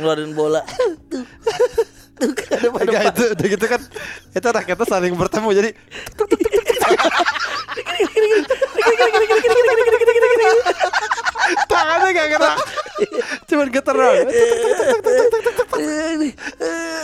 ngeluarin 0.00 0.32
bola, 0.32 0.64
tuh, 0.64 0.96
tuh, 1.12 1.24
ada 2.20 3.00
itu 3.10 3.24
udah 3.32 3.46
gitu 3.48 3.66
kan. 3.68 3.80
Itu 4.36 4.48
raketnya 4.48 4.86
saling 4.86 5.12
bertemu 5.16 5.48
jadi 5.56 5.70
tangannya 11.70 12.10
gak 12.14 12.28
gerak 12.36 12.56
cuman 13.48 13.68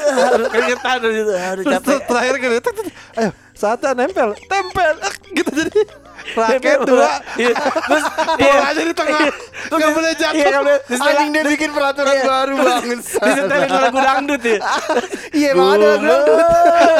Harus 0.06 0.48
keringetan 0.54 0.96
dari 1.02 1.14
situ, 1.18 1.32
aduh 1.34 1.64
capek. 1.66 1.98
terakhir 2.06 2.34
tuk. 2.62 2.86
ayo 3.18 3.30
saatnya 3.56 3.96
nempel. 3.96 4.36
Tempel. 4.46 4.94
Eh, 5.00 5.14
gitu 5.32 5.50
jadi. 5.50 5.80
Raket 6.26 6.78
dua. 6.82 7.06
Bola. 7.06 7.12
Iya, 7.38 7.50
Terus 7.54 8.04
iya. 8.42 8.52
bolanya 8.58 8.82
di 8.82 8.94
tengah. 8.98 9.20
Terus 9.30 9.78
nggak 9.78 9.92
boleh 9.94 10.12
jatuh. 10.18 10.36
Iya, 10.36 10.58
boleh. 10.58 10.78
Anjing 10.90 11.30
dia 11.30 11.42
bikin 11.46 11.70
peraturan 11.70 12.14
Iya. 12.16 12.24
baru 12.26 12.52
banget 12.58 12.98
Disetelin 13.06 13.70
lagu 13.70 13.98
dangdut 14.02 14.42
ya. 14.42 14.58
Iya. 15.38 15.48
Emang 15.54 15.68
ada 15.78 15.86
lagu 15.86 16.04
dangdut 16.04 16.38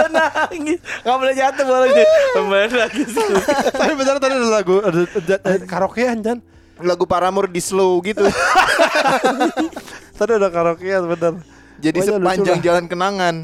Nangis, 0.06 0.78
nggak 1.02 1.16
boleh 1.18 1.34
jatuh 1.34 1.64
bola 1.66 1.86
ini. 1.90 2.04
Kembali 2.06 2.76
lagi 2.78 3.02
sih. 3.04 3.28
tapi 3.74 3.92
benar 3.98 4.14
tadi 4.22 4.34
ada 4.38 4.48
lagu 4.48 4.74
ada, 4.80 5.00
ada 5.42 5.58
karaokean 5.66 6.18
Jan? 6.22 6.38
Lagu 6.76 7.04
Paramore 7.08 7.48
di 7.48 7.60
slow 7.64 8.04
gitu. 8.04 8.20
Tadi 10.20 10.32
ada 10.36 10.48
karaokean 10.52 11.08
bener 11.08 11.34
Jadi 11.80 11.98
sepanjang 12.04 12.60
jalan 12.64 12.84
kenangan 12.88 13.34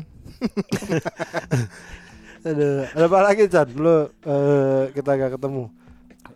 Aduh, 2.43 2.91
ada 2.91 3.07
apa 3.07 3.19
lagi 3.23 3.47
Chan? 3.47 3.71
Lu 3.79 4.11
eh, 4.27 4.91
kita 4.91 5.15
gak 5.15 5.39
ketemu. 5.39 5.71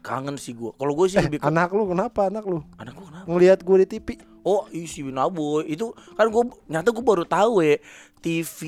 Kangen 0.06 0.38
sih 0.38 0.54
gua. 0.54 0.70
Kalau 0.78 0.94
gue 0.94 1.06
sih 1.10 1.18
lebih 1.18 1.42
ke 1.42 1.46
Anak 1.50 1.74
lu 1.74 1.90
kenapa 1.90 2.30
anak 2.30 2.46
lu? 2.46 2.62
anak 2.78 2.94
gua 2.94 3.06
kenapa? 3.10 3.26
Ngelihat 3.26 3.58
gue 3.66 3.76
di 3.82 3.86
TV. 3.98 4.08
Oh, 4.46 4.70
isi 4.70 5.02
Binaboy 5.02 5.66
itu 5.66 5.90
kan 6.14 6.30
gue 6.30 6.42
nyata 6.70 6.94
gue 6.94 7.02
baru 7.02 7.26
tahu 7.26 7.66
ya 7.66 7.82
TV 8.22 8.60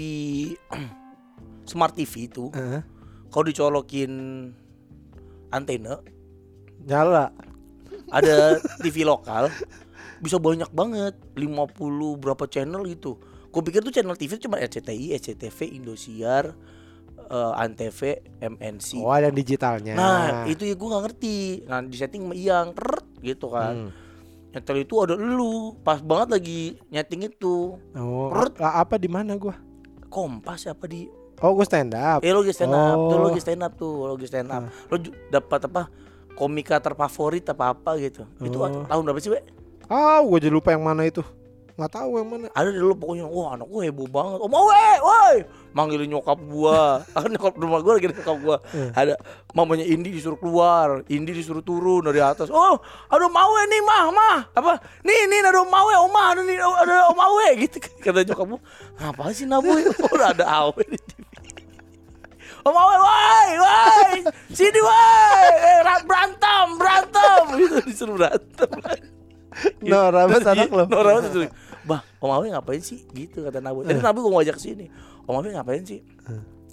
smart 1.71 1.95
TV 1.95 2.27
itu 2.27 2.51
Heeh. 2.51 2.83
kalau 3.31 3.47
dicolokin 3.47 4.11
antena 5.55 6.03
Nyala. 6.83 7.31
ada 8.11 8.59
TV 8.83 9.07
lokal 9.07 9.55
bisa 10.19 10.43
banyak 10.43 10.67
banget 10.75 11.15
50 11.39 12.19
berapa 12.19 12.45
channel 12.51 12.83
gitu. 12.91 13.15
Gue 13.55 13.63
pikir 13.63 13.79
tuh 13.87 13.95
channel 13.95 14.19
TV 14.19 14.35
cuma 14.43 14.59
RCTI, 14.59 15.15
SCTV, 15.15 15.79
Indosiar, 15.79 16.59
eh, 17.29 17.53
Antv, 17.61 18.01
MNC. 18.41 18.89
Oh, 18.99 19.13
ada 19.13 19.29
yang 19.29 19.37
digitalnya. 19.37 19.95
Nah, 19.95 20.45
itu 20.45 20.65
ya 20.65 20.75
gue 20.75 20.89
nggak 20.89 21.05
ngerti. 21.05 21.37
Nah, 21.65 21.81
di 21.81 21.97
setting 21.97 22.25
teret, 22.73 23.07
gitu 23.21 23.47
kan. 23.49 23.89
Hmm. 23.89 23.91
Nyetel 24.49 24.81
itu 24.81 24.95
ada 24.97 25.13
lu, 25.13 25.77
pas 25.85 26.01
banget 26.01 26.29
lagi 26.35 26.61
nyeting 26.89 27.29
itu. 27.29 27.77
Oh, 27.93 28.33
Perut. 28.33 28.57
apa 28.59 28.97
di 28.97 29.07
mana 29.07 29.37
gua? 29.37 29.55
Kompas 30.09 30.65
apa 30.67 30.89
di 30.89 31.05
Oh, 31.39 31.55
gue 31.55 31.63
stand 31.63 31.95
up. 31.95 32.19
Eh 32.27 32.35
lo 32.35 32.43
lagi 32.43 32.51
stand 32.51 32.75
up, 32.75 32.99
tuh 32.99 33.15
lo 33.15 33.23
Oh. 33.23 33.27
lagi 33.31 33.39
stand 33.39 33.63
up 33.63 33.73
tuh, 33.79 33.93
lo 34.03 34.13
lagi 34.19 34.27
stand 34.27 34.51
up. 34.51 34.63
Lo 34.91 34.97
ju- 34.99 35.15
dapat 35.31 35.71
apa? 35.71 35.83
Komika 36.35 36.83
terfavorit 36.83 37.47
apa 37.47 37.71
apa 37.71 37.95
gitu. 37.95 38.27
Itu 38.43 38.59
Oh. 38.59 38.83
tahun 38.83 39.03
berapa 39.07 39.21
sih, 39.23 39.31
We? 39.31 39.39
Ah, 39.87 40.19
gue 40.19 40.39
jadi 40.41 40.51
lupa 40.51 40.75
yang 40.75 40.83
mana 40.83 41.07
itu. 41.07 41.23
Nggak 41.79 41.95
tahu 41.95 42.11
yang 42.19 42.27
mana. 42.27 42.47
Ada 42.59 42.75
dulu 42.75 42.95
pokoknya, 42.99 43.31
wah 43.31 43.55
anak 43.55 43.71
gue 43.71 43.83
heboh 43.87 44.11
banget. 44.11 44.39
Om 44.43 44.51
Awe, 44.51 44.87
woi, 44.99 45.37
manggilin 45.71 46.11
nyokap 46.11 46.35
gua. 46.51 46.99
Kan 47.15 47.31
nyokap 47.31 47.55
rumah 47.55 47.79
gua 47.87 48.03
lagi 48.03 48.11
nyokap 48.11 48.37
gua. 48.43 48.59
Ada 48.99 49.15
mamanya 49.55 49.87
Indi 49.87 50.11
disuruh 50.11 50.35
keluar, 50.43 51.07
Indi 51.07 51.31
disuruh 51.31 51.63
turun 51.63 52.03
dari 52.03 52.19
atas. 52.19 52.51
Oh, 52.51 52.83
ada 52.83 53.23
Om 53.23 53.37
Awe 53.39 53.61
nih, 53.71 53.83
mah, 53.87 54.03
mah. 54.11 54.39
Apa? 54.59 54.83
Nih, 55.07 55.31
nih 55.31 55.39
ada 55.39 55.63
Om 55.63 55.71
Awe, 55.71 55.95
Oma, 56.03 56.23
ada 56.35 56.43
nih 56.43 56.59
ada 56.59 57.15
Om 57.15 57.21
Awe 57.23 57.47
gitu. 57.63 57.79
Kata 58.03 58.27
nyokap 58.27 58.47
gua, 58.59 58.61
apa 58.99 59.31
sih 59.31 59.47
Nabu? 59.47 59.71
Udah 60.19 60.35
ada 60.35 60.51
Awe 60.51 60.83
di 60.83 60.99
TV. 60.99 61.23
Om 62.67 62.75
Awe, 62.75 62.97
woi, 62.99 63.51
woi, 63.55 64.15
sini 64.51 64.83
woi, 64.83 65.47
eh, 65.63 65.79
ra- 65.87 66.03
berantem, 66.03 66.67
berantem, 66.75 67.43
gitu 67.55 67.87
disuruh 67.87 68.19
berantem. 68.19 68.67
Nora 69.83 70.27
Terus 70.31 70.45
banget 70.47 70.71
anak 70.71 70.71
lo. 70.71 70.85
Bah, 71.89 72.05
Om 72.21 72.29
Awe 72.29 72.47
ngapain 72.53 72.85
sih? 72.85 73.09
Gitu 73.17 73.41
kata 73.49 73.65
Nabu. 73.65 73.81
Jadi 73.89 74.05
Nabu 74.05 74.21
gue 74.21 74.33
mau 74.33 74.45
ajak 74.45 74.61
ke 74.61 74.63
sini. 74.63 74.93
Om 75.25 75.41
Awe 75.41 75.49
ngapain 75.57 75.83
sih? 75.89 76.05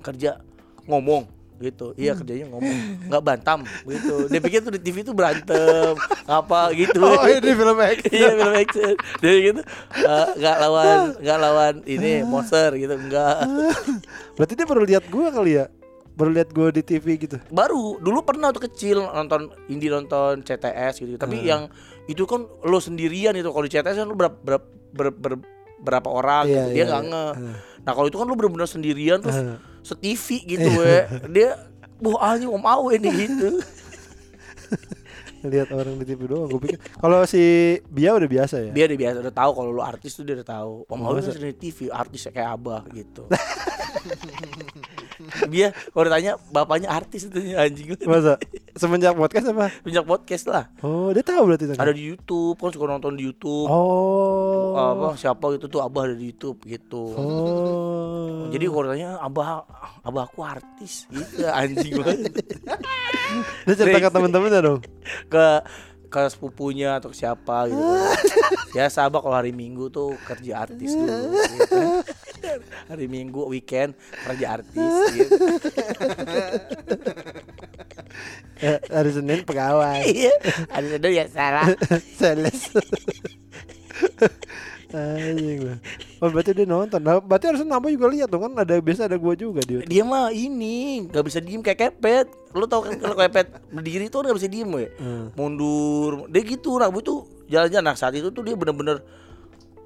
Kerja 0.04 0.44
ngomong 0.86 1.36
gitu. 1.60 1.96
Iya 1.96 2.20
kerjanya 2.20 2.52
ngomong, 2.52 3.08
nggak 3.08 3.24
bantam 3.24 3.60
gitu. 3.88 4.28
Dia 4.28 4.42
pikir 4.44 4.60
tuh 4.60 4.76
di 4.76 4.82
TV 4.84 5.08
tuh 5.08 5.16
berantem, 5.16 5.96
apa 6.40 6.72
gitu. 6.76 7.00
Oh, 7.00 7.24
ini 7.28 7.52
film 7.56 7.80
action. 7.80 8.12
Iya 8.20 8.30
film 8.36 8.56
action. 8.56 8.94
Dia 9.24 9.34
gitu 9.40 9.62
eh, 10.04 10.28
nggak 10.36 10.56
lawan 10.60 11.00
nggak 11.20 11.40
lawan 11.40 11.76
ini 11.88 12.12
monster 12.32 12.76
gitu 12.76 12.96
enggak. 12.96 13.48
Berarti 14.36 14.54
dia 14.56 14.68
baru 14.68 14.84
lihat 14.84 15.06
gue 15.08 15.28
kali 15.32 15.52
ya. 15.64 15.66
Baru 16.16 16.32
lihat 16.32 16.56
gue 16.56 16.68
di 16.80 16.84
TV 16.84 17.06
gitu. 17.20 17.38
Baru 17.52 18.00
dulu 18.00 18.24
pernah 18.24 18.52
waktu 18.52 18.72
kecil 18.72 19.04
nonton 19.04 19.52
Indi 19.68 19.92
nonton 19.92 20.44
CTS 20.44 21.04
gitu. 21.04 21.20
Tapi 21.20 21.44
yang 21.44 21.68
itu 22.08 22.24
kan 22.24 22.48
lo 22.64 22.80
sendirian 22.80 23.36
itu 23.36 23.52
kalau 23.52 23.64
di 23.68 23.72
CTS 23.72 24.04
kan 24.04 24.08
lo 24.08 24.16
berapa 24.16 24.36
berapa, 24.40 24.66
ber- 24.96 25.12
ber- 25.14 25.44
berapa 25.78 26.08
orang 26.08 26.48
Iya, 26.48 26.56
gitu. 26.64 26.70
Dia 26.72 26.78
iya, 26.78 26.86
nggak 26.88 27.04
iya. 27.04 27.12
nge. 27.12 27.26
Nah 27.84 27.92
kalau 27.92 28.08
itu 28.08 28.16
kan 28.16 28.26
lo 28.26 28.34
bener-bener 28.34 28.66
sendirian 28.66 29.20
terus 29.20 29.36
Heeh. 29.36 29.58
se-TV 29.84 30.26
gitu 30.48 30.70
we. 30.74 30.96
Dia 31.30 31.50
Wah 31.96 32.32
anjing 32.32 32.50
om 32.50 32.60
awe 32.60 32.92
nih 32.92 33.14
gitu 33.24 33.56
Lihat 35.46 35.70
orang 35.70 35.96
di 35.96 36.06
TV 36.06 36.26
doang. 36.26 36.50
Gue 36.50 36.60
pikir 36.60 36.82
kalau 36.98 37.22
si 37.24 37.40
Bia 37.86 38.12
udah 38.12 38.26
biasa 38.26 38.56
ya. 38.60 38.72
Dia 38.74 38.90
udah 38.90 38.98
biasa 38.98 39.16
udah 39.22 39.36
tahu 39.36 39.52
kalau 39.54 39.70
lu 39.70 39.80
artis 39.80 40.12
tuh 40.12 40.26
dia 40.26 40.36
udah 40.36 40.48
tahu 40.50 40.72
Om 40.90 41.00
Awe 41.02 41.22
kan 41.22 41.30
sering 41.30 41.54
di 41.54 41.60
TV 41.62 41.88
artisnya 41.88 42.32
kayak 42.34 42.50
Abah 42.52 42.82
gitu 42.90 43.30
Dia 45.48 45.68
kalau 45.90 46.06
ditanya 46.06 46.34
bapaknya 46.50 46.90
artis 46.90 47.26
itu 47.26 47.38
anjing 47.54 47.96
Masa 48.04 48.36
semenjak 48.74 49.14
podcast 49.14 49.50
apa? 49.50 49.72
Punya 49.80 50.02
podcast 50.02 50.46
lah 50.48 50.66
Oh, 50.80 51.10
dia 51.10 51.22
tahu 51.22 51.46
berarti 51.46 51.66
tadi. 51.68 51.78
Ada 51.78 51.92
di 51.92 52.04
Youtube 52.06 52.56
kan 52.56 52.70
suka 52.70 52.86
nonton 52.88 53.14
di 53.14 53.24
Youtube 53.24 53.68
Oh. 53.68 54.76
apa 54.76 55.16
siapa 55.16 55.56
gitu 55.56 55.68
tuh 55.68 55.80
abah 55.80 56.06
ada 56.06 56.16
di 56.16 56.30
YouTube 56.30 56.60
gitu. 56.64 57.04
Oh. 57.16 58.48
Jadi 58.50 58.66
kalau 58.66 58.88
tanya 58.88 59.10
abah 59.20 59.64
abah 60.02 60.24
aku 60.26 60.40
artis 60.42 61.08
gitu 61.08 61.48
anjing 61.48 61.96
banget 61.96 62.32
dia 63.66 63.74
cerita 63.76 63.98
ke 64.00 64.10
temen-temennya 64.10 64.62
dong. 64.62 64.80
ke 65.28 65.46
ke 66.08 66.24
sepupunya 66.32 66.98
atau 66.98 67.12
ke 67.12 67.18
siapa 67.18 67.68
gitu. 67.70 67.84
Biasa 68.76 69.08
abah 69.08 69.22
kalau 69.24 69.36
hari 69.36 69.52
Minggu 69.56 69.90
tuh 69.90 70.16
kerja 70.26 70.68
artis 70.68 70.92
dulu. 70.94 71.34
Gitu. 71.36 71.82
Hari 72.92 73.10
Minggu 73.10 73.50
weekend 73.50 73.98
kerja 74.28 74.62
artis 74.62 74.94
gitu. 75.18 75.36
Eh, 78.62 78.80
hari 78.88 79.12
Senin 79.12 79.42
pegawai. 79.44 80.06
Iya, 80.06 80.32
ada 80.70 80.88
ada 81.02 81.10
ya 81.10 81.26
salah. 81.26 81.68
Sales. 82.16 82.70
Anjing 84.94 85.60
lah. 85.66 85.80
Oh 86.24 86.32
berarti 86.32 86.56
dia 86.56 86.64
nonton. 86.64 87.02
Nah, 87.04 87.20
berarti 87.20 87.52
harusnya 87.52 87.68
Nabo 87.68 87.92
juga 87.92 88.08
lihat 88.08 88.32
dong 88.32 88.48
kan? 88.48 88.54
Ada 88.64 88.80
biasa 88.80 89.12
ada 89.12 89.20
gua 89.20 89.36
juga 89.36 89.60
di 89.68 89.80
YouTube. 89.80 89.92
Dia 89.92 90.04
mah 90.08 90.32
ini 90.32 91.08
nggak 91.12 91.24
bisa 91.28 91.44
diem 91.44 91.60
kayak 91.60 91.80
kepet. 91.92 92.28
Lu 92.56 92.64
tau 92.72 92.88
kan 92.88 92.96
kalau 92.96 93.16
kepet 93.20 93.52
berdiri 93.72 94.08
tuh 94.08 94.24
nggak 94.24 94.38
bisa 94.40 94.48
diem 94.48 94.70
ya. 94.80 94.88
Hmm. 94.96 95.26
mundur. 95.36 96.32
Dia 96.32 96.42
gitu 96.48 96.80
Rabu 96.80 97.04
tuh 97.04 97.28
jalan-jalan 97.52 97.84
nah 97.84 97.96
saat 98.00 98.16
itu 98.16 98.32
tuh 98.32 98.42
dia 98.48 98.56
bener-bener 98.56 99.04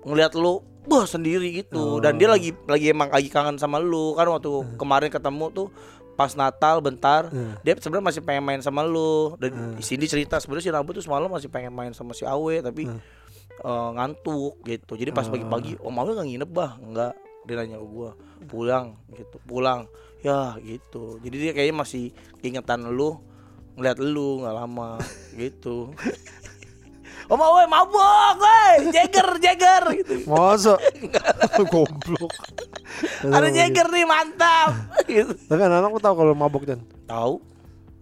ngelihat 0.05 0.37
lu 0.37 0.61
wah 0.85 1.05
sendiri 1.09 1.65
gitu. 1.65 1.97
Dan 1.97 2.21
dia 2.21 2.29
lagi 2.29 2.53
lagi 2.69 2.93
emang 2.93 3.09
lagi 3.09 3.29
kangen 3.33 3.57
sama 3.57 3.81
lu. 3.81 4.13
Kan 4.13 4.29
waktu 4.29 4.77
kemarin 4.77 5.09
ketemu 5.09 5.49
tuh 5.49 5.67
pas 6.13 6.35
Natal 6.35 6.83
bentar 6.83 7.31
dia 7.63 7.79
sebenarnya 7.79 8.05
masih 8.11 8.21
pengen 8.21 8.43
main 8.45 8.61
sama 8.61 8.85
lu. 8.85 9.33
Dan 9.41 9.73
di 9.73 9.83
sini 9.83 10.05
cerita 10.05 10.37
sebenarnya 10.37 10.65
si 10.69 10.71
Rabu 10.71 10.93
tuh 10.93 11.01
semalam 11.01 11.25
masih 11.25 11.49
pengen 11.49 11.73
main 11.73 11.89
sama 11.97 12.13
si 12.13 12.21
Awe 12.21 12.61
tapi 12.61 12.85
eh, 13.59 13.89
ngantuk 13.95 14.55
gitu 14.63 14.93
jadi 14.95 15.11
pas 15.11 15.27
pagi-pagi 15.27 15.77
Om 15.79 15.99
Awe 15.99 16.11
nggak 16.15 16.27
nginep 16.27 16.49
bah 16.51 16.71
nggak 16.79 17.13
dia 17.47 17.55
nanya 17.55 17.77
ke 17.81 17.87
gua 17.87 18.09
pulang 18.45 18.99
gitu 19.15 19.37
pulang 19.47 19.89
ya 20.21 20.55
gitu 20.61 21.17
jadi 21.23 21.35
dia 21.35 21.51
kayaknya 21.55 21.75
masih 21.81 22.11
ingetan 22.43 22.87
lu 22.87 23.19
ngeliat 23.79 23.97
lu 23.99 24.43
nggak 24.43 24.55
lama 24.55 24.99
gitu 25.41 25.91
Om 27.29 27.37
Awe 27.45 27.69
mabuk, 27.69 28.41
woi, 28.41 28.89
Jagger, 28.89 29.37
Jagger 29.37 30.01
gitu. 30.01 30.25
Masa 30.25 30.81
goblok. 31.69 32.33
Ada 33.21 33.53
Jagger 33.53 33.85
nih 33.85 34.01
mantap. 34.09 34.73
gitu. 35.05 35.37
Tapi 35.45 35.61
anak-anak 35.61 36.01
tahu 36.01 36.15
kalau 36.25 36.33
mabuk 36.33 36.65
dan 36.65 36.81
Tahu? 37.05 37.37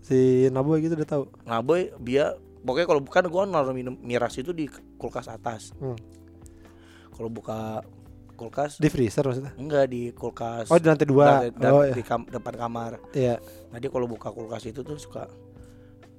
si 0.07 0.47
Nabo 0.47 0.79
gitu 0.79 0.95
udah 0.95 1.09
tahu. 1.09 1.23
Nah, 1.43 1.59
boy, 1.59 1.91
dia 1.99 2.39
pokoknya 2.67 2.85
kalau 2.85 2.99
bukan 2.99 3.23
gua 3.25 3.43
naruh 3.43 3.71
minum 3.71 3.95
miras 3.97 4.35
itu 4.35 4.51
di 4.51 4.67
kulkas 4.97 5.25
atas. 5.25 5.71
Hmm. 5.77 5.95
Kalau 7.09 7.31
buka 7.31 7.81
kulkas 8.35 8.77
Di 8.77 8.85
freezer 8.87 9.23
maksudnya. 9.23 9.55
enggak 9.55 9.87
di 9.87 10.11
kulkas. 10.11 10.67
Oh, 10.67 10.75
di 10.75 10.85
lantai 10.85 11.07
dua. 11.07 11.25
Lantai- 11.41 11.55
dan 11.55 11.71
Oh, 11.71 11.81
di 11.81 12.03
kam- 12.03 12.27
depan 12.27 12.53
kamar. 12.53 12.91
Iya. 13.09 13.39
Nah, 13.67 13.79
dia 13.79 13.87
kalau 13.87 14.05
buka 14.05 14.29
kulkas 14.29 14.67
itu 14.67 14.83
tuh 14.83 14.93
suka 14.97 15.25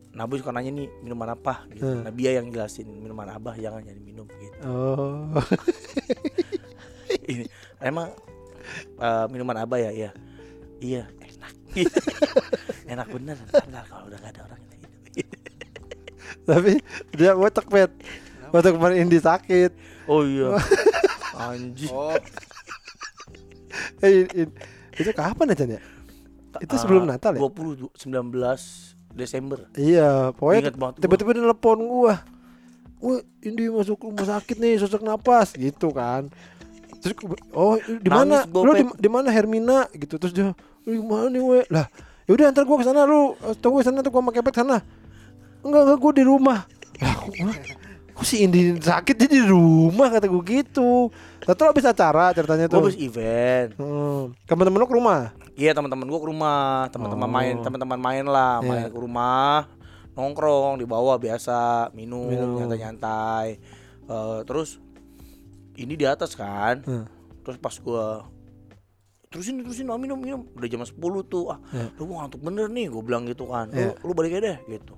Nabu 0.08 0.34
suka 0.34 0.50
nanya 0.50 0.72
nih 0.72 0.88
minuman 0.98 1.30
apa 1.30 1.68
gitu. 1.70 1.84
Hmm. 1.86 2.02
Nah, 2.02 2.10
dia 2.10 2.34
yang 2.34 2.48
jelasin 2.48 2.88
minuman 2.88 3.28
abah 3.30 3.54
jangan 3.54 3.84
jadi 3.84 4.00
minum 4.00 4.26
gitu. 4.34 4.58
Oh. 4.64 5.30
ini 7.28 7.44
emang 7.78 8.10
eh, 8.98 9.26
minuman 9.28 9.56
apa 9.58 9.76
ya 9.78 9.90
iya 9.92 10.10
iya 10.80 11.02
enak 11.06 11.52
enak 12.92 13.06
bener 13.08 13.36
ntar, 13.68 13.84
kalau 13.86 14.08
udah 14.08 14.18
gak 14.18 14.32
ada 14.34 14.40
orang 14.44 14.57
Tapi 16.48 16.80
dia 17.12 17.36
ngotak 17.36 17.68
pet. 17.68 17.92
Waktu 18.48 18.72
kemarin 18.72 19.04
Indi 19.04 19.20
sakit. 19.20 19.70
oh 20.08 20.24
iya 20.24 20.56
anjing 21.44 21.92
Oh, 21.92 22.16
Eh, 24.00 24.24
in- 24.24 24.32
in- 24.34 24.54
itu 24.96 25.10
kapan 25.12 25.52
ya 25.52 25.56
Chan 25.56 25.70
ya? 25.70 25.80
Itu 26.58 26.74
sebelum 26.74 27.04
Ah, 27.04 27.14
Natal 27.14 27.36
ya? 27.36 27.40
20 27.44 27.92
19 27.92 28.88
Desember 29.12 29.58
Iya, 29.74 30.32
pokoknya 30.32 30.72
tiba-tiba 30.96 31.30
dia 31.34 31.42
nelpon 31.42 31.78
gua. 31.82 32.24
Wah, 32.98 33.20
Indi 33.40 33.68
masuk 33.68 34.00
rumah 34.00 34.26
sakit 34.26 34.58
nih, 34.58 34.80
sesak 34.80 35.02
napas 35.02 35.54
gitu 35.54 35.92
kan. 35.92 36.26
Terus 36.98 37.14
oh 37.52 37.78
di 37.78 38.10
mana? 38.10 38.42
Lu 38.48 38.72
di, 38.74 39.06
mana 39.06 39.30
Hermina 39.30 39.86
gitu 39.92 40.18
terus 40.18 40.34
dia, 40.34 40.50
"Lu 40.82 40.90
di 40.90 40.98
mana 40.98 41.30
nih, 41.30 41.38
we?" 41.38 41.60
Lah, 41.70 41.86
ya 42.26 42.34
udah 42.34 42.50
antar 42.50 42.66
gua 42.66 42.82
ke 42.82 42.86
sana 42.86 43.06
lu. 43.06 43.38
Tunggu 43.62 43.86
sana 43.86 44.02
tuh 44.02 44.10
gua 44.10 44.18
sama 44.18 44.34
Kepet 44.34 44.54
sana. 44.56 44.82
Enggak, 45.60 45.82
enggak 45.84 45.98
gua 45.98 46.12
di 46.12 46.24
rumah. 46.24 46.58
Lah, 46.98 47.14
kok 48.12 48.24
si 48.24 48.42
Indi 48.42 48.74
sakit 48.74 49.14
dia 49.16 49.28
di 49.28 49.42
rumah 49.42 50.08
kata 50.08 50.26
gua 50.26 50.42
gitu. 50.42 51.10
Tahu 51.40 51.66
habis 51.66 51.84
acara 51.84 52.30
ceritanya 52.30 52.66
gue 52.66 52.74
tuh. 52.74 52.82
habis 52.84 52.98
event 52.98 53.72
Hmm. 53.74 54.34
Temen-temen 54.44 54.76
lu 54.76 54.86
ke 54.86 54.94
rumah? 54.94 55.32
iya 55.54 55.72
teman-teman 55.72 56.04
gue 56.04 56.20
ke 56.20 56.28
rumah 56.28 56.60
teman-teman 56.88 57.24
Oh. 57.24 57.32
main 57.32 57.54
teman-teman 57.58 57.98
main 57.98 58.22
lah 58.22 58.60
Iya. 58.60 58.68
main 58.68 58.86
ke 58.86 58.94
rumah 58.96 59.66
nongkrong 60.12 60.78
di 60.78 60.86
bawah 60.86 61.16
biasa 61.16 61.90
minum, 61.92 62.28
Minum. 62.28 62.58
nyantai-nyantai 62.58 63.58
Eh, 64.04 64.40
terus 64.44 64.78
ini 65.74 65.92
di 65.92 66.04
atas 66.04 66.32
kan 66.32 66.78
Hmm. 66.80 67.04
terus 67.42 67.56
pas 67.56 67.74
gua 67.76 68.22
terusin 69.26 69.60
terusin 69.60 69.84
ah, 69.86 69.96
minum 69.96 70.16
minum 70.16 70.46
udah 70.50 70.64
jam 70.66 70.80
10 70.80 70.94
tuh 71.22 71.48
ah 71.48 71.58
Iya. 71.68 71.90
lu 71.94 72.08
ngantuk 72.08 72.38
bener 72.38 72.66
nih 72.68 72.86
gue 72.86 73.02
bilang 73.02 73.24
gitu 73.24 73.44
kan 73.44 73.66
Iya. 73.68 73.92
lu, 73.98 74.08
lu 74.08 74.12
balik 74.14 74.32
aja 74.34 74.40
deh 74.48 74.58
gitu 74.70 74.94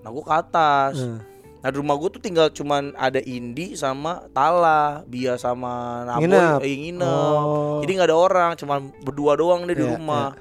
nah 0.00 0.08
gua 0.08 0.22
ke 0.22 0.34
atas 0.34 0.94
Hmm. 0.98 1.18
nah 1.58 1.68
di 1.68 1.76
rumah 1.76 1.94
gua 1.94 2.08
tuh 2.08 2.18
tinggal 2.18 2.48
cuman 2.48 2.92
ada 2.94 3.18
Indi 3.18 3.74
sama 3.74 4.24
Tala 4.30 5.04
Bia 5.04 5.36
sama 5.36 6.02
Naboy 6.04 6.24
Nginep. 6.24 6.58
eh, 6.62 6.76
nginep 6.78 7.34
Oh. 7.36 7.80
jadi 7.80 7.90
nggak 7.94 8.08
ada 8.08 8.18
orang 8.18 8.50
cuman 8.54 8.78
berdua 8.98 9.32
doang 9.34 9.64
deh 9.64 9.72
di 9.72 9.82
Iya, 9.82 9.92
rumah 9.92 10.32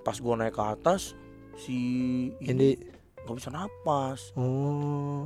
pas 0.00 0.16
gua 0.16 0.36
naik 0.36 0.52
ke 0.52 0.62
atas 0.62 1.16
si 1.56 1.76
Indi. 2.40 2.76
Nggak 3.18 3.36
bisa 3.36 3.48
napas 3.48 4.32
Oh. 4.34 5.24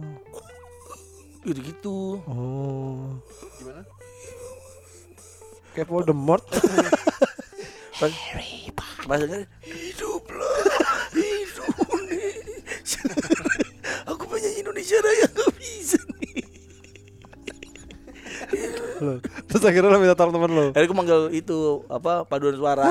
gitu 1.42 1.58
gitu 1.60 1.98
Oh. 2.24 3.18
gimana? 3.58 3.82
Kayak 5.72 5.88
Voldemort. 5.88 6.44
Harry 7.94 8.68
Potter 8.70 9.04
Pas 9.04 9.18
hiduplah 9.62 10.58
Indonesia. 11.14 11.64
Penyanyi 14.42 14.58
Indonesia 14.58 14.98
Raya 14.98 15.26
nggak 15.30 15.52
bisa 15.54 15.98
nih. 16.18 16.42
Lo. 18.98 19.14
Terus 19.46 19.62
akhirnya 19.62 19.94
lo 19.94 19.98
minta 20.02 20.18
tolong 20.18 20.34
temen 20.34 20.50
lo. 20.50 20.64
Akhirnya 20.74 20.88
aku 20.90 20.96
manggil 20.98 21.30
itu 21.30 21.86
apa 21.86 22.26
paduan 22.26 22.58
suara. 22.58 22.90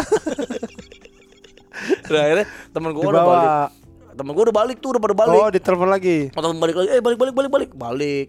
nah, 2.08 2.22
akhirnya 2.24 2.48
temen 2.72 2.96
gue 2.96 3.04
udah 3.04 3.28
balik. 3.28 3.52
Temen 4.16 4.32
gue 4.32 4.44
udah 4.48 4.56
balik 4.64 4.78
tuh 4.80 4.96
udah 4.96 5.02
pada 5.04 5.12
balik. 5.12 5.40
Oh, 5.44 5.52
ditelepon 5.52 5.92
lagi. 5.92 6.32
Atau 6.32 6.56
balik 6.56 6.76
lagi, 6.80 6.88
eh 6.88 7.04
balik 7.04 7.20
balik 7.20 7.36
balik 7.36 7.52
balik 7.52 7.72
balik. 7.76 8.28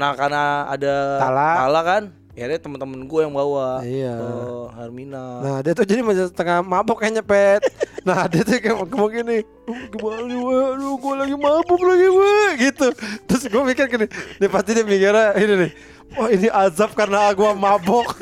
Nah 0.00 0.16
karena 0.16 0.72
ada 0.72 0.94
Tala. 1.20 1.80
kan, 1.84 2.02
ya 2.38 2.46
akhirnya 2.46 2.62
temen-temen 2.62 3.00
gue 3.02 3.20
yang 3.26 3.34
bawa. 3.34 3.82
Iya. 3.82 4.14
Oh, 4.14 4.70
Hermina. 4.70 5.42
Nah 5.42 5.56
dia 5.58 5.74
tuh 5.74 5.82
jadi 5.82 6.06
masih 6.06 6.30
setengah 6.30 6.62
mabok 6.62 7.02
kayaknya 7.02 7.26
pet 7.26 7.58
Nah 8.06 8.30
dia 8.30 8.46
tuh 8.46 8.62
kayak 8.62 8.78
ngomong 8.78 9.10
gini 9.10 9.42
"Uh, 9.66 9.74
Gimana 9.90 10.22
nih 10.22 10.38
weh 10.38 10.62
Aduh 10.70 10.94
gue 10.96 11.14
lagi 11.18 11.34
mabuk 11.34 11.80
lagi 11.82 12.08
weh 12.08 12.50
Gitu 12.62 12.86
Terus 13.26 13.42
gue 13.50 13.62
mikir 13.66 13.84
gini 13.90 14.06
Dia 14.38 14.48
pasti 14.48 14.70
dia 14.70 14.86
mikirnya 14.86 15.34
ini 15.34 15.54
nih 15.66 15.72
Wah 16.08 16.28
ini 16.28 16.48
azab 16.48 16.92
karena 16.92 17.28
gue 17.30 17.50
mabok 17.52 18.16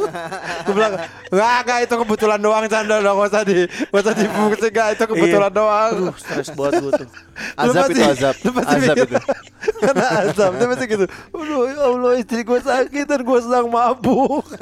Gue 0.65 0.75
bilang 0.75 0.99
Enggak 1.29 1.55
enggak 1.63 1.79
itu 1.83 1.95
kebetulan 1.97 2.39
doang 2.39 2.67
Canda 2.67 2.99
dong 2.99 3.15
Gak 3.17 3.31
usah 3.31 3.43
di 3.43 3.57
Gak 3.63 4.01
usah 4.01 4.13
dibungkus 4.13 4.61
Enggak 4.61 4.89
itu 4.93 5.05
kebetulan 5.07 5.49
Iya. 5.49 5.55
doang 5.55 5.93
Aduh, 5.95 6.15
stres 6.17 6.49
banget 6.51 6.73
gue 6.77 6.93
tuh. 6.97 7.09
Azab 7.55 7.83
pasti- 7.85 7.95
itu 7.95 8.03
azab. 8.05 8.35
Azab 8.67 8.97
itu. 8.99 9.17
Karena 9.87 10.07
azab 10.25 10.51
Dia 10.53 10.67
pasti 10.67 10.85
gitu 10.89 11.05
Aduh 11.31 11.63
ya 11.65 11.83
Allah 11.85 12.13
istri 12.17 12.41
gue 12.43 12.59
sakit 12.59 13.05
Dan 13.07 13.21
gue 13.23 13.39
sedang 13.39 13.67
mabuk 13.67 14.45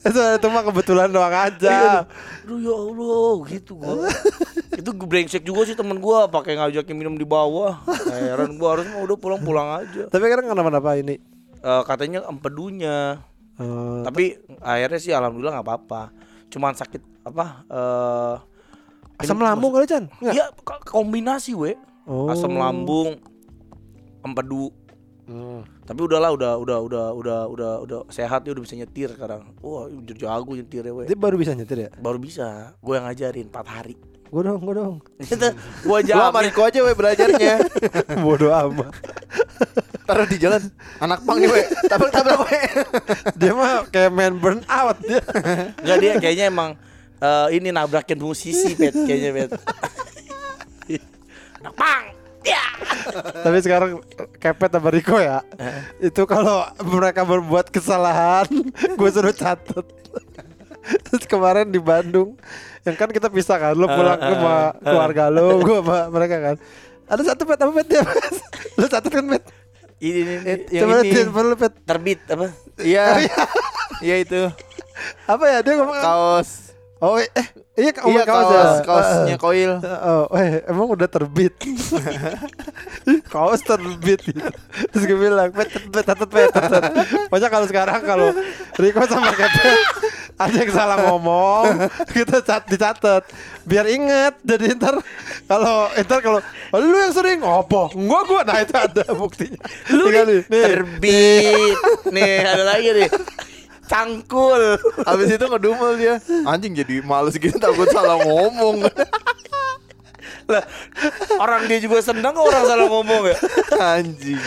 itu, 0.00 0.20
itu 0.20 0.46
mah 0.46 0.62
kebetulan 0.64 1.08
doang 1.08 1.34
aja 1.34 2.06
Aduh 2.44 2.58
ya 2.58 2.72
Allah 2.72 3.32
gitu 3.48 3.72
gua. 3.74 4.06
itu 4.78 4.88
gue 4.88 5.06
brengsek 5.06 5.42
juga 5.42 5.66
sih 5.66 5.74
temen 5.74 5.98
gua 5.98 6.24
pakai 6.24 6.54
ngajakin 6.54 6.94
minum 6.94 7.12
di 7.12 7.26
bawah. 7.26 7.82
Heran 8.06 8.54
gua 8.54 8.68
harus 8.72 8.86
udah 8.88 9.16
pulang-pulang 9.16 9.68
aja. 9.76 10.06
Tapi 10.06 10.24
kan 10.24 10.46
kenapa-napa 10.46 10.94
ini 10.94 11.18
Eh, 11.58 11.82
katanya 11.84 12.22
empedunya. 12.26 13.18
Eh, 13.58 14.00
Tapi 14.06 14.38
akhirnya 14.62 14.98
sih 14.98 15.10
alhamdulillah 15.10 15.58
nggak 15.58 15.66
apa-apa. 15.66 16.02
Cuman 16.48 16.72
sakit 16.72 17.02
apa? 17.26 17.46
eh 17.68 18.36
asam 19.18 19.36
lambung 19.36 19.74
kali 19.74 19.84
Chan? 19.84 20.06
Iya 20.22 20.54
ko- 20.62 20.80
kombinasi 20.80 21.52
we. 21.52 21.74
Oh. 22.06 22.30
Asam 22.30 22.54
lambung, 22.54 23.18
empedu. 24.22 24.70
Hmm. 25.28 25.60
Tapi 25.84 26.00
udahlah 26.00 26.32
udah 26.32 26.56
udah 26.56 26.78
udah 26.80 27.06
udah 27.12 27.40
udah 27.52 27.72
udah 27.84 27.98
sehat 28.08 28.48
ya 28.48 28.56
udah 28.56 28.64
bisa 28.64 28.80
nyetir 28.80 29.12
sekarang. 29.12 29.52
Wah, 29.60 29.84
jago 30.08 30.56
nyetirnya 30.56 30.88
we. 30.94 31.04
Dia 31.04 31.18
baru 31.18 31.36
bisa 31.36 31.52
nyetir 31.52 31.84
ya? 31.84 31.90
Baru 32.00 32.16
bisa. 32.16 32.72
Gue 32.80 32.96
yang 32.96 33.04
ngajarin 33.04 33.52
4 33.52 33.66
hari. 33.68 33.96
Gue 34.28 34.42
dong, 34.44 34.60
gue 34.60 34.74
dong. 34.76 34.94
Itu 35.24 35.48
gua 35.88 35.98
Gua 35.98 35.98
jamin. 36.04 36.24
sama 36.28 36.40
Riko 36.44 36.62
aja 36.64 36.78
we 36.84 36.92
belajarnya. 36.92 37.54
Bodoh 38.24 38.52
amat. 38.52 38.92
Taruh 40.04 40.26
di 40.28 40.36
jalan. 40.36 40.62
Anak 41.00 41.24
pang 41.24 41.40
nih 41.40 41.48
we. 41.48 41.62
Tabrak 41.88 42.12
tabrak 42.12 42.38
we. 42.44 42.58
Dia 43.40 43.52
mah 43.56 43.88
kayak 43.88 44.10
main 44.12 44.36
burn 44.36 44.60
out 44.68 44.96
dia. 45.00 45.20
Enggak 45.80 45.98
dia 46.00 46.12
kayaknya 46.20 46.44
emang 46.48 46.70
eh, 47.18 47.46
ini 47.56 47.72
nabrakin 47.72 48.20
musisi 48.20 48.76
pet 48.76 48.92
kayaknya 48.92 49.30
pet. 49.32 49.50
Anak 51.58 51.74
pang. 51.74 52.04
Ya. 52.46 52.64
Tapi 53.42 53.58
sekarang 53.60 53.90
kepet 54.38 54.70
sama 54.72 54.88
Riko 54.88 55.18
ya. 55.18 55.42
Itu 55.98 56.24
kalau 56.24 56.64
mereka 56.86 57.26
berbuat 57.26 57.68
kesalahan, 57.68 58.46
gue 58.96 59.08
suruh 59.10 59.34
catet. 59.34 59.84
Terus 61.04 61.28
kemarin 61.28 61.68
di 61.68 61.76
Bandung, 61.76 62.38
yang 62.88 62.96
kan 62.96 63.12
kita 63.12 63.28
pisah 63.28 63.60
kan, 63.60 63.72
lo 63.76 63.84
pulang 63.84 64.16
ke 64.16 64.32
sama 64.32 64.56
keluarga 64.80 65.24
lo, 65.28 65.60
gue 65.60 65.78
sama 65.84 66.08
mereka 66.08 66.36
kan. 66.40 66.56
Ada 67.08 67.22
satu 67.32 67.44
pet 67.44 67.60
apa 67.60 67.72
pet 67.72 67.88
dia? 67.88 68.02
Lo 68.76 68.84
catet 68.84 69.12
kan 69.12 69.24
pet? 69.28 69.42
Ini, 69.98 70.14
ini, 70.14 70.34
ini 70.38 70.54
Yang 70.70 70.82
Coba 70.84 70.94
ini. 71.02 71.56
pet. 71.56 71.72
terbit 71.84 72.20
apa? 72.28 72.46
Iya. 72.88 73.04
Iya 73.98 74.16
itu. 74.22 74.40
Apa 75.26 75.44
ya 75.48 75.58
dia 75.60 75.74
ngomong? 75.76 75.98
Kaos. 75.98 76.67
Oh 76.98 77.14
eh 77.14 77.30
iya 77.78 77.94
Iya 77.94 78.22
kaos, 78.26 78.26
kaos. 78.26 78.50
ya? 78.50 78.66
Kaosnya 78.82 79.36
koil. 79.38 79.78
Oh, 80.02 80.26
eh, 80.34 80.66
emang 80.66 80.90
udah 80.90 81.06
terbit. 81.06 81.54
Kaos 83.32 83.62
terbit 83.62 84.18
gitu. 84.18 84.42
Terus 84.90 85.04
gue 85.06 85.14
bilang, 85.14 85.54
pet, 85.54 85.70
pet, 85.70 86.02
pet, 86.02 86.18
pet, 86.26 86.50
pet. 86.50 86.84
Pokoknya 87.30 87.48
kalau 87.54 87.66
sekarang 87.70 88.00
kalau 88.02 88.34
Riko 88.82 89.02
sama 89.06 89.30
Kepet 89.30 89.78
ada 90.38 90.54
yang 90.54 90.70
salah 90.74 90.98
ngomong, 91.06 91.86
kita 92.10 92.42
cat 92.42 92.66
dicatat 92.66 93.22
biar 93.62 93.86
inget. 93.86 94.34
Jadi 94.42 94.74
ntar 94.74 94.98
kalau 95.46 95.86
ntar 95.94 96.18
kalau 96.18 96.40
"Oh, 96.74 96.78
lu 96.78 96.98
yang 96.98 97.14
sering 97.14 97.42
ngopo, 97.42 97.90
gua 97.94 98.26
gua, 98.26 98.42
nah 98.42 98.58
itu 98.58 98.74
ada 98.74 99.02
buktinya. 99.14 99.58
Lu 99.94 100.10
nih, 100.10 100.22
nih. 100.26 100.42
terbit. 100.46 101.76
nih 102.10 102.34
ada 102.42 102.64
lagi 102.66 102.90
nih. 102.90 103.08
Cangkul. 103.88 104.76
Habis 105.08 105.28
itu 105.32 105.44
ngedumel 105.44 105.92
dia. 105.96 106.14
Anjing 106.44 106.76
jadi 106.76 107.00
males 107.00 107.34
gitu 107.34 107.56
takut 107.56 107.88
salah 107.88 108.20
ngomong. 108.20 108.84
Lah, 110.48 110.64
orang 111.36 111.64
dia 111.64 111.76
juga 111.76 112.00
senang 112.00 112.32
kok 112.32 112.40
orang 112.42 112.64
salah 112.64 112.86
ngomong 112.86 113.22
ya. 113.26 113.36
Anjing. 113.96 114.40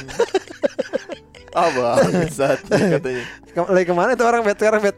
Ah 1.52 1.68
bangsat 1.70 2.58
katanya. 2.66 3.24
Ke- 3.48 3.70
Lagi 3.70 3.86
ke 3.86 3.94
mana 3.94 4.16
tuh 4.16 4.24
orang 4.24 4.42
bet 4.42 4.56
sekarang 4.56 4.82
bet? 4.82 4.98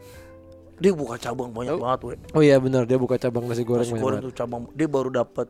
Dia 0.74 0.90
buka 0.90 1.14
cabang 1.16 1.50
banyak 1.50 1.76
banget, 1.76 2.00
we. 2.02 2.14
Oh 2.32 2.40
iya 2.40 2.56
benar 2.56 2.82
dia 2.82 2.96
buka 2.96 3.14
cabang 3.14 3.44
nasi 3.44 3.62
goreng 3.62 3.82
Nasi 3.82 3.92
banyak 3.92 4.02
goreng 4.02 4.18
banget. 4.18 4.28
tuh 4.28 4.36
cabang 4.36 4.62
dia 4.72 4.86
baru 4.86 5.10
dapat 5.12 5.46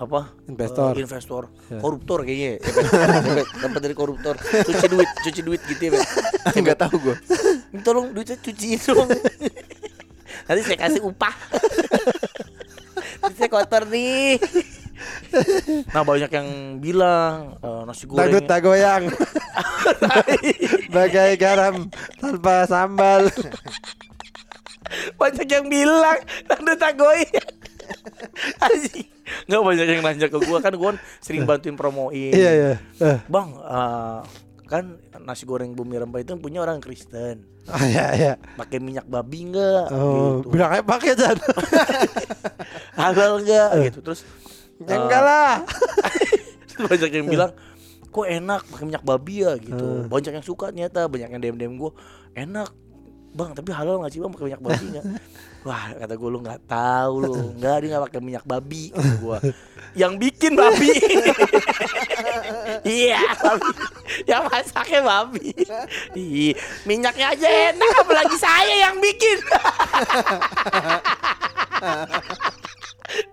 apa 0.00 0.32
Investor. 0.48 0.96
Eh, 0.96 1.04
investor 1.04 1.42
Ya. 1.68 1.76
koruptor 1.78 2.24
kayaknya 2.24 2.56
ya, 2.56 2.72
dapat 3.60 3.80
dari 3.84 3.92
koruptor 3.92 4.34
cuci 4.40 4.86
duit 4.88 5.10
cuci 5.20 5.40
duit 5.44 5.60
gitu 5.68 5.82
ya 5.86 5.90
Bet. 5.92 6.08
Enggak 6.56 6.78
tahu 6.88 6.96
gua. 6.98 7.16
Ini 7.70 7.80
tolong 7.84 8.10
duitnya 8.10 8.40
cuciin 8.40 8.80
dong 8.80 9.08
nanti 10.48 10.60
saya 10.64 10.78
kasih 10.80 11.04
upah 11.04 11.34
saya 13.30 13.46
kotor 13.46 13.86
nih 13.86 14.40
nah 15.92 16.02
banyak 16.02 16.26
yang 16.26 16.48
bilang 16.76 17.54
eh, 17.60 17.82
nasi 17.86 18.04
Dangdut 18.04 18.44
goreng 18.44 18.48
tak 18.48 18.60
goyang 18.64 19.04
Bagai 20.94 21.38
garam 21.38 21.86
tanpa 22.18 22.66
sambal 22.66 23.30
banyak 25.14 25.46
yang 25.46 25.70
bilang 25.70 26.18
dangdut 26.50 26.74
tak 26.74 26.98
goyang. 26.98 27.59
nggak 29.46 29.60
banyak 29.60 29.86
yang 29.88 30.00
nanya 30.00 30.26
ke 30.26 30.38
gua 30.40 30.58
kan 30.58 30.74
gua 30.74 30.90
sering 31.18 31.44
bantuin 31.44 31.74
promoin 31.74 32.32
Iya 32.32 32.50
iya 32.50 32.72
Eh, 32.98 33.18
Bang, 33.26 33.54
eh, 33.54 34.20
kan 34.64 34.84
nasi 35.20 35.42
goreng 35.42 35.72
bumi 35.72 35.96
rempah 35.96 36.18
itu 36.18 36.34
punya 36.36 36.60
orang 36.60 36.78
Kristen. 36.78 37.42
ah, 37.66 37.78
Iya 37.80 38.06
iya 38.12 38.32
Pakai 38.56 38.78
minyak 38.78 39.04
babi 39.04 39.46
enggak? 39.46 39.90
Oh 39.90 40.40
gitu. 40.40 40.50
bilang 40.50 40.70
aja 40.72 40.82
pakai 40.82 41.12
Jan 41.12 41.36
Halal 42.98 43.40
enggak? 43.40 43.70
gitu. 43.86 43.98
Terus 44.02 44.20
Ya 44.80 44.96
enggak 44.96 45.20
lah 45.20 45.54
banyak 46.88 47.10
yang 47.12 47.28
bilang, 47.28 47.52
"Kok 48.08 48.24
enak 48.24 48.64
pakai 48.66 48.84
minyak 48.86 49.04
babi 49.04 49.44
ya?" 49.44 49.52
gitu. 49.54 49.76
Hmm. 49.76 50.08
Banyak 50.08 50.32
yang 50.32 50.46
suka 50.46 50.72
ternyata, 50.72 51.04
banyak 51.04 51.28
yang 51.28 51.42
DM-DM 51.42 51.74
gua, 51.76 51.92
"Enak." 52.32 52.72
Bang, 53.30 53.52
tapi 53.52 53.70
halal 53.70 54.00
nggak 54.00 54.08
sih 54.08 54.18
bang 54.18 54.32
pakai 54.32 54.46
minyak 54.48 54.58
babi 54.58 54.84
nggak? 54.90 55.04
Wah, 55.60 55.92
kata 55.92 56.16
gue 56.16 56.30
lu 56.32 56.40
nggak 56.40 56.64
tahu 56.64 57.20
lu, 57.20 57.52
nggak 57.60 57.76
dia 57.84 57.88
nggak 57.92 58.04
pakai 58.08 58.20
minyak 58.24 58.48
babi. 58.48 58.88
Kata 58.96 59.12
gua, 59.20 59.36
yang 59.92 60.16
bikin 60.16 60.56
babi. 60.56 60.92
Iya, 62.80 63.20
babi. 63.44 63.72
yang 64.24 64.48
masaknya 64.48 65.04
babi. 65.04 65.52
Ih, 66.16 66.56
minyaknya 66.88 67.36
aja 67.36 67.48
enak, 67.72 67.92
apalagi 68.00 68.36
saya 68.40 68.88
yang 68.88 68.96
bikin. 69.04 69.36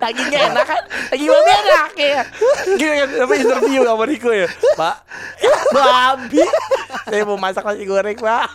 Dagingnya 0.02 0.40
enak 0.54 0.66
kan? 0.66 0.84
Daging 1.14 1.30
babi 1.30 1.52
enak 1.52 1.92
ya. 1.98 2.22
Gini 2.78 2.94
kan, 2.98 3.10
apa 3.24 3.34
interview 3.38 3.82
sama 3.86 4.04
Riko 4.06 4.30
ya, 4.34 4.48
Pak. 4.76 4.96
Babi. 5.74 6.44
Saya 7.08 7.22
mau 7.24 7.38
masak 7.40 7.64
nasi 7.64 7.84
goreng, 7.86 8.18
Pak. 8.18 8.48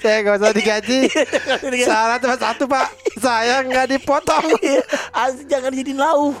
Saya 0.00 0.22
gak 0.22 0.38
usah 0.38 0.52
digaji 0.54 1.10
Syarat 1.82 2.22
cuma 2.22 2.36
satu 2.38 2.64
pak 2.68 2.92
Saya 3.18 3.64
nggak 3.64 3.90
dipotong 3.96 4.46
Iya, 4.62 4.82
Asli 5.10 5.44
jangan 5.48 5.72
jadiin 5.72 5.98
lauk. 5.98 6.36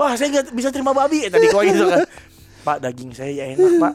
Wah, 0.00 0.12
saya 0.16 0.28
nggak 0.32 0.54
bisa 0.56 0.68
terima 0.72 0.90
babi. 0.96 1.28
Eh, 1.28 1.30
tadi 1.30 1.46
kau 1.52 1.62
gitu 1.62 1.88
kan. 1.88 2.04
Pak, 2.62 2.76
daging 2.82 3.12
saya 3.12 3.32
ya 3.32 3.44
enak, 3.54 3.72
Pak. 3.78 3.94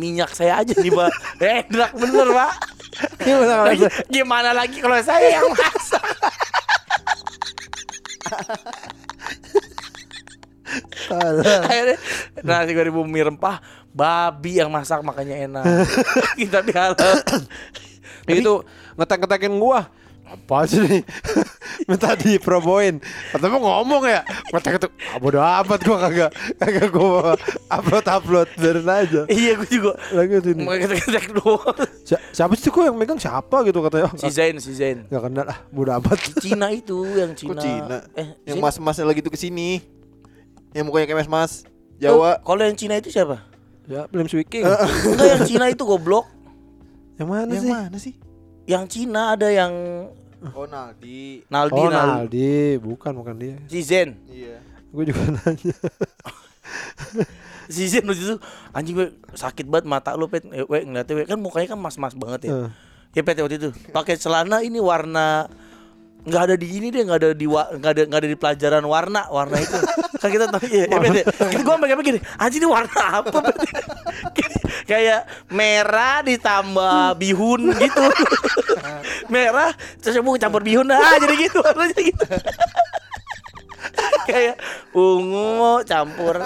Minyak 0.00 0.32
saya 0.32 0.60
aja 0.60 0.72
nih, 0.72 0.92
Pak. 0.92 1.10
Enak 1.40 1.90
bener, 1.96 2.28
Pak. 2.32 2.52
Gimana 4.08 4.50
lagi 4.56 4.80
kalau 4.80 4.98
saya 5.00 5.40
yang 5.40 5.48
masak? 5.52 6.04
Akhirnya 11.10 11.98
nasi 12.46 12.70
goreng 12.72 12.94
bumi 12.94 13.20
rempah 13.26 13.58
babi 13.90 14.62
yang 14.62 14.70
masak 14.70 15.02
makanya 15.02 15.34
enak. 15.50 15.64
Kita 16.40 16.62
di 16.62 16.72
halal. 16.72 17.18
Itu 18.30 18.62
ngetek-ngetekin 18.94 19.58
gua 19.58 19.90
Apa 20.30 20.62
sih 20.62 20.78
nih? 20.78 21.02
Minta 21.90 22.14
dipromoin. 22.14 23.02
Katanya 23.30 23.58
ngomong 23.58 24.02
ya. 24.04 24.22
Kata 24.46 24.68
ketuk. 24.70 24.92
Ah, 25.04 25.18
bodo 25.18 25.38
amat 25.38 25.80
gua 25.82 25.98
kagak 26.00 26.30
kagak 26.56 26.88
gua 26.88 27.34
upload 27.66 28.06
upload 28.06 28.48
biarin 28.54 28.86
aja. 28.86 29.22
Iya 29.26 29.58
gue 29.58 29.68
juga 29.68 29.98
Lagi 30.10 30.38
sini. 30.38 30.62
Mau 30.62 30.74
ketek 30.76 31.34
doang 31.34 31.74
Si- 32.02 32.22
siapa 32.30 32.54
sih 32.54 32.68
kok 32.68 32.78
yang 32.80 32.94
megang 32.94 33.18
siapa 33.18 33.62
gitu 33.64 33.82
katanya. 33.82 34.06
Si 34.14 34.30
Zain 34.30 34.54
Si 34.56 34.70
Zain 34.70 35.02
Gak 35.04 35.22
kenal 35.24 35.46
ah, 35.46 35.58
bodo 35.68 35.90
amat. 35.92 36.18
Cina 36.38 36.70
itu 36.70 37.02
yang 37.10 37.34
Kok 37.34 37.58
Cina 37.58 37.58
Cina? 37.58 37.98
Eh 38.14 38.38
Yang 38.46 38.56
Zain- 38.56 38.62
mas-masnya 38.62 39.04
lagi 39.04 39.20
tuh 39.20 39.28
ke 39.28 39.38
sini 39.38 39.82
Yang 40.70 40.84
mukanya 40.86 41.06
kayak 41.06 41.20
mas-mas 41.20 41.66
Jawa 41.96 42.38
Oh, 42.38 42.54
Kalau 42.54 42.62
yang 42.62 42.78
Cina 42.78 42.94
itu 42.96 43.10
siapa? 43.10 43.42
Ya, 43.84 44.06
belum 44.06 44.30
speaking. 44.30 44.62
Enggak 44.62 45.26
yang 45.28 45.42
Cina 45.42 45.66
itu 45.66 45.82
goblok 45.82 46.30
yang 47.18 47.26
mana 47.26 47.50
Yang 47.50 47.64
sih? 47.66 47.72
mana 47.72 47.96
sih? 47.98 48.14
Yang 48.64 48.84
Cina 48.88 49.34
ada 49.34 49.50
yang 49.50 49.72
Oh 50.50 50.64
Naldi 50.64 51.44
Naldi 51.46 51.76
Oh, 51.76 51.86
Naldi 51.86 52.10
Naldi, 52.26 52.52
bukan 52.78 53.12
bukan 53.14 53.34
dia. 53.36 53.56
Si 53.66 53.80
Zen 53.80 54.16
Iya 54.26 54.56
Gue 54.88 55.06
juga 55.06 55.22
nanya. 55.36 55.76
Si 57.66 57.86
Zen 57.86 58.02
lucu 58.02 58.24
tuh 58.26 58.38
Anjing 58.70 58.94
gue 58.94 59.08
sakit 59.32 59.64
banget 59.64 59.86
mata 59.86 60.14
lu 60.14 60.26
pet 60.26 60.42
Eh, 60.44 60.64
we, 60.64 60.82
ngeliatnya 60.82 61.14
we. 61.14 61.24
Kan 61.24 61.38
mukanya 61.38 61.68
kan 61.68 61.78
mas-mas 61.78 62.12
banget 62.12 62.46
ya 62.46 62.52
Eh. 62.56 62.70
Ya 63.10 63.22
pet 63.22 63.38
waktu 63.38 63.56
itu 63.56 63.68
pakai 63.90 64.14
celana 64.14 64.60
ini 64.60 64.78
warna 64.78 65.50
nggak 66.20 66.42
ada 66.48 66.54
di 66.56 66.68
ini 66.76 66.92
deh 66.92 67.02
nggak 67.06 67.18
ada 67.20 67.30
di 67.32 67.46
nggak 67.48 67.92
ada 67.96 68.02
nggak 68.06 68.20
ada 68.20 68.28
di 68.28 68.38
pelajaran 68.38 68.84
warna 68.84 69.22
warna 69.32 69.56
itu. 69.56 69.78
Kan 70.20 70.28
kita 70.28 70.46
tahu 70.52 70.68
ya, 70.68 70.84
ya 70.84 70.98
Pet, 71.00 71.16
ya. 71.16 71.24
kan 71.32 71.60
gue 71.64 71.74
pakai 71.80 72.04
gini 72.04 72.20
anjing 72.36 72.60
ini 72.60 72.68
warna 72.68 73.02
apa? 73.24 73.40
Kayak 74.90 75.24
merah 75.48 76.20
ditambah 76.20 77.16
bihun 77.16 77.72
gitu. 77.78 78.04
Merah 79.32 79.70
terus 80.02 80.18
campur 80.42 80.62
bihun 80.66 80.90
ah 80.90 81.16
jadi 81.22 81.34
gitu 81.38 81.62
warnanya 81.62 82.00
gitu 82.02 82.24
kayak 84.30 84.56
ungu 84.94 85.82
campur 85.86 86.36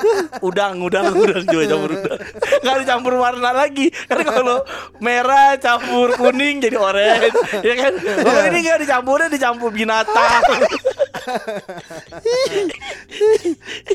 udang 0.41 0.81
udang 0.81 1.13
udang 1.15 1.45
juga 1.47 1.65
campur 1.75 1.91
udang. 1.99 2.19
Nggak 2.63 2.77
dicampur 2.85 3.13
warna 3.19 3.51
lagi. 3.53 3.91
Karena 4.09 4.31
kalau 4.31 4.59
merah 5.03 5.59
campur 5.59 6.15
kuning 6.17 6.63
jadi 6.63 6.77
oranye 6.79 7.31
ya 7.63 7.75
kan? 7.79 7.93
Kalau 7.99 8.41
ini 8.51 8.59
nggak 8.65 8.79
dicampurnya 8.87 9.29
dicampur 9.31 9.71
binatang. 9.75 10.43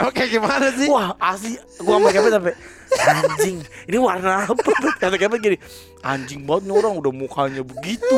Oke, 0.07 0.23
gimana 0.31 0.73
sih? 0.73 0.89
wah 0.89 1.13
asli. 1.21 1.59
Gua 1.83 2.01
sama 2.01 2.09
Kevin 2.09 2.31
sampai 2.33 2.55
anjing 2.89 3.61
ini 3.85 3.97
warna 4.01 4.49
apa? 4.49 4.71
Kata 4.97 5.15
Kevin 5.15 5.39
gini 5.39 5.57
anjing 6.01 6.41
banget 6.47 6.71
nih 6.71 6.73
orang 6.73 6.93
udah 6.97 7.13
mukanya 7.13 7.61
begitu 7.61 8.17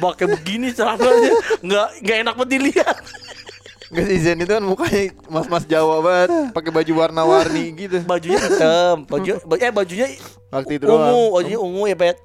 pakai 0.00 0.26
begini 0.30 0.72
celananya. 0.72 1.32
Nggak 1.60 1.88
nggak 2.00 2.16
enak 2.24 2.34
banget 2.38 2.50
dilihat 2.56 2.96
Enggak 3.86 4.04
sih 4.04 4.18
Zen 4.18 4.38
itu 4.38 4.50
kan 4.50 4.60
mukanya 4.60 5.02
mas-mas 5.26 5.62
Jawa 5.64 6.02
banget 6.02 6.28
pakai 6.50 6.70
baju 6.70 6.92
warna-warni 6.96 7.64
gitu. 7.76 8.02
Bajunya 8.02 8.38
hitam 8.38 9.04
baju 9.04 9.30
eh 9.54 9.70
bajunya 9.70 10.06
Waktu 10.48 10.72
ungu 10.72 10.72
itu 10.72 10.84
doang. 10.84 11.30
bajunya 11.32 11.58
ungu 11.60 11.82
ya 11.84 11.96
pet. 11.96 12.16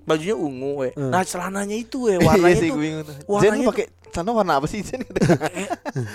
Bajunya 0.00 0.34
ungu 0.34 0.70
we. 0.76 0.88
Nah 0.94 1.22
celananya 1.22 1.74
itu 1.74 2.06
we 2.06 2.14
Iya 2.14 2.22
warnanya 2.24 2.56
sih 2.56 2.68
itu 2.68 2.72
gue 2.72 2.80
bingung 2.80 3.02
tuh. 3.02 3.14
Zen 3.14 3.26
warnanya 3.26 3.58
tuh- 3.58 3.70
pakai 3.70 3.86
celana 4.10 4.30
warna 4.32 4.52
apa 4.56 4.66
sih 4.66 4.80
Zen? 4.80 5.02
eh, 5.58 5.68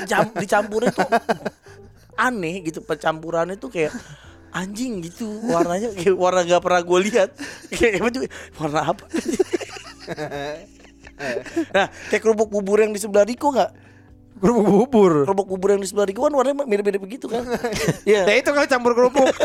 jam, 0.03 0.31
dicampurnya 0.31 0.91
tuh 0.91 1.07
aneh 2.15 2.63
gitu 2.63 2.79
pencampurannya 2.79 3.55
tuh 3.55 3.67
kayak 3.67 3.91
anjing 4.49 5.03
gitu 5.03 5.27
warnanya 5.43 5.91
kayak 5.91 6.15
warna 6.15 6.41
gak 6.41 6.63
pernah 6.63 6.81
gue 6.81 6.99
lihat. 7.03 7.29
Kayak 7.69 7.99
warna 8.55 8.81
apa? 8.89 9.03
Nah 11.71 11.87
kayak 12.11 12.21
kerupuk 12.21 12.49
bubur 12.49 12.75
yang 12.77 12.91
di 12.91 12.99
sebelah 12.99 13.23
Riko 13.23 13.47
nggak 13.49 13.71
Kerupuk 14.35 14.65
bubur. 14.67 15.13
kerupuk 15.23 15.47
bubur 15.47 15.69
yang 15.71 15.79
di 15.79 15.87
sebelah 15.87 16.05
Riko 16.05 16.21
kan 16.21 16.33
warnanya 16.33 16.61
mirip-mirip 16.61 16.99
begitu 16.99 17.25
kan 17.25 17.47
Iya 18.03 18.23
Ya 18.25 18.35
itu 18.35 18.49
kan 18.49 18.65
campur 18.65 18.91
kerupuk. 18.93 19.25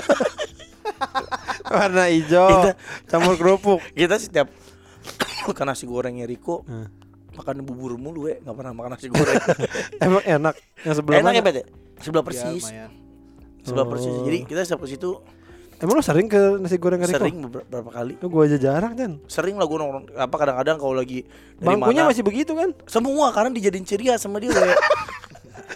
Warna 1.66 2.05
hijau, 2.07 2.49
Kita- 2.51 2.76
campur 3.07 3.34
kerupuk. 3.34 3.78
kita 3.93 4.16
setiap 4.16 4.51
makan 5.47 5.66
nasi 5.66 5.84
gorengnya 5.84 6.24
Riko 6.24 6.62
Hmm. 6.62 6.91
makan 7.32 7.62
bubur 7.62 7.95
mulu 7.95 8.26
we 8.26 8.36
nggak 8.36 8.53
pernah 8.53 8.72
makan 8.72 8.91
nasi 8.93 9.07
goreng 9.07 9.38
Emang 10.03 10.22
enak. 10.22 10.55
Yang 10.82 10.95
sebelah 10.99 11.18
enak 11.20 11.32
ya 11.32 11.41
mana? 11.41 11.55
Ya? 11.55 11.64
sebelah 11.97 12.20
Ya, 12.20 12.26
persis 12.26 12.64
lumayan. 12.64 12.91
sebelah 13.61 13.86
persis 13.86 14.11
Oh. 14.11 14.24
jadi 14.24 14.38
kita 14.43 14.61
setiap 14.61 14.80
ke 14.80 14.88
situ 14.88 15.11
Emang 15.80 15.94
lu 15.94 16.02
sering 16.02 16.26
ke 16.26 16.36
nasi 16.56 16.76
goreng 16.76 17.00
Riko? 17.00 17.16
sering 17.16 17.36
beber- 17.40 17.64
beberapa 17.64 17.90
kali 17.90 18.12
Lu 18.16 18.28
gua 18.28 18.44
aja 18.44 18.56
jarang 18.56 18.92
kan. 18.92 19.12
sering 19.26 19.56
lah 19.56 19.64
gue 19.64 19.74
nongkrong 19.74 20.12
apa 20.12 20.34
kadang-kadang 20.34 20.76
kalau 20.76 20.92
lagi 20.92 21.24
dari 21.56 21.66
Bangkunya 21.66 22.02
mana 22.02 22.10
masih 22.10 22.20
begitu 22.20 22.52
kan? 22.52 22.76
semua 22.84 23.30
karena 23.30 23.48
dijadiin 23.50 23.82
ceria 23.82 24.14
sama 24.14 24.38
dia 24.38 24.50
we. 24.50 24.60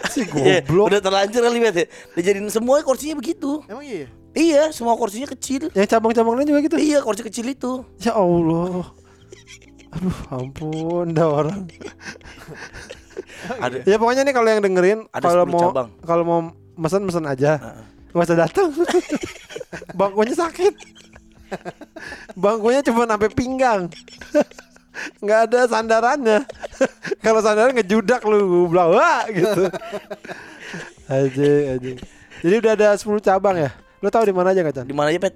Si 0.05 0.21
Iya, 0.23 0.61
goblok. 0.61 0.87
udah 0.87 1.01
terlanjur 1.01 1.41
kali 1.41 1.57
Bet 1.59 1.75
ya 1.75 1.85
dijadiin 2.13 2.47
semua 2.47 2.79
kursinya 2.79 3.15
begitu 3.15 3.65
Emang 3.65 3.81
iya 3.81 3.97
ya? 3.97 4.07
iya 4.35 4.63
semua 4.69 4.93
kursinya 4.93 5.25
kecil 5.27 5.71
Yang 5.71 5.87
cabang-cabang 5.89 6.35
lain 6.35 6.47
juga 6.47 6.61
gitu. 6.61 6.77
iya 6.77 6.99
kursi 6.99 7.21
kecil 7.21 7.45
itu 7.47 7.81
Ya 7.97 8.13
Allah. 8.13 8.85
Aduh, 9.91 10.17
ampun 10.29 11.07
dah 11.09 11.25
orang. 11.25 11.65
ada 13.57 13.81
Ya 13.81 13.95
pokoknya 13.95 14.21
nih 14.21 14.33
kalau 14.33 14.47
yang 14.47 14.59
dengerin 14.59 14.99
Ada 15.09 15.23
kalau 15.23 15.43
10 15.43 15.49
mau 15.49 15.69
kalau 16.03 16.23
mau 16.23 16.39
mesen 16.75 17.01
mesen 17.01 17.25
aja. 17.25 17.57
Heeh. 17.57 17.83
Gak 18.15 18.23
usah 18.23 18.37
datang. 18.39 18.71
Bangkunya 19.99 20.31
sakit. 20.33 20.73
Bangkunya 22.33 22.79
cuma 22.81 23.03
sampai 23.03 23.29
pinggang. 23.29 23.91
nggak 25.19 25.39
ada 25.45 25.67
sandarannya. 25.67 26.39
kalau 27.19 27.43
sandaran 27.43 27.75
ngejudak 27.75 28.23
lu 28.23 28.65
bilang 28.65 28.95
wah 28.95 29.27
gitu. 29.27 29.67
aja 31.05 31.49
aja. 31.75 31.91
Jadi 32.39 32.55
udah 32.55 32.71
ada 32.73 32.87
10 32.95 33.03
cabang 33.19 33.59
ya. 33.59 33.75
Lu 33.99 34.07
tahu 34.07 34.23
di 34.23 34.31
mana 34.31 34.55
aja 34.55 34.63
Kacan? 34.63 34.87
di 34.87 34.95
mana 34.95 35.11
aja 35.11 35.19
pet 35.19 35.35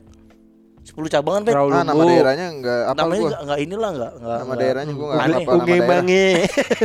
10 0.80 0.96
cabangan 1.12 1.42
pet 1.44 1.54
Terlalu 1.54 1.72
Ah 1.72 1.84
nama 1.84 2.02
daerahnya 2.02 2.48
enggak 2.50 2.82
apa 2.86 2.98
namanya 2.98 3.20
gua. 3.20 3.30
nggak 3.30 3.42
nggak 3.44 3.60
inilah 3.60 3.90
nggak 3.92 4.12
nggak 4.16 4.32
Nama 4.32 4.40
nggak- 4.46 4.60
daerahnya 4.60 4.94
gua 4.94 5.06
enggak 5.06 5.20
apa 5.20 5.52
nama 5.52 5.66
daerah. 5.68 6.00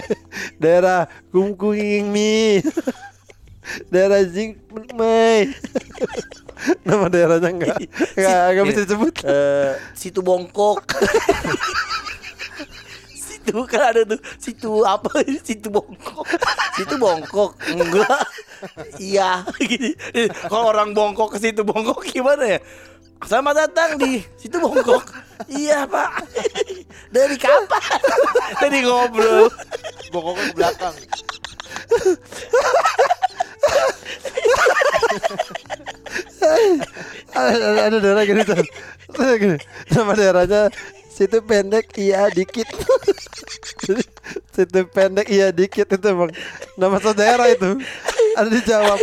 Daerah 0.62 1.00
Kungkunging 1.30 2.04
Mi. 2.10 2.58
Daerah 3.88 4.20
Jing 4.26 4.58
Mei. 4.94 5.50
Nama 6.86 7.06
daerahnya 7.10 7.50
enggak 7.50 7.76
enggak 8.16 8.44
enggak 8.54 8.66
bisa 8.72 8.80
disebut. 8.88 9.14
eh 9.26 9.74
situ 9.92 10.20
bongkok 10.24 10.80
situ 13.24 13.58
kan 13.68 13.92
ada 13.92 14.00
tuh 14.08 14.20
situ 14.40 14.70
apa 14.86 15.10
situ 15.46 15.68
bongkok 15.68 16.24
situ 16.78 16.94
bongkok 16.96 17.52
enggak 17.68 18.22
iya 18.96 19.44
gitu 19.60 19.92
kalau 20.48 20.72
orang 20.72 20.96
bongkok 20.96 21.36
ke 21.36 21.38
situ 21.42 21.60
bongkok 21.66 22.00
gimana 22.08 22.56
ya 22.56 22.60
Selamat 23.24 23.64
datang 23.64 23.96
di 23.96 24.20
situ 24.36 24.60
bongkok. 24.60 25.00
Iya 25.48 25.88
pak. 25.88 26.28
Dari 27.08 27.40
kapan? 27.40 27.80
Tadi 28.60 28.84
ngobrol. 28.84 29.48
Bongkoknya 30.12 30.44
ke 30.44 30.52
belakang. 30.52 30.94
Ada, 37.34 37.80
ada, 37.88 37.96
daerah 37.98 38.24
gini 38.26 38.42
tuh. 38.46 38.62
Gini. 39.14 39.56
Nama 39.90 40.12
daerahnya 40.14 40.60
situ 41.14 41.38
pendek 41.46 41.94
iya 41.94 42.26
dikit. 42.30 42.66
Situ 44.54 44.80
pendek 44.90 45.30
iya 45.30 45.54
dikit 45.54 45.86
itu 45.86 46.06
emang 46.10 46.30
nama 46.74 46.98
saudara 46.98 47.46
itu. 47.50 47.78
Ada 48.34 48.48
dijawab. 48.50 48.98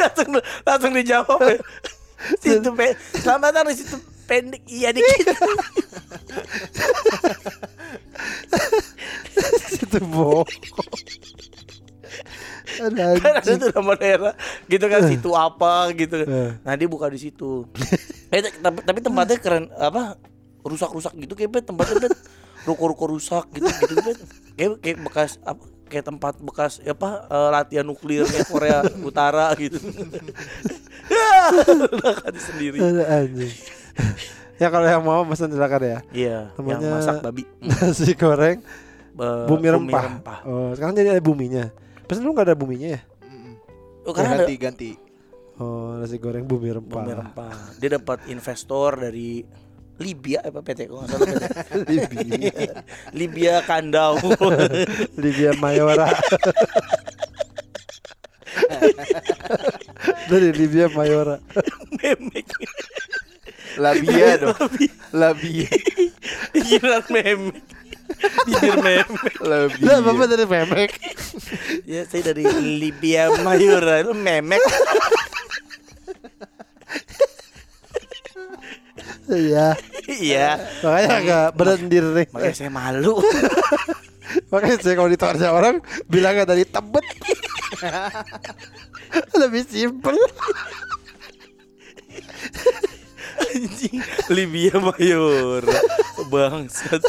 langsung 0.00 0.30
langsung 0.66 0.92
dijawab. 0.94 1.40
ya. 1.46 1.58
Situ 2.42 2.68
pe 2.74 2.96
selamat 3.22 3.50
datang 3.54 3.74
situ 3.76 3.96
pendek 4.26 4.62
iya 4.66 4.90
dikit. 4.90 5.36
situ 9.70 9.98
bohong. 10.10 10.48
Kan 12.66 12.92
ada 12.98 13.52
tuh 13.56 13.70
nama 13.70 13.92
daerah 13.94 14.34
gitu 14.66 14.84
kan 14.84 15.00
situ 15.06 15.30
apa 15.30 15.72
gitu 15.92 16.18
Eh. 16.20 16.50
nah 16.60 16.74
dia 16.74 16.84
buka 16.84 17.06
di 17.06 17.20
situ 17.20 17.62
eh 18.28 18.42
tapi, 18.52 18.82
tapi 18.82 18.98
tempatnya 19.00 19.36
keren 19.36 19.70
apa 19.72 20.18
rusak-rusak 20.60 21.14
gitu 21.16 21.32
kayak 21.32 21.50
Bet, 21.52 21.64
tempatnya 21.64 22.02
Bet. 22.02 22.14
ruko-ruko 22.62 23.06
rusak 23.08 23.46
gitu 23.52 23.64
gitu 23.64 23.94
Bet. 24.00 24.18
kayak 24.54 24.70
kayak 24.80 24.98
bekas 25.00 25.30
apa 25.40 25.62
kayak 25.86 26.04
tempat 26.04 26.34
bekas 26.38 26.72
ya 26.80 26.90
apa 26.90 27.24
eh, 27.24 27.48
latihan 27.52 27.82
nuklirnya 27.82 28.42
Korea 28.44 28.82
Utara 29.08 29.54
gitu 29.54 29.78
udah 31.86 32.14
kan 32.16 32.34
sendiri 32.34 32.82
ya 34.56 34.66
kalau 34.66 34.82
yang 34.84 35.04
mau 35.04 35.22
pesan 35.22 35.52
silakan 35.52 35.82
ya. 35.84 35.98
iya 36.10 36.38
yang 36.56 36.80
Namanya- 36.80 36.92
masak 36.98 37.16
babi 37.22 37.44
Nasi 37.62 38.12
goreng 38.12 38.58
eh, 39.14 39.44
bumi 39.46 39.68
rempah. 39.68 40.42
Oh, 40.42 40.72
sekarang 40.72 40.92
jadi 40.92 41.12
ada 41.12 41.22
buminya. 41.22 41.70
Pesan 42.06 42.22
lu 42.22 42.32
nggak 42.32 42.48
ada 42.50 42.56
buminya 42.58 42.94
ya? 42.94 43.00
Oh, 44.06 44.14
karena 44.14 44.38
ada 44.38 44.46
ganti 44.46 44.54
ganti. 44.56 44.90
Oh, 45.58 45.98
nasi 45.98 46.22
goreng 46.22 46.46
bumi 46.46 46.70
rempah. 46.70 47.02
bumi 47.02 47.12
rempah 47.16 47.56
dia 47.80 47.98
dapat 47.98 48.28
investor 48.30 49.00
dari 49.00 49.42
Libya 49.96 50.44
apa 50.44 50.60
PT 50.60 50.92
kok 50.92 51.08
salah 51.08 51.24
PT. 51.24 51.44
Libya. 51.90 52.52
Libya 53.16 53.54
Kandau. 53.64 54.20
Libya 55.22 55.56
Mayora. 55.56 56.12
Dari 60.30 60.50
Libya 60.52 60.92
Mayora. 60.92 61.40
Memek. 61.96 62.46
Labia 63.80 64.36
dong. 64.36 64.58
Labia. 65.16 65.70
Giliran 66.52 67.04
memek. 67.08 67.64
Bibir 68.44 68.76
memek. 68.80 69.08
Labia. 69.40 69.86
Lah 69.86 69.98
bapak 70.04 70.26
dari 70.28 70.44
memek. 70.44 70.92
Ya 71.86 72.02
saya 72.02 72.34
dari 72.34 72.42
Libya 72.82 73.30
Mayura 73.46 74.02
itu 74.02 74.10
memek. 74.10 74.58
Iya. 79.30 79.78
Iya. 80.06 80.48
Makanya 80.82 81.10
agak 81.22 81.46
berendir 81.54 82.04
nih. 82.10 82.26
Makanya 82.34 82.54
saya 82.58 82.70
malu. 82.74 83.22
Makanya 84.52 84.76
saya 84.82 84.94
kalau 84.98 85.10
ditanya 85.10 85.48
orang 85.54 85.78
bilangnya 86.10 86.42
dari 86.42 86.66
Tebet. 86.66 87.06
Lebih 89.40 89.62
simpel. 89.66 90.18
Anjing 93.46 94.02
Libya 94.34 94.74
Mayura. 94.82 95.78
Bangsat. 96.30 97.02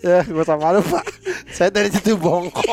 Ya, 0.00 0.24
gue 0.24 0.44
sama 0.48 0.72
lu 0.72 0.80
pak. 0.80 1.04
Saya 1.52 1.68
dari 1.68 1.92
situ 1.92 2.16
bongkok. 2.16 2.64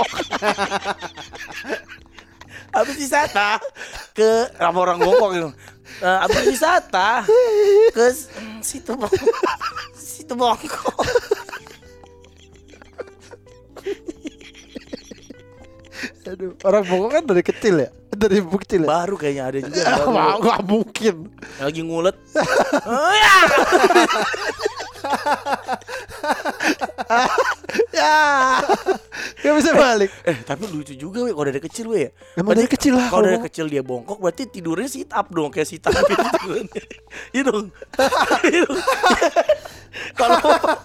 Habis 2.72 2.96
wisata 2.96 3.60
ke 4.16 4.48
sama 4.56 4.80
orang 4.80 5.04
bongkok 5.04 5.30
gitu. 5.36 5.50
Eh, 6.00 6.18
habis 6.24 6.48
wisata 6.48 7.28
ke 7.92 8.06
situ 8.64 8.96
bongkok. 8.96 9.36
Situ 9.92 10.34
bongkok. 10.40 11.04
Aduh, 16.28 16.52
orang 16.64 16.84
bongkok 16.88 17.12
kan 17.12 17.24
dari 17.28 17.44
kecil 17.44 17.76
ya, 17.88 17.90
dari 18.12 18.40
kecil 18.40 18.84
ya. 18.84 18.88
Baru 18.88 19.16
kayaknya 19.20 19.44
ada 19.52 19.60
juga. 19.68 19.84
Baru. 19.84 20.40
nggak 20.44 20.62
mungkin. 20.64 21.16
Lagi 21.60 21.82
ngulet. 21.84 22.16
Ya. 27.90 28.62
Nggak 29.38 29.56
bisa 29.58 29.72
balik. 29.74 30.10
Eh 30.24 30.38
tapi 30.42 30.64
lucu 30.68 30.94
juga 30.94 31.24
weh 31.24 31.34
kalau 31.34 31.46
dari 31.46 31.62
kecil 31.62 31.86
weh 31.90 32.02
ya. 32.04 32.12
Emang 32.36 32.54
dari 32.54 32.70
kecil 32.70 32.94
lah 32.94 33.08
Kalau 33.10 33.26
dari 33.26 33.42
kecil 33.42 33.66
dia 33.68 33.82
bongkok 33.82 34.18
berarti 34.18 34.46
tidurnya 34.48 34.88
sit 34.88 35.10
up 35.10 35.28
dong 35.30 35.50
kayak 35.50 35.68
sit 35.68 35.84
up 35.84 35.94
gitu. 35.94 36.68
Iya 37.36 37.42
dong. 37.44 37.66
Iya 38.44 38.60
dong. 38.64 38.80
Kalau 40.14 40.38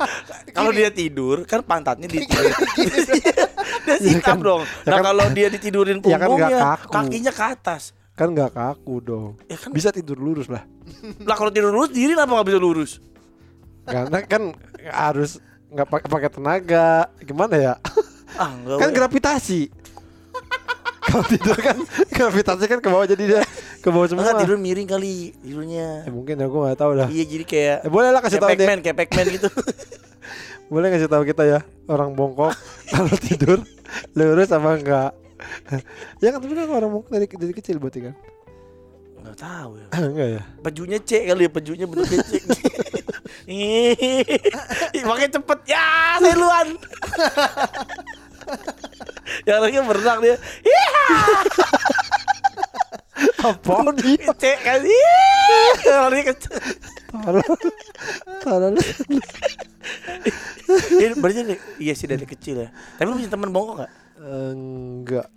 kalau 0.56 0.70
dia 0.72 0.88
tidur 0.88 1.44
kan 1.44 1.60
pantatnya 1.60 2.08
di 2.08 2.24
dia 3.86 3.96
sit 3.98 4.24
up 4.24 4.38
dong. 4.38 4.62
ya 4.84 4.88
Nah 4.88 4.96
kan- 4.98 5.04
kalau 5.04 5.26
dia 5.30 5.46
ditidurin 5.48 5.98
ya 6.02 6.16
kan 6.16 6.28
punggungnya 6.28 6.58
kakinya 6.88 7.32
ke 7.32 7.44
atas. 7.46 7.82
Kan 8.12 8.32
nggak 8.32 8.52
kaku 8.52 8.94
dong. 9.00 9.30
Ya 9.46 9.56
kan 9.56 9.72
Bisa 9.72 9.88
tidur 9.90 10.16
lurus 10.16 10.48
lah. 10.48 10.64
lah 11.22 11.36
kalau 11.36 11.48
tidur 11.48 11.72
lurus 11.72 11.90
diri 11.90 12.12
apa 12.12 12.28
nggak 12.28 12.48
bisa 12.48 12.60
lurus? 12.60 13.00
Karena 13.82 14.18
kan 14.24 14.42
harus 14.90 15.38
nggak 15.72 15.88
pakai 15.88 16.08
pakai 16.08 16.30
tenaga. 16.30 17.08
Gimana 17.22 17.54
ya? 17.58 17.74
Ah 18.38 18.52
kan 18.80 18.90
gravitasi. 18.90 19.68
Kalau 21.02 21.24
tidur 21.28 21.58
kan 21.58 21.76
gravitasi 22.08 22.64
kan 22.70 22.78
ke 22.80 22.88
bawah 22.88 23.04
jadi 23.04 23.24
dia 23.26 23.42
ke 23.82 23.88
bawah 23.90 24.06
semua. 24.08 24.22
Enggak 24.24 24.46
tidur 24.46 24.56
miring 24.56 24.88
kali 24.88 25.34
tidurnya. 25.42 26.06
Eh, 26.08 26.12
mungkin 26.14 26.40
ya 26.40 26.46
gue 26.46 26.60
nggak 26.62 26.78
tahu 26.78 26.92
dah. 26.96 27.08
Iya 27.10 27.24
jadi 27.26 27.44
kayak 27.44 27.76
Eh, 27.84 27.90
boleh 27.92 28.08
lah 28.14 28.20
kasih 28.22 28.38
tahu 28.40 28.48
deh. 28.54 28.64
Pac-Man, 28.64 28.78
kayak 28.80 28.96
Pac-Man 28.96 29.26
gitu. 29.34 29.48
Boleh 30.72 30.88
kasih 30.88 31.10
tahu 31.10 31.28
kita 31.28 31.44
ya 31.44 31.60
orang 31.84 32.16
bongkok 32.16 32.56
kalau 32.88 33.12
tidur 33.20 33.60
lurus 34.16 34.48
apa 34.56 34.70
enggak? 34.72 35.10
ya 36.22 36.32
kan 36.32 36.40
tapi 36.40 36.54
kan 36.56 36.64
orang 36.70 36.90
bongkok 36.96 37.12
dari 37.12 37.26
dari 37.28 37.52
kecil 37.52 37.76
berarti 37.76 38.08
kan? 38.08 38.14
Enggak 39.20 39.36
tahu 39.36 39.70
ya. 39.76 39.86
enggak 40.08 40.28
ya? 40.38 40.42
Pejunya 40.64 40.98
C 41.02 41.10
kali 41.28 41.42
ya, 41.44 41.50
pejunya 41.52 41.84
bentuknya 41.84 42.24
C. 42.24 42.32
Ih, 43.50 45.02
Makanya 45.02 45.30
cepet 45.38 45.58
ya, 45.66 46.18
saya. 46.22 46.68
Yang 49.48 49.60
lagi 49.62 49.76
berenang 49.82 50.18
dia. 50.22 50.36
Iya, 50.62 50.86
Apa 53.42 53.90
dia? 53.98 54.30
C 54.38 54.44
kali. 54.62 54.98
Lari 55.86 56.22
kecil. 56.26 56.52
Tolong, 57.12 57.58
tolong. 58.40 58.74
Ini 60.72 61.14
berarti 61.18 61.58
iya 61.82 61.92
sih 61.92 62.08
dari 62.08 62.24
kecil 62.24 62.66
ya. 62.66 62.68
Tapi 62.96 63.06
lu 63.10 63.18
punya 63.18 63.30
teman 63.30 63.50
bongkok 63.52 63.84
gak? 63.84 63.92
Enggak. 64.22 65.28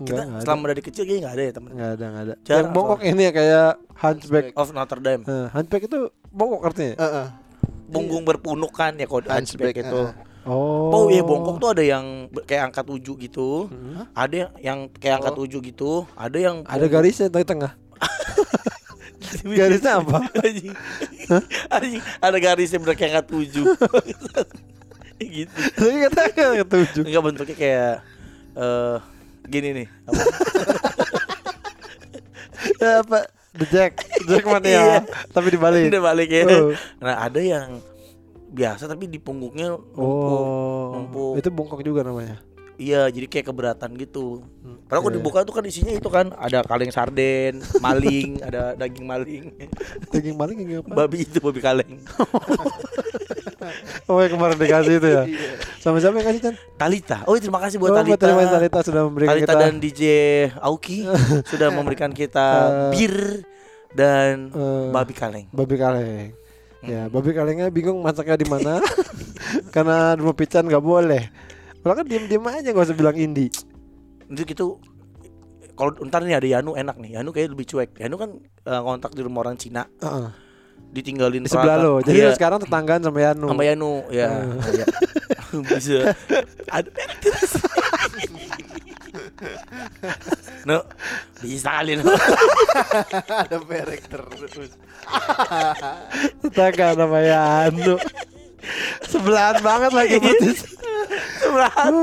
Enggak, 0.00 0.16
Kita 0.16 0.22
ada. 0.26 0.40
selama 0.40 0.64
dari 0.66 0.80
kecil 0.80 1.02
kayaknya 1.04 1.22
gak 1.22 1.34
ada 1.34 1.42
ya 1.42 1.52
teman. 1.52 1.70
Enggak 1.70 1.90
ada, 1.90 2.04
enggak 2.06 2.24
ada. 2.24 2.34
Jarang 2.40 2.56
Yang 2.56 2.68
bongkok 2.72 3.00
ini 3.02 3.20
ya 3.20 3.30
kayak 3.30 3.70
hunchback. 3.94 4.44
Of 4.54 4.68
Notre 4.70 5.00
Dame. 5.00 5.22
Eh, 5.22 5.46
hunchback 5.50 5.82
itu 5.84 5.98
bongkok 6.26 6.60
artinya? 6.64 6.94
Heeh. 6.96 7.26
Punggung 7.90 8.22
berpunuk 8.22 8.70
kan 8.70 8.94
ya 8.94 9.04
kode 9.04 9.26
hunchback 9.26 9.76
Hunchback, 9.76 9.76
itu. 9.84 10.00
eh. 10.00 10.12
Oh. 10.40 10.88
Oh 10.88 11.04
iya 11.06 11.20
bongkok 11.20 11.60
tuh 11.60 11.68
ada 11.70 11.84
yang 11.84 12.04
kayak 12.42 12.62
angka 12.66 12.80
7 12.80 12.96
gitu. 13.20 13.68
Hmm. 13.68 14.08
Ada 14.10 14.56
yang 14.56 14.88
kayak 14.90 15.20
angka 15.20 15.30
Oh. 15.30 15.44
7 15.44 15.60
gitu. 15.60 15.90
Ada 16.16 16.38
yang 16.40 16.56
Ada 16.64 16.86
garisnya 16.86 17.28
di 17.28 17.44
tengah. 17.44 17.76
Garisnya 19.44 20.00
apa? 20.00 20.26
Anjing. 20.34 20.74
Anjing, 21.68 22.02
ada 22.18 22.36
garisnya 22.38 22.78
bener 22.78 22.96
kayak 22.96 23.20
angka 23.20 23.24
7. 23.30 23.68
gitu. 25.36 25.52
Tadi 25.76 25.96
kata 26.08 26.20
ketujuh. 26.64 27.04
Enggak 27.04 27.22
bentuknya 27.22 27.54
kayak 27.54 27.92
eh 28.50 28.96
gini 29.50 29.68
nih. 29.74 29.88
Apa? 30.06 30.22
Ya 32.80 33.04
apa? 33.04 33.28
The 33.50 33.66
Jack, 33.66 33.92
Jack 34.24 34.44
mana 34.46 34.62
Iya. 34.68 34.80
ya? 34.80 34.98
Tapi 35.32 35.48
dibalik. 35.52 35.88
Udah 35.92 36.02
balik 36.02 36.30
ya. 36.30 36.44
Oh. 36.46 36.72
Nah, 37.00 37.24
ada 37.24 37.40
yang 37.40 37.80
biasa 38.50 38.84
tapi 38.84 39.06
di 39.06 39.20
punggungnya 39.20 39.74
numpuk. 39.74 40.00
Oh, 40.00 40.96
numpuk. 40.96 41.32
itu 41.38 41.48
bongkok 41.52 41.80
juga 41.82 42.02
namanya. 42.02 42.40
Iya, 42.80 43.12
jadi 43.12 43.28
kayak 43.28 43.46
keberatan 43.46 43.92
gitu. 43.94 44.40
Hmm, 44.64 44.80
Padahal 44.88 45.04
kalau 45.04 45.12
iya. 45.12 45.18
dibuka 45.20 45.38
tuh 45.44 45.52
kan 45.52 45.64
isinya 45.68 45.92
itu 45.92 46.08
kan 46.08 46.32
ada 46.32 46.64
kaleng 46.64 46.88
sarden, 46.88 47.60
maling, 47.84 48.40
ada 48.40 48.72
daging 48.72 49.04
maling. 49.04 49.52
Daging 50.08 50.32
maling 50.32 50.56
yang 50.64 50.80
apa? 50.80 51.04
babi 51.04 51.28
itu 51.28 51.36
babi 51.38 51.60
kaleng. 51.60 52.00
Oh, 54.08 54.18
yang 54.18 54.32
kemarin 54.32 54.56
dikasih 54.56 54.94
itu 54.98 55.08
ya. 55.12 55.22
Sama 55.78 56.00
siapa 56.00 56.16
yang 56.16 56.26
kasih 56.26 56.40
Chan? 56.42 56.54
Talita. 56.74 57.18
Oh, 57.28 57.36
terima 57.36 57.60
kasih 57.60 57.76
buat 57.76 57.92
Oh, 57.92 57.96
Talita. 58.00 58.18
terima 58.18 58.40
kasih 58.42 58.54
Talita 58.56 58.78
sudah 58.82 59.02
memberikan 59.04 59.30
Talita 59.30 59.44
kita 59.46 59.54
dan 59.54 59.74
DJ 59.76 60.02
Auki 60.58 60.98
sudah 61.52 61.68
memberikan 61.68 62.10
kita 62.10 62.46
Eh, 62.48 62.90
bir 62.90 63.14
dan 63.92 64.48
eh, 64.48 64.88
babi 64.90 65.12
kaleng. 65.12 65.46
babi 65.52 65.76
kaleng. 65.76 66.32
Ya, 66.80 67.12
babi 67.12 67.30
kalengnya 67.30 67.68
bingung 67.68 68.00
masaknya 68.00 68.40
di 68.40 68.48
mana. 68.48 68.80
Karena 69.68 70.16
rumah 70.16 70.32
pican 70.32 70.64
nggak 70.64 70.80
boleh. 70.82 71.28
Kalau 71.80 71.94
kan 71.96 72.04
diem-diem 72.04 72.44
aja 72.44 72.68
gak 72.72 72.86
usah 72.92 72.96
bilang 72.96 73.16
indie. 73.16 73.48
Itu 74.28 74.42
gitu 74.44 74.66
kalau 75.72 75.96
ntar 76.12 76.20
nih 76.20 76.36
ada 76.36 76.44
Yanu 76.44 76.76
enak 76.76 77.00
nih. 77.00 77.16
Yanu 77.16 77.32
kayak 77.32 77.56
lebih 77.56 77.64
cuek. 77.64 77.96
Yanu 77.96 78.20
kan 78.20 78.36
eh, 78.68 78.80
kontak 78.84 79.16
di 79.16 79.24
rumah 79.24 79.48
orang 79.48 79.56
Cina, 79.56 79.88
Heeh. 80.04 80.28
ditinggalin 80.92 81.48
Di 81.48 81.50
sebelah 81.50 81.80
lo. 81.80 82.04
Jadi 82.04 82.20
lo 82.20 82.36
sekarang 82.36 82.60
tetanggaan 82.60 83.00
sama 83.00 83.18
Yanu. 83.24 83.48
sama 83.48 83.64
Yanu 83.64 84.04
ya. 84.12 84.28
Iya. 84.70 84.86
Bisa. 85.66 86.14
Ada 86.70 86.90
No, 90.68 90.84
bisa 91.40 91.80
kali 91.80 91.96
no. 91.96 92.04
Ada 93.26 93.56
merek 93.64 94.04
terus. 94.06 94.70
Tetangga 96.44 96.92
sama 96.94 97.18
Yanu. 97.24 97.96
Sebelahan 99.08 99.58
banget 99.64 99.90
lagi. 99.96 100.16
Sebelahan. 101.38 101.94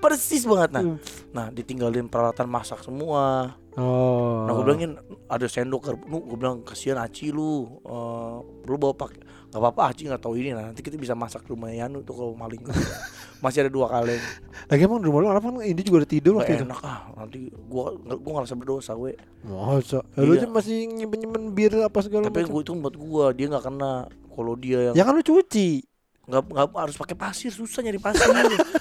Persis 0.00 0.48
banget 0.48 0.70
nah. 0.72 0.84
Nah, 1.30 1.46
ditinggalin 1.52 2.08
peralatan 2.08 2.48
masak 2.48 2.80
semua. 2.80 3.52
Oh. 3.76 4.48
Nah, 4.48 4.52
gue 4.52 4.64
bilangin 4.64 4.96
ada 5.28 5.44
sendok 5.44 5.80
garpu. 5.84 6.08
Nu, 6.08 6.24
gue 6.24 6.34
bilang 6.34 6.64
kasihan 6.64 6.98
Aci 6.98 7.28
lu. 7.28 7.68
Eh, 7.84 8.36
lu 8.64 8.76
bawa 8.76 8.94
pakai 8.94 9.20
Gak 9.50 9.58
apa-apa 9.58 9.90
Aci 9.90 10.06
nggak 10.06 10.22
tahu 10.22 10.38
ini 10.38 10.54
nah, 10.54 10.70
nanti 10.70 10.78
kita 10.78 10.94
bisa 10.94 11.10
masak 11.10 11.42
rumah 11.50 11.74
Yanu 11.74 12.06
tuh 12.06 12.14
kalau 12.14 12.38
maling 12.38 12.62
masih 13.42 13.66
ada 13.66 13.70
dua 13.74 13.90
kaleng 13.90 14.22
Lagi 14.70 14.86
emang 14.86 15.02
di 15.02 15.10
rumah 15.10 15.26
lo 15.26 15.34
apa 15.34 15.42
kan 15.42 15.58
Indi 15.58 15.82
juga 15.82 16.06
udah 16.06 16.10
tidur 16.14 16.38
waktu 16.38 16.54
itu. 16.54 16.62
enak 16.70 16.78
ah 16.86 17.10
nanti 17.18 17.50
gua 17.66 17.90
gua 17.98 18.32
ngerasa 18.38 18.54
berdosa 18.54 18.94
gue 18.94 19.18
Masa? 19.42 20.06
Ya, 20.14 20.22
lu 20.22 20.38
Iya. 20.38 20.46
aja 20.46 20.54
masih 20.54 20.86
nyimpen-nyimpen 20.86 21.50
bir 21.50 21.82
apa 21.82 21.98
segala 21.98 22.30
tapi 22.30 22.46
macam. 22.46 22.54
gue 22.54 22.62
itu 22.62 22.72
buat 22.78 22.94
gua 22.94 23.24
dia 23.34 23.50
nggak 23.50 23.64
kena 23.66 23.92
kalau 24.30 24.54
dia 24.54 24.78
yang 24.86 24.94
Ya 24.94 25.02
kan 25.02 25.18
lu 25.18 25.22
cuci. 25.26 25.82
Nggak 26.30 26.42
nggak 26.46 26.66
harus 26.78 26.94
pakai 26.94 27.16
pasir 27.18 27.50
susah 27.50 27.82
nyari 27.82 27.98
pasir 27.98 28.22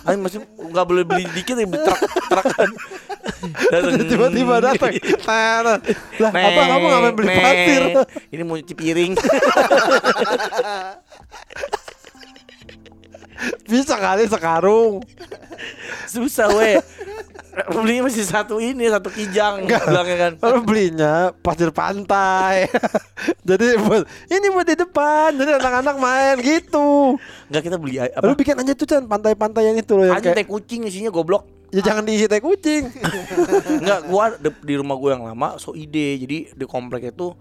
Ayo 0.06 0.18
masih 0.22 0.46
nggak 0.46 0.86
boleh 0.86 1.02
beli 1.02 1.26
dikit 1.34 1.58
ya 1.58 1.66
beli 1.66 1.82
truk 1.82 2.00
trukan 2.30 2.70
Tiba-tiba 4.10 4.60
datang. 4.60 4.92
Lah 6.20 6.32
apa 6.32 6.62
kamu 6.68 6.86
ngapain 6.92 7.14
beli 7.16 7.28
pasir? 7.32 7.82
ini 8.36 8.42
mau 8.44 8.60
cuci 8.60 8.76
piring 8.76 9.14
kali 14.00 14.24
sekarung. 14.28 15.04
Susah 16.08 16.48
weh. 16.56 16.80
Belinya 17.68 18.08
masih 18.08 18.24
satu 18.24 18.62
ini, 18.62 18.88
satu 18.88 19.12
kijang 19.12 19.68
bilangnya 19.68 20.16
kan. 20.16 20.34
Lalu 20.40 20.60
belinya 20.64 21.14
pasir 21.44 21.74
pantai. 21.74 22.70
jadi 23.50 23.76
buat 23.82 24.08
ini 24.32 24.48
buat 24.54 24.68
di 24.68 24.76
depan. 24.80 25.36
Jadi 25.36 25.52
anak-anak 25.60 25.96
main 26.00 26.36
gitu. 26.40 27.20
Enggak 27.52 27.64
kita 27.68 27.78
beli 27.82 28.00
apa? 28.00 28.32
bikin 28.38 28.56
aja 28.56 28.74
tuh 28.78 28.88
Chan 28.88 29.04
pantai-pantai 29.04 29.74
yang 29.74 29.78
itu 29.82 29.92
loh 29.98 30.06
yang 30.08 30.18
Anjing 30.22 30.32
teh 30.32 30.46
kayak 30.46 30.50
kucing 30.50 30.82
isinya 30.88 31.12
goblok. 31.12 31.44
ya 31.70 31.86
jangan 31.86 32.02
diisi 32.02 32.26
teh 32.26 32.42
kucing. 32.42 32.90
Enggak, 33.82 34.00
gua 34.10 34.34
di, 34.38 34.50
di 34.66 34.74
rumah 34.80 34.96
gua 34.96 35.10
yang 35.18 35.24
lama 35.26 35.58
so 35.60 35.76
ide. 35.76 36.16
Jadi 36.22 36.54
di 36.54 36.66
komplek 36.66 37.12
itu 37.12 37.34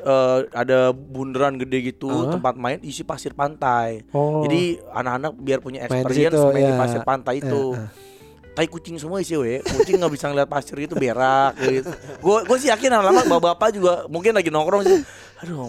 eh, 0.00 0.38
ada 0.52 0.92
bundaran 0.92 1.56
gede 1.56 1.94
gitu, 1.94 2.08
Hah? 2.08 2.36
tempat 2.36 2.54
main 2.56 2.78
isi 2.84 3.02
pasir 3.02 3.32
pantai. 3.32 4.04
Oh. 4.12 4.44
Jadi 4.44 4.80
anak-anak 4.92 5.32
biar 5.40 5.58
punya 5.64 5.84
Main 5.86 6.04
experience 6.04 6.36
situ, 6.36 6.52
main 6.52 6.64
di 6.64 6.74
ya. 6.74 6.78
pasir 6.80 7.00
pantai 7.04 7.34
itu. 7.40 7.76
Ya, 7.76 7.88
Tai 8.56 8.64
kucing 8.72 8.96
semua 8.96 9.20
isi 9.20 9.36
we. 9.36 9.60
Kucing 9.60 10.00
nggak 10.00 10.16
bisa 10.16 10.32
ngeliat 10.32 10.48
pasir 10.48 10.80
gitu 10.80 10.96
berak 10.96 11.60
gitu. 11.60 11.92
Gue 12.24 12.40
gue 12.48 12.56
sih 12.56 12.72
yakin 12.72 12.88
lama-lama 12.88 13.36
bapak-bapak 13.36 13.68
juga 13.76 14.08
mungkin 14.08 14.32
lagi 14.32 14.48
nongkrong 14.48 14.80
sih. 14.80 15.04
Aduh 15.44 15.68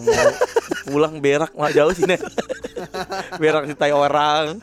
pulang 0.88 1.20
berak 1.20 1.52
mah 1.52 1.68
jauh 1.68 1.92
sih 1.92 2.08
nih. 2.08 2.16
berak 3.44 3.68
di 3.68 3.76
tai 3.76 3.92
orang. 3.92 4.56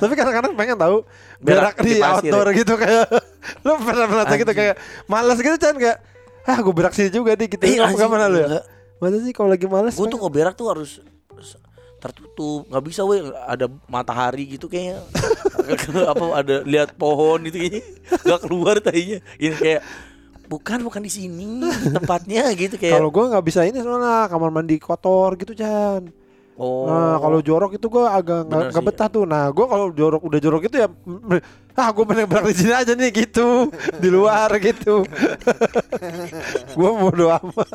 Tapi 0.00 0.12
kadang-kadang 0.16 0.56
pengen 0.56 0.80
tahu 0.80 1.04
Berak 1.36 1.76
berak, 1.76 1.84
di 1.84 1.92
di, 1.92 2.00
pasir 2.00 2.32
outdoor 2.32 2.48
gitu 2.56 2.74
kayak 2.80 3.06
lu 3.68 3.72
pernah 3.84 4.06
pernah 4.08 4.36
gitu 4.40 4.52
kayak 4.56 4.74
malas 5.04 5.36
gitu 5.36 5.56
Chan 5.60 5.76
kayak 5.76 5.98
ah 6.48 6.58
gue 6.64 6.72
berak 6.72 6.96
sini 6.96 7.12
juga 7.12 7.36
di 7.36 7.44
gitu. 7.44 7.60
Iya, 7.60 7.84
Kamu 7.84 7.92
anjing. 7.92 8.00
gak 8.00 8.08
pernah 8.08 8.28
lu 8.32 8.38
ya? 8.40 8.48
Enggak. 8.48 8.64
Masa 8.96 9.20
sih 9.20 9.34
kalau 9.36 9.52
lagi 9.52 9.68
malas? 9.68 9.94
Gue 9.96 10.08
tuh 10.08 10.18
kok 10.20 10.32
berak 10.32 10.54
tuh 10.56 10.68
harus 10.72 11.00
tertutup. 12.00 12.64
Nggak 12.68 12.84
bisa 12.84 13.00
weh. 13.04 13.20
Ada 13.44 13.68
matahari 13.88 14.56
gitu 14.56 14.68
kayaknya. 14.72 15.04
Apa 16.12 16.24
ada 16.40 16.64
lihat 16.64 16.96
pohon 16.96 17.44
gitu 17.48 17.60
kayaknya. 17.60 17.82
Nggak 18.24 18.40
keluar 18.44 18.74
tadinya. 18.80 19.18
Ini 19.36 19.56
kayak 19.56 19.82
bukan 20.46 20.78
bukan 20.86 21.02
di 21.02 21.12
sini 21.12 21.66
tempatnya 21.92 22.48
gitu 22.54 22.78
kayak. 22.78 22.96
Kalau 22.96 23.10
gua 23.12 23.36
nggak 23.36 23.44
bisa 23.44 23.66
ini 23.66 23.82
soalnya 23.82 24.30
kamar 24.30 24.50
mandi 24.54 24.80
kotor 24.80 25.36
gitu 25.36 25.52
Chan. 25.52 26.25
Oh 26.56 26.88
Nah 26.88 27.20
kalau 27.20 27.38
jorok 27.44 27.76
itu 27.76 27.86
gua 27.88 28.16
agak 28.16 28.48
nggak 28.48 28.72
Bener 28.72 28.84
betah 28.84 29.08
tuh. 29.08 29.24
Nah 29.28 29.48
gua 29.52 29.66
kalau 29.68 29.86
jorok 29.92 30.22
udah 30.24 30.40
jorok 30.40 30.62
itu 30.68 30.76
ya 30.80 30.88
ah 31.76 31.92
gue 31.92 32.04
pengen 32.08 32.24
berak 32.24 32.48
di 32.48 32.56
sini 32.56 32.72
aja 32.72 32.96
nih 32.96 33.12
gitu 33.12 33.68
di 34.00 34.08
luar 34.08 34.48
gitu. 34.64 35.04
gua 36.76 36.90
bodo 36.96 37.28
amat. 37.28 37.68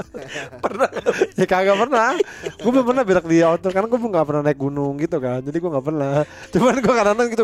pernah 0.58 0.90
ya 1.38 1.46
kagak 1.46 1.78
pernah. 1.78 2.18
Gue 2.58 2.70
belum 2.74 2.86
pernah 2.90 3.04
berak 3.06 3.26
di 3.30 3.46
outdoor 3.46 3.70
karena 3.70 3.88
gue 3.88 4.00
nggak 4.02 4.26
pernah 4.26 4.42
naik 4.42 4.58
gunung 4.58 4.98
gitu 4.98 5.22
kan. 5.22 5.46
Jadi 5.46 5.58
gue 5.62 5.70
nggak 5.70 5.86
pernah. 5.86 6.26
Cuman 6.50 6.74
gue 6.82 6.94
kadang-kadang 6.98 7.28
gitu. 7.30 7.44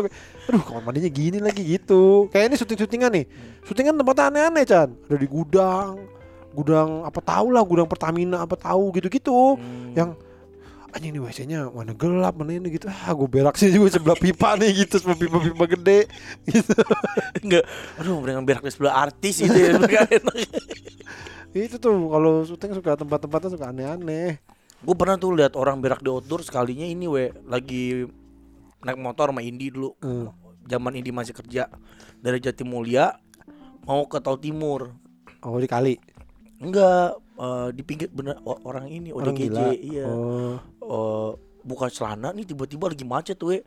Aduh 0.50 0.62
kamar 0.66 0.82
mandinya 0.82 1.10
gini 1.14 1.38
lagi 1.38 1.62
gitu. 1.62 2.26
Kayak 2.34 2.44
ini 2.50 2.56
syuting-syutingan 2.58 3.10
nih. 3.14 3.24
Syutingan 3.62 3.94
tempatnya 3.94 4.24
aneh-aneh 4.26 4.64
Chan. 4.66 4.88
Ada 5.06 5.14
di 5.14 5.28
gudang. 5.30 5.94
Gudang 6.58 7.06
apa 7.06 7.22
tahu 7.22 7.54
lah 7.54 7.62
gudang 7.62 7.86
Pertamina 7.86 8.42
apa 8.42 8.58
tahu 8.58 8.90
gitu-gitu. 8.98 9.54
Hmm. 9.54 9.94
Yang 9.94 10.10
anjing 10.94 11.12
nih 11.12 11.22
WC-nya 11.22 11.68
mana 11.68 11.92
gelap 11.92 12.34
mana 12.40 12.56
ini 12.56 12.72
gitu. 12.72 12.88
Ah 12.88 13.12
gue 13.12 13.28
berak 13.28 13.54
sih 13.60 13.68
juga 13.68 13.92
sebelah 13.92 14.16
pipa 14.16 14.56
nih 14.56 14.84
gitu 14.84 15.00
sebelah 15.00 15.18
pipa-pipa 15.20 15.64
gede 15.76 16.00
gitu. 16.48 16.74
Enggak, 17.44 17.64
aduh 18.00 18.24
dengan 18.24 18.42
berak 18.44 18.62
di 18.64 18.72
sebelah 18.72 18.94
artis 19.08 19.44
gitu 19.44 19.56
ya 19.56 19.76
itu 21.58 21.74
tuh 21.82 21.90
kalau 21.90 22.46
syuting 22.46 22.70
suka 22.78 22.94
tempat-tempatnya 22.94 23.50
suka 23.58 23.66
aneh-aneh. 23.74 24.38
Gue 24.78 24.94
pernah 24.94 25.18
tuh 25.18 25.34
lihat 25.34 25.58
orang 25.58 25.82
berak 25.82 26.00
di 26.00 26.08
outdoor 26.08 26.46
sekalinya 26.46 26.86
ini 26.86 27.10
we 27.10 27.34
lagi 27.50 28.06
naik 28.86 28.98
motor 29.00 29.34
sama 29.34 29.42
Indi 29.42 29.74
dulu. 29.74 29.98
Hmm. 29.98 30.30
Zaman 30.70 30.94
Indi 30.94 31.10
masih 31.10 31.34
kerja 31.34 31.66
dari 32.22 32.38
Jatimulya 32.38 33.18
mau 33.82 34.06
ke 34.06 34.22
Tol 34.22 34.38
Timur. 34.38 34.94
Oh 35.42 35.58
di 35.58 35.66
kali. 35.66 35.98
Enggak, 36.62 37.18
eh, 37.38 37.68
di 37.70 37.82
pinggir 37.82 38.08
bener 38.08 38.36
orang 38.44 38.86
ini 38.86 39.10
Orang 39.10 39.32
ODGJ, 39.32 39.46
gila. 39.46 39.70
iya. 39.72 40.06
Oh. 40.06 40.58
Eh, 40.80 41.30
buka 41.60 41.86
celana 41.88 42.30
nih 42.30 42.44
tiba-tiba 42.44 42.88
lagi 42.88 43.04
macet 43.04 43.38
we. 43.40 43.60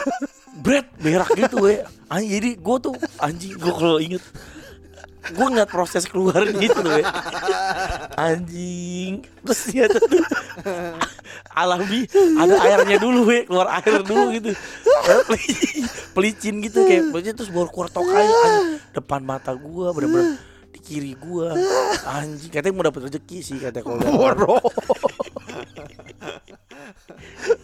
Bret 0.64 0.86
berak 0.96 1.32
gitu 1.32 1.58
we. 1.60 1.82
Anjing 2.06 2.30
jadi 2.32 2.50
gue 2.54 2.76
tuh 2.80 2.94
anjing 3.18 3.52
gue 3.54 3.72
kalau 3.72 3.98
inget 3.98 4.22
gue 5.24 5.40
ngeliat 5.42 5.66
proses 5.66 6.04
keluar 6.04 6.36
gitu 6.62 6.78
we. 6.80 7.02
Anjing 8.14 9.24
terus 9.40 9.60
dia 9.66 9.86
tuh 9.86 10.02
alami 11.54 12.06
ada 12.10 12.54
airnya 12.60 12.98
dulu 12.98 13.26
we 13.26 13.42
keluar 13.44 13.70
air 13.72 14.00
dulu 14.00 14.30
gitu 14.32 14.50
peli- 15.24 15.86
pelicin 16.10 16.58
gitu 16.60 16.82
kayak 16.82 17.10
pelicin 17.10 17.34
terus 17.34 17.50
baru 17.50 17.68
keluar 17.68 17.88
tokai 17.88 18.26
depan 18.90 19.20
mata 19.20 19.52
gue 19.52 19.86
bener-bener 19.90 20.38
di 20.74 20.80
kiri 20.82 21.14
gue 21.14 21.46
anjing 22.18 22.50
katanya 22.50 22.74
mau 22.74 22.84
dapet 22.90 23.06
rezeki 23.06 23.38
sih 23.46 23.62
katanya 23.62 23.86
kalau. 23.86 24.02
Boro. 24.02 24.58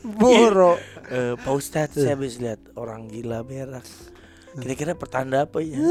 Boro. 0.20 0.72
Eh, 1.10 1.34
Pak 1.34 1.50
Ustadz 1.50 1.98
saya 1.98 2.14
habis 2.14 2.38
lihat 2.38 2.62
orang 2.78 3.10
gila 3.10 3.42
berak. 3.42 3.82
Kira-kira 4.62 4.94
pertanda 4.94 5.42
apa 5.46 5.58
ya? 5.58 5.78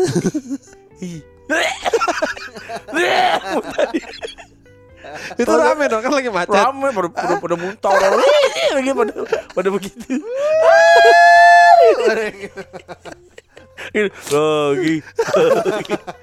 Itu 5.40 5.52
rame 5.52 5.88
dong 5.88 6.04
kan 6.04 6.12
lagi 6.12 6.30
macet. 6.30 6.54
Rame 6.56 6.88
pada 6.92 7.10
pada, 7.12 7.36
pada 7.40 7.56
muntah 7.56 7.92
orang 7.92 8.12
lagi 8.76 8.92
pada 8.96 9.12
pada 9.56 9.70
begitu. 9.72 10.22
Lagi 13.94 14.96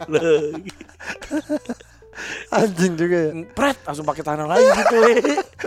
lagi 0.07 0.73
Anjing 2.49 2.97
juga 2.97 3.29
ya. 3.29 3.31
pret 3.53 3.77
langsung 3.85 4.09
pakai 4.09 4.25
tanah 4.25 4.49
lagi 4.49 4.65
gitu. 4.65 4.97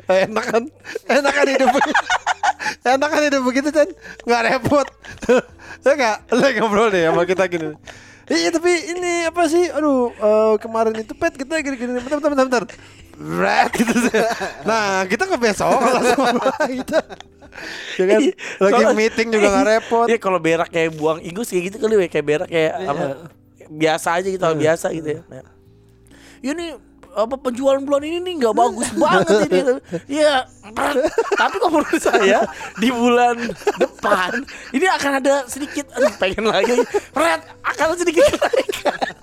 Enak 0.10 0.46
kan? 0.50 0.64
Enak 1.06 1.34
kan 1.34 1.46
hidup. 1.46 1.70
Enak 2.82 3.10
kan 3.14 3.22
hidup 3.22 3.42
begitu 3.46 3.70
kan? 3.70 3.88
Nggak 4.26 4.42
repot. 4.50 4.88
Ya 5.86 5.92
nggak? 5.94 6.18
Lagi 6.34 6.58
ngobrol 6.58 6.90
deh 6.90 7.06
sama 7.06 7.24
kita 7.30 7.46
gini. 7.46 7.78
Iya 8.30 8.50
tapi 8.50 8.72
ini 8.98 9.30
apa 9.30 9.46
sih? 9.46 9.70
Aduh 9.70 10.10
eh, 10.10 10.54
kemarin 10.58 10.98
itu 10.98 11.14
pet 11.14 11.38
kita 11.38 11.62
gini-gini. 11.62 12.02
Bentar, 12.02 12.18
bentar, 12.18 12.32
bentar, 12.34 12.46
bentar. 12.50 12.64
Red 13.20 13.70
gitu. 13.78 13.94
Nah 14.66 15.06
kita 15.06 15.30
ke 15.30 15.38
besok 15.38 15.70
langsung 15.70 16.34
kita. 16.66 17.00
Ya 17.96 18.06
kan? 18.06 18.20
Lagi 18.60 18.74
Kalau- 18.80 18.96
meeting 18.96 19.28
juga 19.30 19.48
nggak 19.50 19.68
repot. 19.68 20.06
Iya 20.08 20.18
kalau 20.18 20.40
berak 20.40 20.70
kayak 20.70 20.92
buang 20.96 21.20
ingus 21.20 21.50
kayak 21.50 21.64
gitu 21.72 21.78
kali 21.78 21.96
kayak 22.08 22.26
berak 22.26 22.48
kayak 22.48 22.74
Iya. 22.78 22.88
apa 22.88 23.04
biasa 23.70 24.08
aja 24.18 24.28
gitu 24.28 24.44
hal 24.44 24.56
biasa 24.56 24.88
gitu 24.92 25.08
ya. 25.18 25.22
Nah. 25.28 25.46
Ini 26.40 26.66
apa 27.10 27.36
penjualan 27.36 27.82
bulan 27.82 28.06
ini 28.06 28.18
nih 28.22 28.34
nggak 28.38 28.56
bagus 28.56 28.90
banget 28.94 29.28
ini. 29.50 29.60
Iya, 30.22 30.46
tapi 31.36 31.56
kalau 31.58 31.82
menurut 31.82 32.00
saya 32.00 32.46
di 32.78 32.90
bulan 32.90 33.36
depan 33.76 34.46
ini 34.72 34.86
akan 34.88 35.12
ada 35.18 35.44
sedikit 35.46 35.90
aduh 35.92 36.14
pengen 36.16 36.48
lagi. 36.48 36.78
Red 37.12 37.42
akan 37.66 37.88
sedikit 37.98 38.24
kenaikan. 38.30 39.16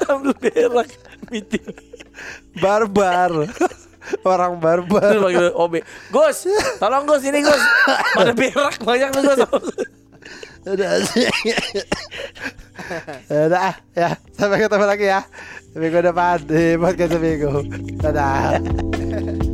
Sambil 0.00 0.32
berak 0.34 0.88
meeting. 1.28 1.66
Barbar. 2.56 3.50
Orang 4.24 4.58
Terus 4.58 4.86
barbar. 4.88 5.12
panggil 5.20 5.48
OB 5.52 5.74
Gus 6.10 6.38
Tolong 6.80 7.04
Gus 7.04 7.22
ini 7.24 7.40
Gus 7.44 7.62
Pada 8.16 8.32
berak 8.32 8.76
banyak 8.80 9.08
nih 9.12 9.22
Gus 9.22 9.40
Udah. 10.60 10.92
Udah 13.32 13.60
ah, 13.72 13.76
ya. 13.96 14.10
Sampai 14.36 14.60
ketemu 14.60 14.84
lagi 14.84 15.06
ya. 15.08 15.24
Minggu 15.72 16.04
depan 16.04 16.36
di 16.44 16.76
podcast 16.76 17.16
minggu. 17.16 17.52
Dadah. 18.04 19.48